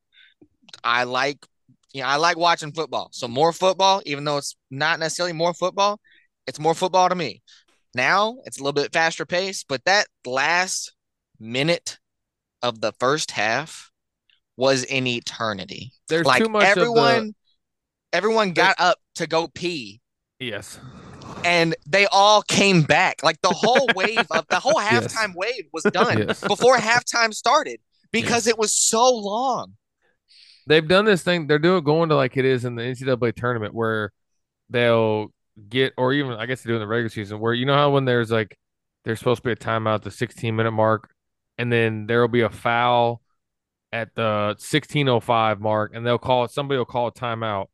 I 0.83 1.03
like 1.03 1.45
you 1.93 2.01
know, 2.01 2.07
I 2.07 2.17
like 2.17 2.37
watching 2.37 2.73
football. 2.73 3.09
So 3.13 3.27
more 3.27 3.53
football, 3.53 4.01
even 4.05 4.25
though 4.25 4.37
it's 4.37 4.55
not 4.69 4.99
necessarily 4.99 5.33
more 5.33 5.53
football, 5.53 5.99
it's 6.45 6.59
more 6.59 6.73
football 6.73 7.07
to 7.07 7.15
me. 7.15 7.41
Now 7.93 8.37
it's 8.45 8.59
a 8.59 8.61
little 8.61 8.73
bit 8.73 8.91
faster 8.91 9.25
pace, 9.25 9.63
but 9.63 9.83
that 9.85 10.07
last 10.25 10.93
minute 11.39 11.99
of 12.61 12.81
the 12.81 12.91
first 12.99 13.31
half 13.31 13.91
was 14.57 14.83
an 14.85 15.07
eternity. 15.07 15.93
There's 16.09 16.25
like 16.25 16.43
too 16.43 16.49
much 16.49 16.65
everyone 16.65 17.27
the 17.27 17.33
everyone 18.13 18.51
got 18.51 18.75
up 18.79 18.97
to 19.15 19.27
go 19.27 19.47
pee 19.47 20.01
yes. 20.39 20.79
And 21.45 21.75
they 21.85 22.07
all 22.07 22.41
came 22.41 22.81
back. 22.81 23.23
Like 23.23 23.39
the 23.41 23.49
whole 23.49 23.87
wave 23.95 24.25
of 24.31 24.45
the 24.49 24.59
whole 24.59 24.79
Yes. 24.81 25.13
halftime 25.13 25.33
wave 25.35 25.65
was 25.71 25.83
done 25.83 26.17
Yes. 26.27 26.41
before 26.41 26.77
halftime 26.77 27.33
started 27.33 27.79
because 28.11 28.47
it 28.47 28.57
was 28.57 28.73
so 28.75 29.09
long. 29.13 29.73
They've 30.67 30.87
done 30.87 31.05
this 31.05 31.21
thing. 31.23 31.47
They're 31.47 31.59
doing 31.59 31.83
going 31.83 32.09
to 32.09 32.15
like 32.15 32.37
it 32.37 32.45
is 32.45 32.65
in 32.65 32.75
the 32.75 32.81
NCAA 32.83 33.35
tournament 33.35 33.73
where 33.73 34.11
they'll 34.69 35.27
get, 35.69 35.93
or 35.97 36.11
even 36.13 36.33
I 36.33 36.47
guess 36.47 36.63
they 36.63 36.69
do 36.69 36.73
in 36.75 36.79
the 36.81 36.87
regular 36.87 37.09
season, 37.09 37.39
where 37.39 37.53
you 37.53 37.65
know 37.67 37.75
how 37.75 37.91
when 37.91 38.05
there's 38.05 38.31
like 38.31 38.57
there's 39.03 39.19
supposed 39.19 39.43
to 39.43 39.47
be 39.47 39.51
a 39.51 39.55
timeout 39.55 39.95
at 39.95 40.01
the 40.01 40.09
16 40.11 40.55
minute 40.55 40.71
mark, 40.71 41.11
and 41.59 41.71
then 41.71 42.07
there 42.07 42.19
will 42.21 42.27
be 42.27 42.41
a 42.41 42.49
foul 42.49 43.21
at 43.91 44.13
the 44.15 44.55
1605 44.57 45.59
mark, 45.61 45.91
and 45.93 46.03
they'll 46.05 46.17
call 46.17 46.45
it. 46.45 46.51
Somebody 46.51 46.79
will 46.79 46.85
call 46.85 47.07
a 47.07 47.11
timeout, 47.11 47.67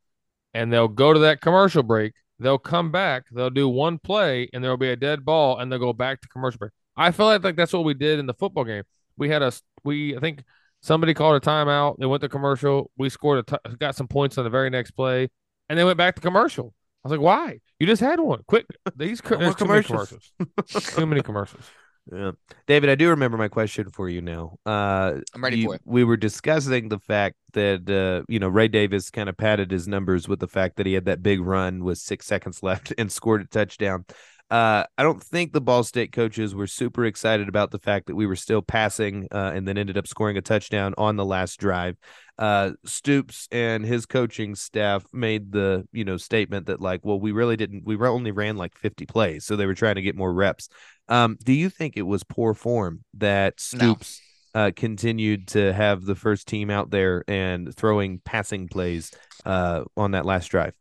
and 0.54 0.72
they'll 0.74 0.90
go 0.90 1.14
to 1.14 1.20
that 1.22 1.40
commercial 1.40 1.84
break. 1.84 2.12
They'll 2.42 2.58
come 2.58 2.92
back. 2.92 3.26
They'll 3.32 3.50
do 3.50 3.70
one 3.70 4.00
play, 4.00 4.50
and 4.54 4.64
there'll 4.64 4.78
be 4.78 4.90
a 4.90 4.96
dead 4.96 5.24
ball, 5.24 5.60
and 5.60 5.72
they'll 5.72 5.80
go 5.80 5.94
back 5.94 6.22
to 6.22 6.28
commercial 6.28 6.58
break. 6.58 6.72
I 6.98 7.12
feel 7.12 7.28
like, 7.28 7.44
like 7.44 7.56
that's 7.56 7.74
what 7.74 7.86
we 7.86 7.94
did 7.94 8.20
in 8.20 8.26
the 8.26 8.34
football 8.34 8.66
game. 8.66 8.84
We 9.18 9.30
had 9.30 9.42
a 9.42 9.52
we 9.84 10.18
I 10.18 10.20
think 10.20 10.44
Somebody 10.84 11.14
called 11.14 11.36
a 11.36 11.46
timeout. 11.46 11.98
They 12.00 12.08
went 12.08 12.22
to 12.22 12.30
commercial. 12.30 12.90
We 12.98 13.10
scored 13.10 13.40
a 13.40 13.44
t- 13.44 13.76
got 13.78 13.96
some 13.96 14.08
points 14.08 14.38
on 14.40 14.44
the 14.44 14.50
very 14.50 14.72
next 14.72 14.92
play, 14.92 15.30
and 15.70 15.78
they 15.78 15.84
went 15.84 15.98
back 15.98 16.16
to 16.16 16.22
commercial. 16.22 16.74
I 17.04 17.08
was 17.08 17.12
like, 17.12 17.22
"Why? 17.22 17.60
You 17.80 17.86
just 17.86 18.02
had 18.02 18.20
one. 18.20 18.42
Quick! 18.48 18.66
These 18.96 19.22
co- 19.22 19.36
No 19.38 19.46
more 19.46 19.54
too 19.54 19.66
many 19.66 19.84
commercials." 19.84 20.32
commercials. 20.40 20.96
too 20.96 21.06
many 21.06 21.22
commercials." 21.22 21.70
Yeah. 22.12 22.32
David, 22.68 22.90
I 22.90 22.96
do 22.96 23.10
remember 23.10 23.38
my 23.38 23.48
question 23.48 23.90
for 23.90 24.10
you 24.10 24.22
now. 24.22 24.58
Uh, 24.66 25.20
I'm 25.34 25.44
ready 25.44 25.58
you- 25.58 25.66
for 25.66 25.76
it. 25.76 25.82
We 25.86 26.04
were 26.04 26.18
discussing 26.18 26.90
the 26.90 27.00
fact 27.00 27.36
that 27.54 27.90
uh, 27.90 28.26
you 28.28 28.40
know 28.40 28.48
Ray 28.48 28.68
Davis 28.68 29.10
kind 29.10 29.30
of 29.30 29.38
padded 29.38 29.72
his 29.72 29.88
numbers 29.88 30.28
with 30.28 30.40
the 30.40 30.48
fact 30.48 30.78
that 30.78 30.86
he 30.86 30.94
had 30.94 31.06
that 31.06 31.22
big 31.22 31.42
run 31.42 31.84
with 31.84 31.98
six 31.98 32.26
seconds 32.26 32.64
left 32.64 32.94
and 32.98 33.12
scored 33.12 33.42
a 33.42 33.46
touchdown. 33.46 34.06
Uh, 34.52 34.84
I 34.98 35.04
don't 35.04 35.24
think 35.24 35.54
the 35.54 35.62
Ball 35.62 35.82
State 35.82 36.12
coaches 36.12 36.54
were 36.54 36.68
super 36.68 37.06
excited 37.06 37.48
about 37.48 37.72
the 37.72 37.80
fact 37.80 38.08
that 38.08 38.16
we 38.16 38.28
were 38.28 38.36
still 38.36 38.62
passing 38.62 39.30
uh, 39.32 39.54
and 39.56 39.66
then 39.66 39.78
ended 39.78 39.98
up 39.98 40.08
scoring 40.08 40.36
a 40.36 40.42
touchdown 40.42 40.94
on 40.98 41.16
the 41.16 41.24
last 41.24 41.58
drive. 41.58 41.96
Uh, 42.38 42.72
Stoops 42.84 43.48
and 43.54 43.86
his 43.86 44.06
coaching 44.06 44.56
staff 44.56 45.06
made 45.14 45.54
the 45.54 45.88
you 45.94 46.04
know 46.04 46.18
statement 46.18 46.66
that 46.66 46.82
like, 46.82 47.00
well, 47.06 47.18
we 47.18 47.32
really 47.32 47.56
didn't. 47.56 47.86
We 47.86 47.96
only 47.96 48.32
ran 48.32 48.58
like 48.58 48.76
50 48.76 49.06
plays, 49.06 49.46
so 49.46 49.56
they 49.56 49.66
were 49.66 49.74
trying 49.74 49.96
to 49.96 50.02
get 50.02 50.18
more 50.18 50.34
reps. 50.34 50.68
Um, 51.08 51.38
do 51.42 51.54
you 51.54 51.70
think 51.70 51.96
it 51.96 52.02
was 52.02 52.26
poor 52.26 52.54
form 52.54 53.06
that 53.14 53.58
Stoops? 53.58 54.20
No. 54.22 54.28
Uh, 54.54 54.72
continued 54.76 55.48
to 55.48 55.72
have 55.72 56.04
the 56.04 56.14
first 56.14 56.46
team 56.46 56.70
out 56.70 56.92
there 56.92 57.24
and 57.30 57.74
throwing 57.74 58.20
passing 58.26 58.68
plays 58.68 59.10
uh, 59.46 59.86
on 59.96 60.12
that 60.12 60.26
last 60.26 60.48
drive. 60.48 60.74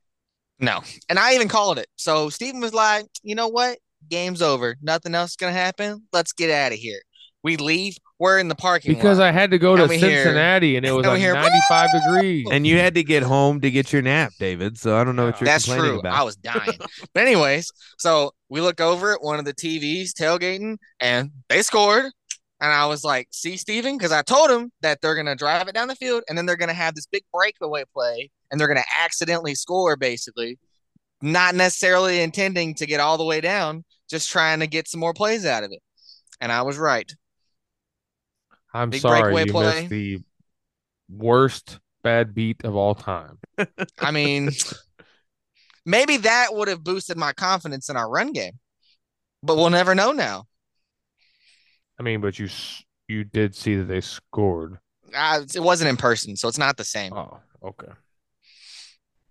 No. 0.60 0.80
And 1.08 1.18
I 1.18 1.34
even 1.34 1.48
called 1.48 1.78
it. 1.78 1.88
So 1.96 2.28
Stephen 2.28 2.60
was 2.60 2.74
like, 2.74 3.06
you 3.22 3.34
know 3.34 3.48
what? 3.48 3.78
Game's 4.08 4.42
over. 4.42 4.76
Nothing 4.82 5.14
else 5.14 5.30
is 5.30 5.36
going 5.36 5.52
to 5.52 5.58
happen. 5.58 6.06
Let's 6.12 6.32
get 6.32 6.50
out 6.50 6.72
of 6.72 6.78
here. 6.78 7.00
We 7.42 7.56
leave. 7.56 7.96
We're 8.18 8.38
in 8.38 8.48
the 8.48 8.54
parking 8.54 8.92
lot 8.92 8.98
because 8.98 9.18
lot. 9.18 9.28
I 9.28 9.32
had 9.32 9.50
to 9.52 9.58
go 9.58 9.74
to 9.74 9.88
Cincinnati 9.88 10.70
hear, 10.70 10.76
and 10.76 10.84
it 10.84 10.92
was 10.94 11.06
like 11.06 11.18
hear, 11.18 11.32
95 11.32 11.88
Woo! 11.94 12.00
degrees. 12.00 12.46
And 12.52 12.66
you 12.66 12.76
had 12.76 12.94
to 12.96 13.02
get 13.02 13.22
home 13.22 13.62
to 13.62 13.70
get 13.70 13.94
your 13.94 14.02
nap, 14.02 14.32
David. 14.38 14.76
So 14.76 14.94
I 14.94 15.04
don't 15.04 15.16
know 15.16 15.24
what 15.24 15.40
you're 15.40 15.46
That's 15.46 15.64
complaining 15.64 15.92
true. 15.92 16.00
about. 16.00 16.18
I 16.18 16.22
was 16.22 16.36
dying. 16.36 16.78
but 17.14 17.22
anyways, 17.22 17.72
so 17.98 18.32
we 18.50 18.60
look 18.60 18.78
over 18.82 19.14
at 19.14 19.22
one 19.22 19.38
of 19.38 19.46
the 19.46 19.54
TVs 19.54 20.10
tailgating 20.12 20.76
and 21.00 21.30
they 21.48 21.62
scored. 21.62 22.12
And 22.60 22.72
I 22.72 22.86
was 22.86 23.04
like, 23.04 23.28
see, 23.30 23.56
Stephen, 23.56 23.96
because 23.96 24.12
I 24.12 24.22
told 24.22 24.50
him 24.50 24.70
that 24.82 25.00
they're 25.00 25.14
going 25.14 25.26
to 25.26 25.34
drive 25.34 25.68
it 25.68 25.74
down 25.74 25.88
the 25.88 25.94
field 25.94 26.24
and 26.28 26.36
then 26.36 26.44
they're 26.44 26.56
going 26.56 26.68
to 26.68 26.74
have 26.74 26.94
this 26.94 27.06
big 27.06 27.24
breakaway 27.32 27.84
play 27.92 28.30
and 28.50 28.60
they're 28.60 28.68
going 28.68 28.76
to 28.76 29.02
accidentally 29.02 29.54
score, 29.54 29.96
basically, 29.96 30.58
not 31.22 31.54
necessarily 31.54 32.20
intending 32.20 32.74
to 32.74 32.86
get 32.86 33.00
all 33.00 33.16
the 33.16 33.24
way 33.24 33.40
down, 33.40 33.84
just 34.10 34.30
trying 34.30 34.60
to 34.60 34.66
get 34.66 34.88
some 34.88 35.00
more 35.00 35.14
plays 35.14 35.46
out 35.46 35.64
of 35.64 35.72
it. 35.72 35.80
And 36.40 36.52
I 36.52 36.62
was 36.62 36.78
right. 36.78 37.10
I'm 38.74 38.90
big 38.90 39.00
sorry 39.00 39.34
you 39.38 39.52
play. 39.52 39.80
missed 39.80 39.90
the 39.90 40.18
worst 41.08 41.78
bad 42.02 42.34
beat 42.34 42.64
of 42.64 42.76
all 42.76 42.94
time. 42.94 43.38
I 43.98 44.10
mean, 44.10 44.50
maybe 45.86 46.18
that 46.18 46.48
would 46.52 46.68
have 46.68 46.84
boosted 46.84 47.16
my 47.16 47.32
confidence 47.32 47.88
in 47.88 47.96
our 47.96 48.08
run 48.08 48.32
game, 48.32 48.58
but 49.42 49.56
we'll 49.56 49.70
never 49.70 49.94
know 49.94 50.12
now. 50.12 50.44
I 52.00 52.02
mean, 52.02 52.22
but 52.22 52.38
you 52.38 52.48
you 53.08 53.24
did 53.24 53.54
see 53.54 53.76
that 53.76 53.84
they 53.84 54.00
scored. 54.00 54.78
Uh, 55.14 55.42
it 55.54 55.60
wasn't 55.60 55.90
in 55.90 55.98
person, 55.98 56.34
so 56.34 56.48
it's 56.48 56.56
not 56.56 56.78
the 56.78 56.84
same. 56.84 57.12
Oh, 57.12 57.40
okay. 57.62 57.92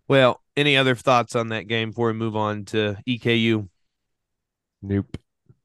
Well, 0.08 0.40
any 0.56 0.78
other 0.78 0.94
thoughts 0.94 1.36
on 1.36 1.50
that 1.50 1.68
game 1.68 1.90
before 1.90 2.08
we 2.08 2.14
move 2.14 2.36
on 2.36 2.66
to 2.66 2.96
EKU? 3.08 3.68
Nope. 4.84 5.18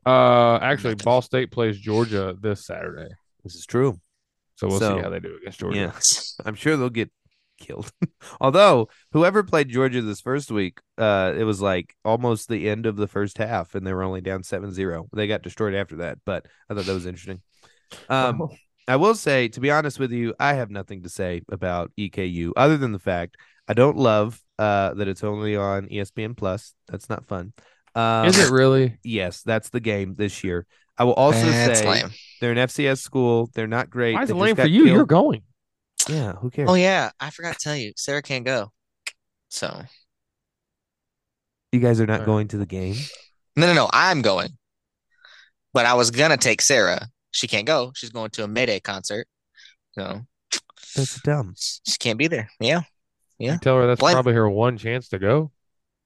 Uh, 0.06 0.58
actually, 0.62 0.94
Ball 0.94 1.20
State 1.20 1.50
plays 1.50 1.78
Georgia 1.78 2.36
this 2.40 2.64
Saturday. 2.64 3.12
This 3.42 3.54
is 3.54 3.66
true. 3.66 4.00
So 4.56 4.68
we'll 4.68 4.78
so, 4.78 4.96
see 4.96 5.02
how 5.02 5.10
they 5.10 5.20
do 5.20 5.36
against 5.36 5.60
Georgia. 5.60 5.76
Yes, 5.78 6.40
I'm 6.46 6.54
sure 6.54 6.78
they'll 6.78 6.88
get 6.88 7.10
killed. 7.58 7.90
Although 8.40 8.88
whoever 9.12 9.42
played 9.42 9.68
Georgia 9.68 10.02
this 10.02 10.20
first 10.20 10.50
week, 10.50 10.78
uh, 10.98 11.34
it 11.36 11.44
was 11.44 11.60
like 11.60 11.94
almost 12.04 12.48
the 12.48 12.68
end 12.68 12.86
of 12.86 12.96
the 12.96 13.08
first 13.08 13.38
half, 13.38 13.74
and 13.74 13.86
they 13.86 13.92
were 13.92 14.02
only 14.02 14.20
down 14.20 14.42
7-0. 14.42 15.08
They 15.12 15.26
got 15.26 15.42
destroyed 15.42 15.74
after 15.74 15.96
that, 15.96 16.18
but 16.24 16.46
I 16.68 16.74
thought 16.74 16.86
that 16.86 16.94
was 16.94 17.06
interesting. 17.06 17.40
Um, 18.08 18.42
oh. 18.42 18.50
I 18.86 18.96
will 18.96 19.14
say, 19.14 19.48
to 19.48 19.60
be 19.60 19.70
honest 19.70 19.98
with 19.98 20.12
you, 20.12 20.34
I 20.38 20.54
have 20.54 20.70
nothing 20.70 21.02
to 21.02 21.08
say 21.08 21.42
about 21.50 21.90
EKU 21.98 22.52
other 22.56 22.76
than 22.76 22.92
the 22.92 22.98
fact 22.98 23.36
I 23.66 23.74
don't 23.74 23.96
love 23.96 24.40
uh, 24.58 24.94
that 24.94 25.08
it's 25.08 25.24
only 25.24 25.56
on 25.56 25.88
ESPN 25.88 26.36
Plus. 26.36 26.74
That's 26.88 27.08
not 27.08 27.24
fun. 27.24 27.52
Um, 27.94 28.26
Is 28.26 28.38
it 28.38 28.50
really? 28.50 28.98
Yes, 29.02 29.42
that's 29.42 29.70
the 29.70 29.80
game 29.80 30.16
this 30.16 30.44
year. 30.44 30.66
I 30.98 31.04
will 31.04 31.14
also 31.14 31.44
that's 31.46 31.80
say 31.80 31.88
lame. 31.88 32.10
they're 32.40 32.52
an 32.52 32.58
FCS 32.58 32.98
school. 32.98 33.50
They're 33.54 33.66
not 33.66 33.90
great. 33.90 34.14
Why 34.14 34.22
is 34.22 34.30
it 34.30 34.36
lame 34.36 34.56
for 34.56 34.66
you? 34.66 34.84
Killed. 34.84 34.96
You're 34.96 35.06
going. 35.06 35.42
Yeah, 36.08 36.32
who 36.34 36.50
cares? 36.50 36.68
Oh 36.68 36.74
yeah, 36.74 37.10
I 37.20 37.30
forgot 37.30 37.58
to 37.58 37.62
tell 37.62 37.76
you, 37.76 37.92
Sarah 37.96 38.22
can't 38.22 38.44
go. 38.44 38.72
So 39.48 39.82
you 41.72 41.80
guys 41.80 42.00
are 42.00 42.06
not 42.06 42.20
right. 42.20 42.26
going 42.26 42.48
to 42.48 42.58
the 42.58 42.66
game? 42.66 42.96
No, 43.56 43.66
no, 43.66 43.74
no. 43.74 43.90
I'm 43.92 44.22
going. 44.22 44.50
But 45.72 45.86
I 45.86 45.94
was 45.94 46.10
gonna 46.10 46.36
take 46.36 46.60
Sarah. 46.60 47.08
She 47.30 47.48
can't 47.48 47.66
go. 47.66 47.92
She's 47.94 48.10
going 48.10 48.30
to 48.30 48.44
a 48.44 48.48
Mayday 48.48 48.80
concert. 48.80 49.26
So 49.92 50.20
that's 50.94 51.20
dumb. 51.22 51.54
She 51.58 51.96
can't 51.98 52.18
be 52.18 52.28
there. 52.28 52.48
Yeah. 52.60 52.82
Yeah. 53.38 53.56
tell 53.58 53.76
her 53.76 53.86
that's 53.86 54.00
Blame. 54.00 54.14
probably 54.14 54.34
her 54.34 54.48
one 54.48 54.78
chance 54.78 55.08
to 55.08 55.18
go. 55.18 55.50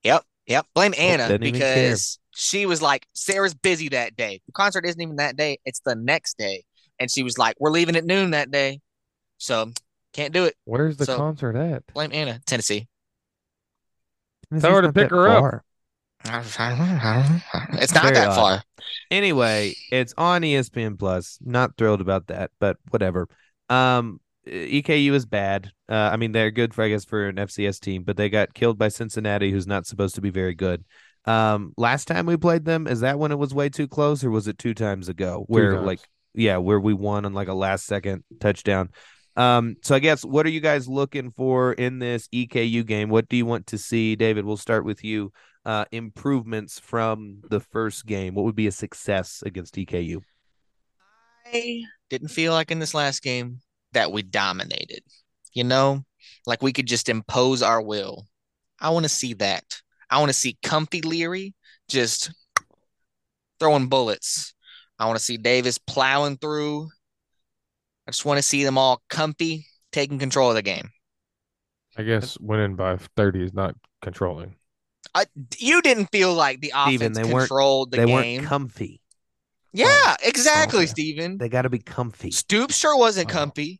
Yep. 0.02 0.24
Yep. 0.46 0.66
Blame 0.74 0.94
Anna 0.96 1.38
because 1.38 2.18
she 2.34 2.64
was 2.64 2.80
like, 2.80 3.06
Sarah's 3.12 3.54
busy 3.54 3.90
that 3.90 4.16
day. 4.16 4.40
The 4.46 4.52
concert 4.52 4.86
isn't 4.86 5.00
even 5.00 5.16
that 5.16 5.36
day, 5.36 5.58
it's 5.64 5.80
the 5.80 5.94
next 5.94 6.38
day. 6.38 6.64
And 6.98 7.10
she 7.10 7.22
was 7.22 7.36
like, 7.36 7.56
We're 7.60 7.70
leaving 7.70 7.96
at 7.96 8.04
noon 8.04 8.30
that 8.30 8.50
day. 8.50 8.80
So 9.36 9.72
can't 10.12 10.32
do 10.32 10.44
it. 10.44 10.54
Where's 10.64 10.96
the 10.96 11.06
so, 11.06 11.16
concert 11.16 11.56
at? 11.56 11.86
Blame 11.92 12.10
Anna, 12.12 12.40
Tennessee. 12.46 12.88
Tell 14.60 14.74
her 14.74 14.82
to 14.82 14.92
pick 14.92 15.10
her 15.10 15.26
far. 15.26 15.56
up. 15.56 15.62
It's 16.24 17.94
not 17.94 18.02
Very 18.02 18.14
that 18.14 18.28
odd. 18.28 18.34
far. 18.34 18.62
Anyway, 19.10 19.74
it's 19.92 20.14
on 20.18 20.42
ESPN 20.42 20.98
Plus. 20.98 21.38
Not 21.44 21.76
thrilled 21.76 22.00
about 22.00 22.26
that, 22.26 22.50
but 22.58 22.76
whatever. 22.90 23.28
Um, 23.68 24.20
EKU 24.46 25.12
is 25.12 25.26
bad. 25.26 25.70
Uh, 25.88 26.10
I 26.12 26.16
mean, 26.16 26.32
they're 26.32 26.50
good 26.50 26.74
for 26.74 26.82
I 26.82 26.88
guess 26.88 27.04
for 27.04 27.28
an 27.28 27.36
FCS 27.36 27.80
team, 27.80 28.02
but 28.02 28.16
they 28.16 28.28
got 28.28 28.54
killed 28.54 28.78
by 28.78 28.88
Cincinnati, 28.88 29.50
who's 29.50 29.66
not 29.66 29.86
supposed 29.86 30.16
to 30.16 30.20
be 30.20 30.30
very 30.30 30.54
good. 30.54 30.84
Um, 31.24 31.74
last 31.76 32.08
time 32.08 32.26
we 32.26 32.36
played 32.36 32.64
them, 32.64 32.86
is 32.86 33.00
that 33.00 33.18
when 33.18 33.32
it 33.32 33.38
was 33.38 33.54
way 33.54 33.68
too 33.68 33.86
close, 33.86 34.24
or 34.24 34.30
was 34.30 34.48
it 34.48 34.58
two 34.58 34.74
times 34.74 35.08
ago? 35.08 35.44
Where 35.46 35.74
times. 35.74 35.86
like, 35.86 36.00
yeah, 36.34 36.56
where 36.56 36.80
we 36.80 36.94
won 36.94 37.26
on 37.26 37.34
like 37.34 37.48
a 37.48 37.54
last 37.54 37.86
second 37.86 38.24
touchdown. 38.40 38.90
Um, 39.38 39.76
so 39.82 39.94
I 39.94 40.00
guess 40.00 40.24
what 40.24 40.46
are 40.46 40.50
you 40.50 40.58
guys 40.58 40.88
looking 40.88 41.30
for 41.30 41.72
in 41.72 42.00
this 42.00 42.26
EKU 42.34 42.84
game? 42.84 43.08
What 43.08 43.28
do 43.28 43.36
you 43.36 43.46
want 43.46 43.68
to 43.68 43.78
see, 43.78 44.16
David? 44.16 44.44
We'll 44.44 44.56
start 44.56 44.84
with 44.84 45.04
you. 45.04 45.32
Uh, 45.64 45.84
improvements 45.92 46.80
from 46.80 47.40
the 47.48 47.60
first 47.60 48.04
game. 48.04 48.34
What 48.34 48.44
would 48.46 48.56
be 48.56 48.66
a 48.66 48.72
success 48.72 49.42
against 49.46 49.76
EKU? 49.76 50.22
I 51.46 51.82
didn't 52.10 52.28
feel 52.28 52.52
like 52.52 52.72
in 52.72 52.80
this 52.80 52.94
last 52.94 53.22
game 53.22 53.60
that 53.92 54.10
we 54.10 54.22
dominated. 54.22 55.02
You 55.52 55.62
know, 55.62 56.04
like 56.44 56.60
we 56.60 56.72
could 56.72 56.86
just 56.86 57.08
impose 57.08 57.62
our 57.62 57.80
will. 57.80 58.26
I 58.80 58.90
want 58.90 59.04
to 59.04 59.08
see 59.08 59.34
that. 59.34 59.64
I 60.10 60.18
want 60.18 60.30
to 60.30 60.38
see 60.38 60.58
comfy 60.64 61.00
Leary 61.00 61.54
just 61.88 62.32
throwing 63.60 63.88
bullets. 63.88 64.52
I 64.98 65.06
want 65.06 65.16
to 65.16 65.24
see 65.24 65.36
Davis 65.36 65.78
plowing 65.78 66.38
through 66.38 66.88
I 68.08 68.10
just 68.10 68.24
want 68.24 68.38
to 68.38 68.42
see 68.42 68.64
them 68.64 68.78
all 68.78 69.02
comfy, 69.10 69.66
taking 69.92 70.18
control 70.18 70.48
of 70.48 70.54
the 70.54 70.62
game. 70.62 70.88
I 71.94 72.04
guess 72.04 72.38
winning 72.40 72.74
by 72.74 72.96
30 72.96 73.42
is 73.42 73.52
not 73.52 73.74
controlling. 74.00 74.54
I, 75.14 75.26
you 75.58 75.82
didn't 75.82 76.06
feel 76.06 76.32
like 76.32 76.62
the 76.62 76.72
offense 76.74 76.88
Stephen, 76.88 77.12
they 77.12 77.30
controlled 77.30 77.90
the 77.90 77.98
they 77.98 78.06
game. 78.06 78.14
Weren't 78.14 78.46
comfy. 78.46 79.02
Yeah, 79.74 79.86
oh, 79.90 80.14
exactly, 80.22 80.84
oh, 80.84 80.86
Stephen. 80.86 81.36
They 81.36 81.50
got 81.50 81.62
to 81.62 81.68
be 81.68 81.80
comfy. 81.80 82.30
Stoops 82.30 82.78
sure 82.78 82.96
wasn't 82.96 83.28
oh. 83.28 83.32
comfy. 83.34 83.78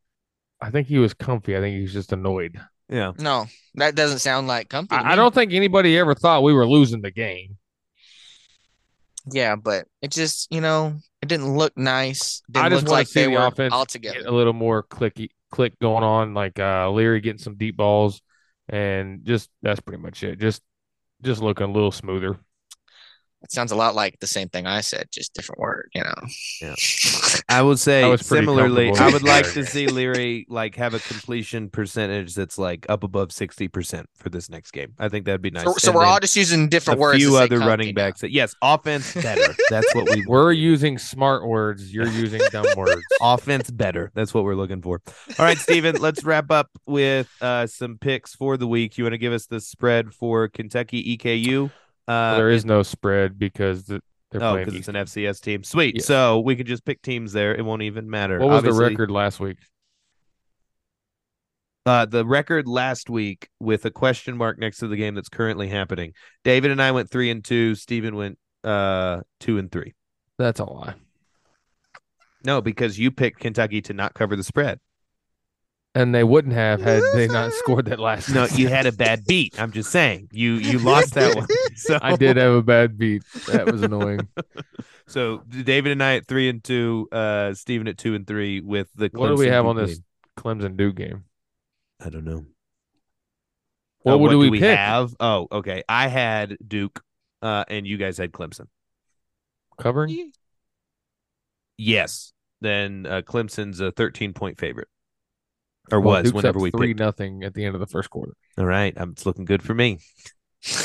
I 0.61 0.71
think 0.71 0.89
he 0.89 0.99
was 0.99 1.15
comfy. 1.15 1.57
I 1.57 1.61
think 1.61 1.77
he 1.77 1.83
was 1.83 1.95
just 1.95 2.13
annoyed. 2.13 2.61
Yeah. 2.91 3.13
No, 3.19 3.47
that 3.77 3.95
doesn't 3.95 4.19
sound 4.19 4.47
like 4.47 4.69
comfy. 4.69 4.95
I, 4.95 5.13
I 5.13 5.17
don't 5.17 5.35
think 5.35 5.55
anybody 5.55 5.97
ever 5.97 6.15
thought 6.15 6.43
we 6.43 6.53
were 6.53 6.67
losing 6.67 7.01
the 7.01 7.11
game. 7.11 7.57
Yeah, 9.33 9.57
but 9.57 9.87
it 10.03 10.11
just, 10.11 10.53
you 10.53 10.61
know, 10.61 10.99
it 11.23 11.29
didn't 11.29 11.57
look 11.57 11.77
nice. 11.77 12.43
Didn't 12.51 12.67
I 12.67 12.69
just 12.69 12.89
like 12.89 13.07
see 13.07 13.27
the 13.27 13.47
offense 13.47 13.73
all 13.73 13.87
together. 13.87 14.21
a 14.27 14.31
little 14.31 14.53
more 14.53 14.83
clicky 14.83 15.31
click 15.51 15.79
going 15.81 16.05
on, 16.05 16.35
like 16.35 16.59
uh 16.59 16.91
Leary 16.91 17.21
getting 17.21 17.39
some 17.39 17.57
deep 17.57 17.77
balls, 17.77 18.21
and 18.69 19.25
just 19.25 19.51
that's 19.63 19.81
pretty 19.81 20.03
much 20.03 20.23
it. 20.23 20.39
Just 20.39 20.63
just 21.23 21.43
looking 21.43 21.67
a 21.67 21.73
little 21.73 21.93
smoother. 21.93 22.39
It 23.43 23.53
sounds 23.53 23.71
a 23.71 23.77
lot 23.77 23.95
like 23.95 24.19
the 24.19 24.27
same 24.27 24.49
thing 24.49 24.67
I 24.67 24.81
said, 24.81 25.09
just 25.13 25.33
different 25.33 25.61
word, 25.61 25.91
you 25.95 26.03
know. 26.03 26.15
Yeah. 26.61 26.75
I 27.49 27.63
would 27.63 27.79
say 27.79 28.17
similarly, 28.17 28.93
I 28.93 29.11
would 29.11 29.23
like 29.23 29.53
to 29.53 29.65
see 29.65 29.87
Leary 29.87 30.45
like 30.49 30.75
have 30.75 30.93
a 30.93 30.99
completion 30.99 31.71
percentage 31.71 32.35
that's 32.35 32.59
like 32.59 32.85
up 32.89 33.05
above 33.05 33.29
60% 33.29 34.07
for 34.17 34.29
this 34.29 34.51
next 34.51 34.73
game. 34.73 34.93
I 34.99 35.09
think 35.09 35.25
that'd 35.25 35.41
be 35.41 35.51
nice. 35.51 35.65
So, 35.65 35.75
so 35.79 35.93
we're 35.93 36.05
all 36.05 36.19
just 36.19 36.35
using 36.35 36.69
different 36.69 36.99
a 36.99 37.01
words. 37.01 37.17
A 37.17 37.19
few 37.19 37.37
other 37.37 37.61
running 37.61 37.95
backs. 37.95 38.23
That, 38.23 38.33
yes, 38.33 38.57
offense 38.61 39.15
better. 39.15 39.55
That's 39.71 39.95
what 39.95 40.11
we 40.11 40.27
We're 40.27 40.53
using 40.53 40.99
smart 40.99 41.47
words. 41.47 41.95
You're 41.95 42.09
using 42.09 42.41
dumb 42.51 42.67
words. 42.77 43.03
offense 43.23 43.71
better. 43.71 44.11
That's 44.15 44.35
what 44.35 44.43
we're 44.43 44.57
looking 44.57 44.83
for. 44.83 45.01
All 45.39 45.45
right, 45.45 45.59
Stephen, 45.59 45.97
let's 45.97 46.25
wrap 46.25 46.51
up 46.51 46.71
with 46.87 47.29
uh, 47.41 47.69
some 47.69 47.99
picks 47.99 48.35
for 48.35 48.57
the 48.57 48.67
week. 48.67 48.99
You 48.99 49.05
want 49.05 49.15
to 49.15 49.19
give 49.19 49.33
us 49.33 49.47
the 49.47 49.61
spread 49.61 50.13
for 50.13 50.49
Kentucky 50.49 51.17
EKU? 51.17 51.71
Uh, 52.09 52.37
there 52.37 52.49
is 52.49 52.65
no 52.65 52.83
spread 52.83 53.39
because 53.39 53.85
the, 53.85 54.01
they're 54.31 54.43
oh, 54.43 54.57
because 54.57 54.75
it's 54.75 54.89
an 54.89 54.95
FCS 54.95 55.41
team. 55.43 55.63
Sweet. 55.63 55.97
Yes. 55.97 56.07
So 56.07 56.41
we 56.41 56.57
can 56.57 56.67
just 56.67 56.85
pick 56.85 57.03
teams 57.03 57.33
there. 57.33 57.55
It 57.55 57.65
won't 57.65 57.83
even 57.83 58.09
matter. 58.09 58.39
What 58.39 58.49
was 58.49 58.59
Obviously, 58.59 58.85
the 58.85 58.91
record 58.91 59.11
last 59.11 59.41
week? 59.41 59.59
Uh, 61.85 62.07
the 62.07 62.25
record 62.25 62.67
last 62.67 63.09
week 63.09 63.49
with 63.61 63.85
a 63.85 63.91
question 63.91 64.37
mark 64.37 64.59
next 64.59 64.79
to 64.79 64.89
the 64.89 64.97
game 64.97 65.15
that's 65.15 65.29
currently 65.29 65.69
happening. 65.69 66.13
David 66.45 66.71
and 66.71 66.83
I 66.83 66.93
went 66.93 67.11
three 67.11 67.31
and 67.31 67.45
two. 67.45 67.75
Stephen 67.75 68.17
went 68.17 68.39
uh 68.65 69.21
two 69.41 69.59
and 69.59 69.71
three. 69.71 69.95
That's 70.39 70.61
a 70.61 70.65
lie. 70.65 70.95
No, 72.45 72.61
because 72.61 72.99
you 72.99 73.11
picked 73.11 73.41
Kentucky 73.41 73.83
to 73.83 73.93
not 73.93 74.15
cover 74.15 74.37
the 74.37 74.45
spread. 74.45 74.81
And 75.95 76.15
they 76.15 76.23
wouldn't 76.23 76.55
have 76.55 76.81
had 76.81 77.03
they 77.15 77.27
not 77.27 77.53
scored 77.55 77.87
that 77.87 77.99
last. 77.99 78.29
No, 78.29 78.47
you 78.47 78.69
had 78.69 78.87
a 78.87 78.93
bad 78.93 79.25
beat. 79.27 79.61
I'm 79.61 79.73
just 79.73 79.91
saying. 79.91 80.29
You 80.33 80.55
you 80.55 80.79
lost 80.79 81.15
that 81.15 81.35
one. 81.35 81.47
So 81.77 81.99
I 82.03 82.17
did 82.17 82.37
have 82.37 82.53
a 82.55 82.63
bad 82.63 82.99
beat. 82.99 83.23
That 83.47 83.71
was 83.71 83.83
annoying. 83.83 84.29
So 85.07 85.39
David 85.49 85.93
and 85.93 86.03
I 86.03 86.17
at 86.17 86.27
three 86.27 86.51
and 86.51 86.63
two, 86.63 87.09
uh 87.11 87.55
Stephen 87.55 87.89
at 87.89 87.97
two 87.97 88.15
and 88.15 88.27
three 88.27 88.61
with 88.61 88.89
the 88.95 89.09
Clemson 89.09 89.19
What 89.19 89.29
do 89.29 89.37
we 89.37 89.47
Clemson 89.47 89.51
have 89.53 89.67
on 89.67 89.77
this 89.77 89.95
game. 89.95 90.05
Clemson 90.37 90.77
Duke 90.77 90.97
game? 90.97 91.25
I 91.99 92.11
don't 92.11 92.25
know. 92.27 92.45
What, 94.03 94.15
Uh, 94.15 94.19
would 94.19 94.31
do 94.31 94.39
we, 94.39 94.51
we 94.51 94.61
pick? 94.61 94.77
have? 94.77 95.15
Oh, 95.19 95.49
okay. 95.51 95.83
I 95.89 96.09
had 96.09 96.59
Duke, 96.67 97.03
uh, 97.41 97.65
and 97.69 97.87
you 97.87 97.97
guys 97.97 98.19
had 98.19 98.33
Clemson. 98.33 98.67
Covering? 99.79 100.33
Yes. 101.77 102.33
Then 102.61 103.07
uh, 103.07 103.23
Clemson's 103.23 103.81
a 103.81 103.93
13 103.93 104.33
point 104.35 104.59
favorite, 104.59 104.89
or 105.93 106.01
Well, 106.01 106.17
was 106.17 106.25
Duke's 106.25 106.35
whenever 106.35 106.59
up 106.59 106.63
we 106.63 106.71
three 106.71 106.89
picked. 106.89 107.01
nothing 107.01 107.43
at 107.45 107.55
the 107.55 107.65
end 107.65 107.75
of 107.75 107.81
the 107.81 107.87
first 107.87 108.11
quarter. 108.11 108.35
All 108.59 108.67
right, 108.67 108.97
um, 108.99 109.11
it's 109.13 109.27
looking 109.27 109.45
good 109.45 109.63
for 109.63 109.75
me. 109.75 109.99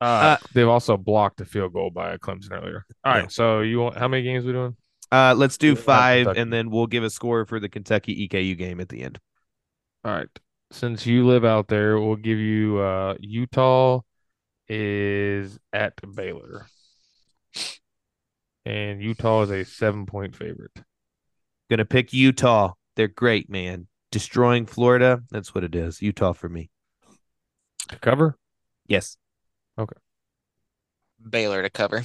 Uh, 0.00 0.38
they've 0.54 0.66
also 0.66 0.96
blocked 0.96 1.42
a 1.42 1.44
field 1.44 1.74
goal 1.74 1.90
by 1.90 2.16
Clemson 2.16 2.52
earlier. 2.52 2.86
All 3.04 3.12
right, 3.12 3.24
Yeah. 3.24 3.28
so 3.28 3.60
you 3.60 3.80
want 3.80 3.98
how 3.98 4.08
many 4.08 4.22
games 4.22 4.46
we 4.46 4.52
doing? 4.52 4.74
Uh, 5.12 5.34
let's 5.36 5.58
do 5.58 5.76
five, 5.76 6.24
Kentucky. 6.24 6.40
and 6.40 6.50
then 6.50 6.70
we'll 6.70 6.86
give 6.86 7.04
a 7.04 7.10
score 7.10 7.44
for 7.44 7.60
the 7.60 7.68
Kentucky 7.68 8.26
EKU 8.26 8.56
game 8.56 8.80
at 8.80 8.88
the 8.88 9.02
end. 9.02 9.18
All 10.02 10.12
right. 10.14 10.28
Since 10.72 11.04
you 11.04 11.26
live 11.26 11.44
out 11.44 11.68
there, 11.68 12.00
we'll 12.00 12.16
give 12.16 12.38
you 12.38 12.78
uh 12.78 13.16
Utah 13.20 14.00
is 14.68 15.58
at 15.72 15.92
Baylor. 16.14 16.64
And 18.64 19.02
Utah 19.02 19.42
is 19.42 19.50
a 19.50 19.64
seven 19.64 20.06
point 20.06 20.34
favorite. 20.34 20.72
Gonna 21.70 21.84
pick 21.84 22.12
Utah. 22.12 22.72
They're 22.96 23.06
great, 23.06 23.48
man. 23.48 23.86
Destroying 24.10 24.66
Florida. 24.66 25.22
That's 25.30 25.54
what 25.54 25.62
it 25.62 25.76
is. 25.76 26.02
Utah 26.02 26.32
for 26.32 26.48
me. 26.48 26.68
To 27.88 27.96
cover? 27.96 28.36
Yes. 28.88 29.16
Okay. 29.78 29.96
Baylor 31.28 31.62
to 31.62 31.70
cover. 31.70 32.02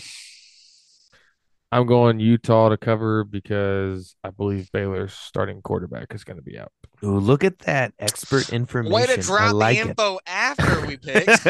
I'm 1.72 1.88
going 1.88 2.20
Utah 2.20 2.70
to 2.70 2.78
cover 2.78 3.24
because 3.24 4.16
I 4.24 4.30
believe 4.30 4.72
Baylor's 4.72 5.14
starting 5.14 5.62
quarterback 5.62 6.14
is 6.14 6.24
going 6.24 6.38
to 6.38 6.44
be 6.44 6.58
out. 6.58 6.72
Ooh, 7.04 7.18
look 7.20 7.44
at 7.44 7.60
that 7.60 7.94
expert 8.00 8.54
information. 8.54 8.94
Way 8.94 9.06
to 9.08 9.14
I 9.14 9.16
drop 9.18 9.54
like 9.54 9.76
the 9.76 9.82
it. 9.82 9.88
info 9.90 10.20
after 10.26 10.86
we 10.88 10.96
picked. 11.04 11.44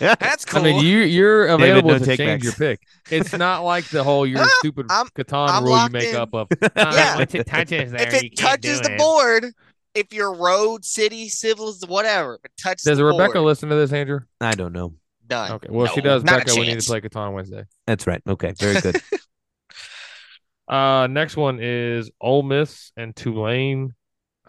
That's 0.00 0.44
cool. 0.44 0.60
I 0.60 0.64
mean, 0.64 0.84
you 0.84 0.98
you're 0.98 1.46
available 1.46 1.90
no 1.90 1.98
to 1.98 2.16
change 2.16 2.42
takebacks. 2.42 2.44
your 2.44 2.52
pick. 2.54 2.80
It's 3.10 3.32
not 3.32 3.60
like 3.60 3.84
the 3.90 4.02
whole 4.02 4.26
you're 4.26 4.44
stupid 4.58 4.86
I'm- 4.90 5.08
Catan 5.16 5.48
I'm 5.48 5.64
rule 5.64 5.82
you 5.84 5.90
make 5.90 6.08
in. 6.08 6.16
up 6.16 6.34
of. 6.34 6.48
Yeah. 6.76 7.16
once 7.18 7.34
it 7.34 7.46
touches 7.46 7.92
there, 7.92 8.08
if 8.08 8.14
it 8.24 8.36
touches 8.36 8.80
the 8.80 8.94
it. 8.94 8.98
board, 8.98 9.46
if 9.94 10.12
you're 10.12 10.34
road, 10.34 10.84
city, 10.84 11.28
civils, 11.28 11.84
whatever, 11.86 12.34
if 12.36 12.44
it 12.46 12.52
touches 12.60 12.82
Does 12.82 12.98
the 12.98 13.04
Rebecca 13.04 13.34
board, 13.34 13.44
listen 13.46 13.68
to 13.68 13.76
this, 13.76 13.92
Andrew? 13.92 14.20
I 14.40 14.52
don't 14.54 14.72
know. 14.72 14.94
done. 15.28 15.52
Okay. 15.52 15.68
Well, 15.70 15.86
if 15.86 15.92
she 15.92 16.00
does, 16.00 16.24
not 16.24 16.44
Becca, 16.44 16.58
we 16.58 16.66
need 16.66 16.80
to 16.80 16.86
play 16.86 17.00
Catan 17.00 17.32
Wednesday. 17.34 17.64
That's 17.86 18.06
right. 18.08 18.20
Okay. 18.28 18.52
Very 18.58 18.80
good. 18.80 19.00
Uh, 20.70 21.08
next 21.08 21.36
one 21.36 21.58
is 21.60 22.12
Ole 22.20 22.44
Miss 22.44 22.92
and 22.96 23.14
Tulane. 23.14 23.92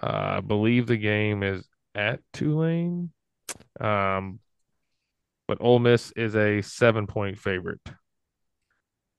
Uh, 0.01 0.35
I 0.37 0.39
believe 0.41 0.85
the 0.85 0.97
game 0.97 1.41
is 1.41 1.67
at 1.95 2.19
Tulane. 2.31 3.09
Um, 3.79 4.39
but 5.47 5.57
Ole 5.59 5.79
Miss 5.79 6.11
is 6.15 6.35
a 6.35 6.61
seven 6.61 7.07
point 7.07 7.39
favorite. 7.39 7.81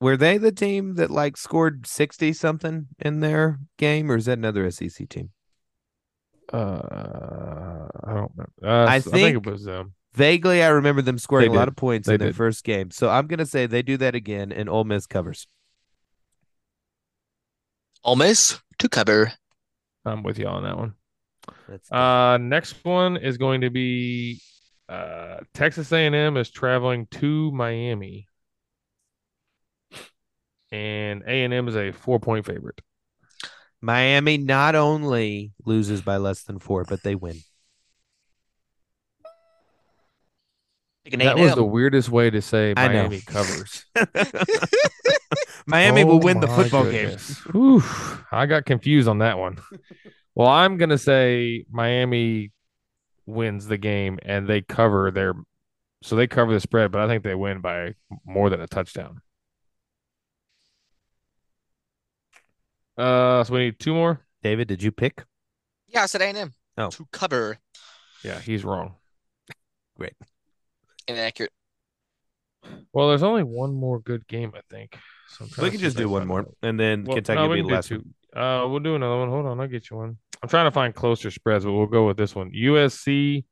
Were 0.01 0.17
they 0.17 0.39
the 0.39 0.53
team 0.53 0.95
that 0.95 1.11
like 1.11 1.37
scored 1.37 1.87
60 1.87 2.33
something 2.33 2.87
in 3.01 3.21
their 3.21 3.59
game, 3.79 4.11
or 4.11 4.17
is 4.17 4.27
that 4.27 4.39
another 4.39 4.71
SEC 4.71 5.09
team? 5.09 5.31
Uh, 6.53 7.89
I 8.05 8.15
don't 8.15 8.31
remember. 8.37 8.53
Uh, 8.65 8.69
I 8.69 8.95
I 8.95 9.01
think, 9.01 9.15
think- 9.15 9.47
it 9.47 9.51
was 9.51 9.67
um. 9.67 9.93
Vaguely, 10.15 10.63
I 10.63 10.69
remember 10.69 11.01
them 11.01 11.17
scoring 11.19 11.49
a 11.49 11.55
lot 11.55 11.69
of 11.69 11.77
points 11.77 12.07
They 12.07 12.15
in 12.15 12.21
their 12.21 12.35
first 12.35 12.65
game. 12.65 12.91
So 12.91 13.09
I'm 13.09 13.27
going 13.27 13.39
to 13.39 13.47
say 13.47 13.65
they 13.65 13.81
do 13.81 13.97
that 13.97 14.15
again, 14.15 14.53
and 14.53 14.69
Ole 14.69 14.85
Miss 14.85 15.07
covers. 15.07 15.47
Ole 18.05 18.17
Miss 18.17 18.61
to 18.79 18.89
cover. 18.89 19.33
I'm 20.05 20.23
with 20.23 20.39
you 20.39 20.47
on 20.47 20.65
that 20.65 20.77
one. 20.77 20.95
That's 21.69 21.91
Uh, 21.91 22.39
next 22.39 22.85
one 22.85 23.17
is 23.17 23.39
going 23.39 23.61
to 23.63 23.71
be 23.71 24.41
uh 24.89 25.39
Texas 25.55 25.93
A&M 25.93 26.37
is 26.37 26.51
traveling 26.51 27.07
to 27.13 27.51
Miami, 27.53 28.29
and 30.71 31.23
A&M 31.27 31.69
is 31.69 31.77
a 31.77 31.93
four 31.93 32.19
point 32.19 32.47
favorite. 32.47 32.81
Miami 33.81 34.39
not 34.39 34.75
only 34.75 35.53
loses 35.65 36.03
by 36.03 36.17
less 36.17 36.45
than 36.45 36.59
four, 36.59 36.85
but 36.85 37.03
they 37.03 37.15
win. 37.15 37.37
Pick 41.05 41.15
an 41.15 41.21
That 41.21 41.39
was 41.39 41.55
the 41.55 41.65
weirdest 41.65 42.09
way 42.09 42.31
to 42.31 42.41
say 42.41 42.75
Miami 42.77 43.21
covers. 43.21 43.85
Miami 45.67 46.03
Oh 46.03 46.07
will 46.07 46.21
win 46.21 46.41
the 46.41 46.47
football 46.47 46.85
goodness. 46.85 47.39
Whew, 47.47 47.83
I 48.31 48.47
got 48.47 48.65
confused 48.67 49.09
on 49.09 49.19
that 49.19 49.39
one. 49.39 49.59
Well, 50.35 50.49
I'm 50.49 50.77
gonna 50.77 50.99
say 50.99 51.65
Miami 51.71 52.53
wins 53.27 53.67
the 53.67 53.79
game 53.79 54.19
and 54.23 54.47
they 54.49 54.63
cover 54.63 55.11
their, 55.11 55.35
so 56.03 56.17
they 56.17 56.27
cover 56.27 56.53
the 56.53 56.61
spread, 56.61 56.93
but 56.93 57.01
I 57.01 57.09
think 57.09 57.25
they 57.25 57.35
win 57.35 57.61
by 57.61 57.95
more 58.25 58.49
than 58.51 58.61
a 58.61 58.67
touchdown. 58.67 59.21
Uh, 62.97 63.43
so 63.43 63.55
we 63.55 63.61
need 63.61 63.79
two 63.79 63.95
more. 63.95 64.21
David, 64.43 64.69
did 64.69 64.83
you 64.83 64.93
pick? 64.93 65.25
Yeah, 65.89 66.03
I 66.03 66.07
said 66.07 66.23
A&M. 66.23 66.53
Oh. 66.79 66.91
To 66.91 67.07
cover. 67.11 67.59
Yeah, 68.25 68.39
he's 68.39 68.65
wrong. 68.65 68.95
Inaccurate. 71.09 71.53
Well, 72.93 73.09
there's 73.09 73.23
only 73.23 73.43
one 73.43 73.75
more 73.75 73.99
good 74.01 74.27
game, 74.29 74.53
I 74.55 74.61
think. 74.71 74.97
So 75.29 75.47
We 75.63 75.71
can 75.71 75.81
just 75.81 75.97
do 75.97 76.09
one 76.09 76.27
more, 76.27 76.41
another- 76.41 76.55
and 76.63 76.79
then 76.79 77.05
Well, 77.05 77.17
Kentucky 77.17 77.37
no, 77.41 77.49
will 77.49 77.57
be 77.57 77.63
the 77.63 77.69
last 77.69 77.89
two. 77.89 78.03
one. 78.33 78.43
Uh, 78.43 78.69
we'll 78.69 78.81
do 78.81 78.95
another 78.95 79.19
one. 79.19 79.29
Hold 79.31 79.47
on, 79.47 79.61
I'll 79.61 79.67
get 79.67 79.91
you 79.91 79.97
one. 79.97 80.19
I'm 80.43 80.49
trying 80.49 80.67
to 80.67 80.71
find 80.71 80.95
closer 80.95 81.31
spreads, 81.31 81.65
but 81.65 81.73
we'll 81.73 81.87
go 81.87 82.07
with 82.07 82.17
this 82.17 82.35
one. 82.35 82.51
USC 82.53 83.45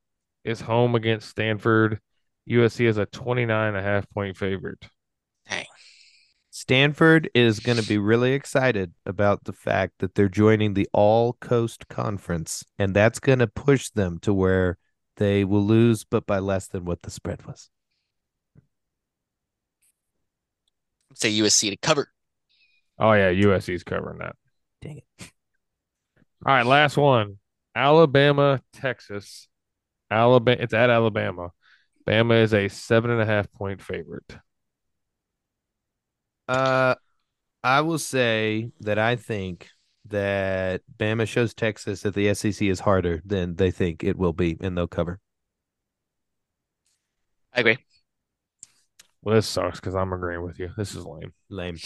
is 0.45 0.61
home 0.61 0.95
against 0.95 1.29
Stanford. 1.29 2.01
USC 2.49 2.87
is 2.87 2.97
a 2.99 3.07
29 3.07 3.69
and 3.69 3.77
a 3.77 3.83
half 3.83 4.09
point 4.11 4.37
favorite. 4.37 4.85
Stanford 6.53 7.31
is 7.35 7.61
going 7.61 7.79
to 7.79 7.87
be 7.87 7.97
really 7.99 8.33
excited 8.33 8.93
about 9.07 9.45
the 9.45 9.53
fact 9.53 9.95
that 10.01 10.15
they're 10.15 10.29
joining 10.29 10.75
the 10.75 10.89
All 10.93 11.35
Coast 11.35 11.89
Conference, 11.89 12.65
and 12.79 12.95
that's 12.95 13.21
going 13.21 13.39
to 13.39 13.47
push 13.47 13.91
them 13.91 14.19
to 14.21 14.35
where 14.35 14.77
they 15.21 15.45
will 15.45 15.63
lose, 15.63 16.03
but 16.03 16.27
by 16.27 16.39
less 16.39 16.67
than 16.67 16.87
what 16.87 17.03
the 17.03 17.11
spread 17.11 17.47
was. 17.47 17.69
Say 21.15 21.31
USC 21.39 21.69
to 21.69 21.77
cover. 21.77 22.09
Oh 22.99 23.13
yeah, 23.13 23.31
USC's 23.31 23.85
covering 23.85 24.19
that. 24.19 24.35
Dang 24.81 25.03
it. 25.19 25.33
All 26.47 26.55
right, 26.55 26.65
last 26.65 26.97
one. 26.97 27.37
Alabama, 27.77 28.63
Texas. 28.73 29.47
Alabama 30.11 30.57
it's 30.59 30.73
at 30.73 30.89
Alabama. 30.89 31.51
Bama 32.09 32.43
is 32.43 32.55
a 32.55 32.69
seven 32.69 33.11
and 33.11 33.21
a 33.21 33.27
half 33.27 33.53
point 33.53 33.83
favorite. 33.83 34.39
Uh, 36.49 36.95
I 37.63 37.83
will 37.83 37.99
say 37.99 38.71
that 38.81 38.99
I 38.99 39.17
think 39.17 39.69
that 40.11 40.83
Bama 40.99 41.27
shows 41.27 41.55
Texas 41.55 42.03
that 42.03 42.15
the 42.15 42.33
SEC 42.35 42.63
is 42.63 42.81
harder 42.81 43.23
than 43.25 43.57
they 43.57 43.71
think 43.71 44.05
it 44.05 44.17
will 44.17 44.33
be, 44.33 44.57
and 44.61 44.77
they'll 44.77 44.87
cover. 44.87 45.19
I 47.55 47.61
agree. 47.61 47.79
Well, 49.23 49.35
this 49.35 49.47
sucks 49.47 49.81
because 49.81 49.95
I'm 49.95 50.13
agreeing 50.13 50.43
with 50.43 50.59
you. 50.59 50.71
This 50.77 50.95
is 50.95 51.05
lame. 51.05 51.33
Lame. 51.49 51.77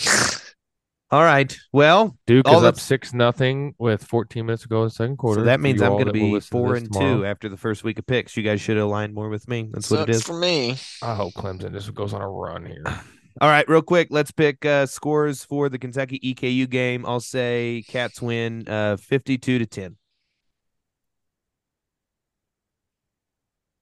All 1.10 1.22
right. 1.22 1.56
Well, 1.72 2.16
Duke 2.26 2.48
All 2.48 2.58
is 2.58 2.64
up 2.64 2.78
six 2.78 3.12
nothing 3.12 3.74
with 3.78 4.04
14 4.04 4.44
minutes 4.46 4.62
to 4.62 4.68
go 4.68 4.80
in 4.82 4.84
the 4.86 4.90
second 4.90 5.16
quarter. 5.16 5.40
so 5.42 5.44
that 5.44 5.60
means 5.60 5.80
I'm 5.82 5.92
going 5.92 6.06
to 6.06 6.12
be 6.12 6.38
four 6.40 6.74
and 6.76 6.92
tomorrow. 6.92 7.18
two 7.18 7.26
after 7.26 7.48
the 7.48 7.56
first 7.56 7.84
week 7.84 7.98
of 7.98 8.06
picks. 8.06 8.36
You 8.36 8.42
guys 8.42 8.60
should 8.60 8.76
align 8.78 9.14
more 9.14 9.28
with 9.28 9.46
me. 9.48 9.68
That's 9.72 9.90
what 9.90 10.08
it 10.08 10.14
Sucks 10.14 10.16
is. 10.18 10.22
for 10.24 10.38
me. 10.38 10.76
I 11.02 11.14
hope 11.14 11.32
Clemson 11.34 11.72
just 11.72 11.92
goes 11.94 12.12
on 12.14 12.20
a 12.22 12.28
run 12.28 12.66
here. 12.66 12.84
All 13.40 13.48
right, 13.48 13.68
real 13.68 13.82
quick, 13.82 14.08
let's 14.10 14.30
pick 14.30 14.64
uh, 14.64 14.86
scores 14.86 15.44
for 15.44 15.68
the 15.68 15.76
Kentucky 15.76 16.20
EKU 16.20 16.70
game. 16.70 17.04
I'll 17.04 17.18
say 17.18 17.82
Cats 17.88 18.22
win 18.22 18.68
uh, 18.68 18.96
52 18.96 19.58
to 19.58 19.66
10. 19.66 19.96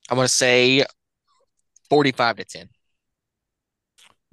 I'm 0.09 0.17
gonna 0.17 0.29
say 0.29 0.85
45 1.91 2.37
to 2.37 2.45
10. 2.45 2.69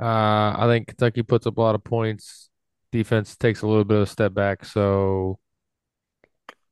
Uh, 0.01 0.55
I 0.57 0.65
think 0.67 0.87
Kentucky 0.87 1.23
puts 1.23 1.45
up 1.45 1.57
a 1.57 1.61
lot 1.61 1.75
of 1.75 1.83
points. 1.83 2.49
Defense 2.93 3.35
takes 3.35 3.61
a 3.61 3.67
little 3.67 3.83
bit 3.83 3.97
of 3.97 4.03
a 4.03 4.07
step 4.07 4.33
back, 4.33 4.63
so 4.63 5.37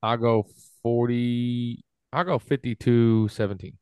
I'll 0.01 0.17
go 0.17 0.47
40. 0.83 1.83
I'll 2.13 2.23
go 2.23 2.39
52 2.39 3.27
17. 3.27 3.77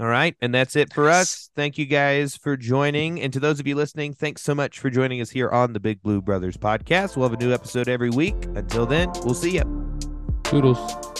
All 0.00 0.06
right. 0.06 0.34
And 0.40 0.54
that's 0.54 0.76
it 0.76 0.94
for 0.94 1.10
us. 1.10 1.50
Thank 1.54 1.76
you 1.76 1.84
guys 1.84 2.34
for 2.34 2.56
joining. 2.56 3.20
And 3.20 3.30
to 3.34 3.40
those 3.40 3.60
of 3.60 3.66
you 3.66 3.74
listening, 3.74 4.14
thanks 4.14 4.40
so 4.40 4.54
much 4.54 4.78
for 4.78 4.88
joining 4.88 5.20
us 5.20 5.28
here 5.28 5.50
on 5.50 5.74
the 5.74 5.80
Big 5.80 6.02
Blue 6.02 6.22
Brothers 6.22 6.56
podcast. 6.56 7.16
We'll 7.16 7.28
have 7.28 7.38
a 7.38 7.42
new 7.42 7.52
episode 7.52 7.86
every 7.86 8.08
week. 8.08 8.46
Until 8.54 8.86
then, 8.86 9.10
we'll 9.24 9.34
see 9.34 9.56
you. 9.56 9.98
Toodles. 10.42 11.19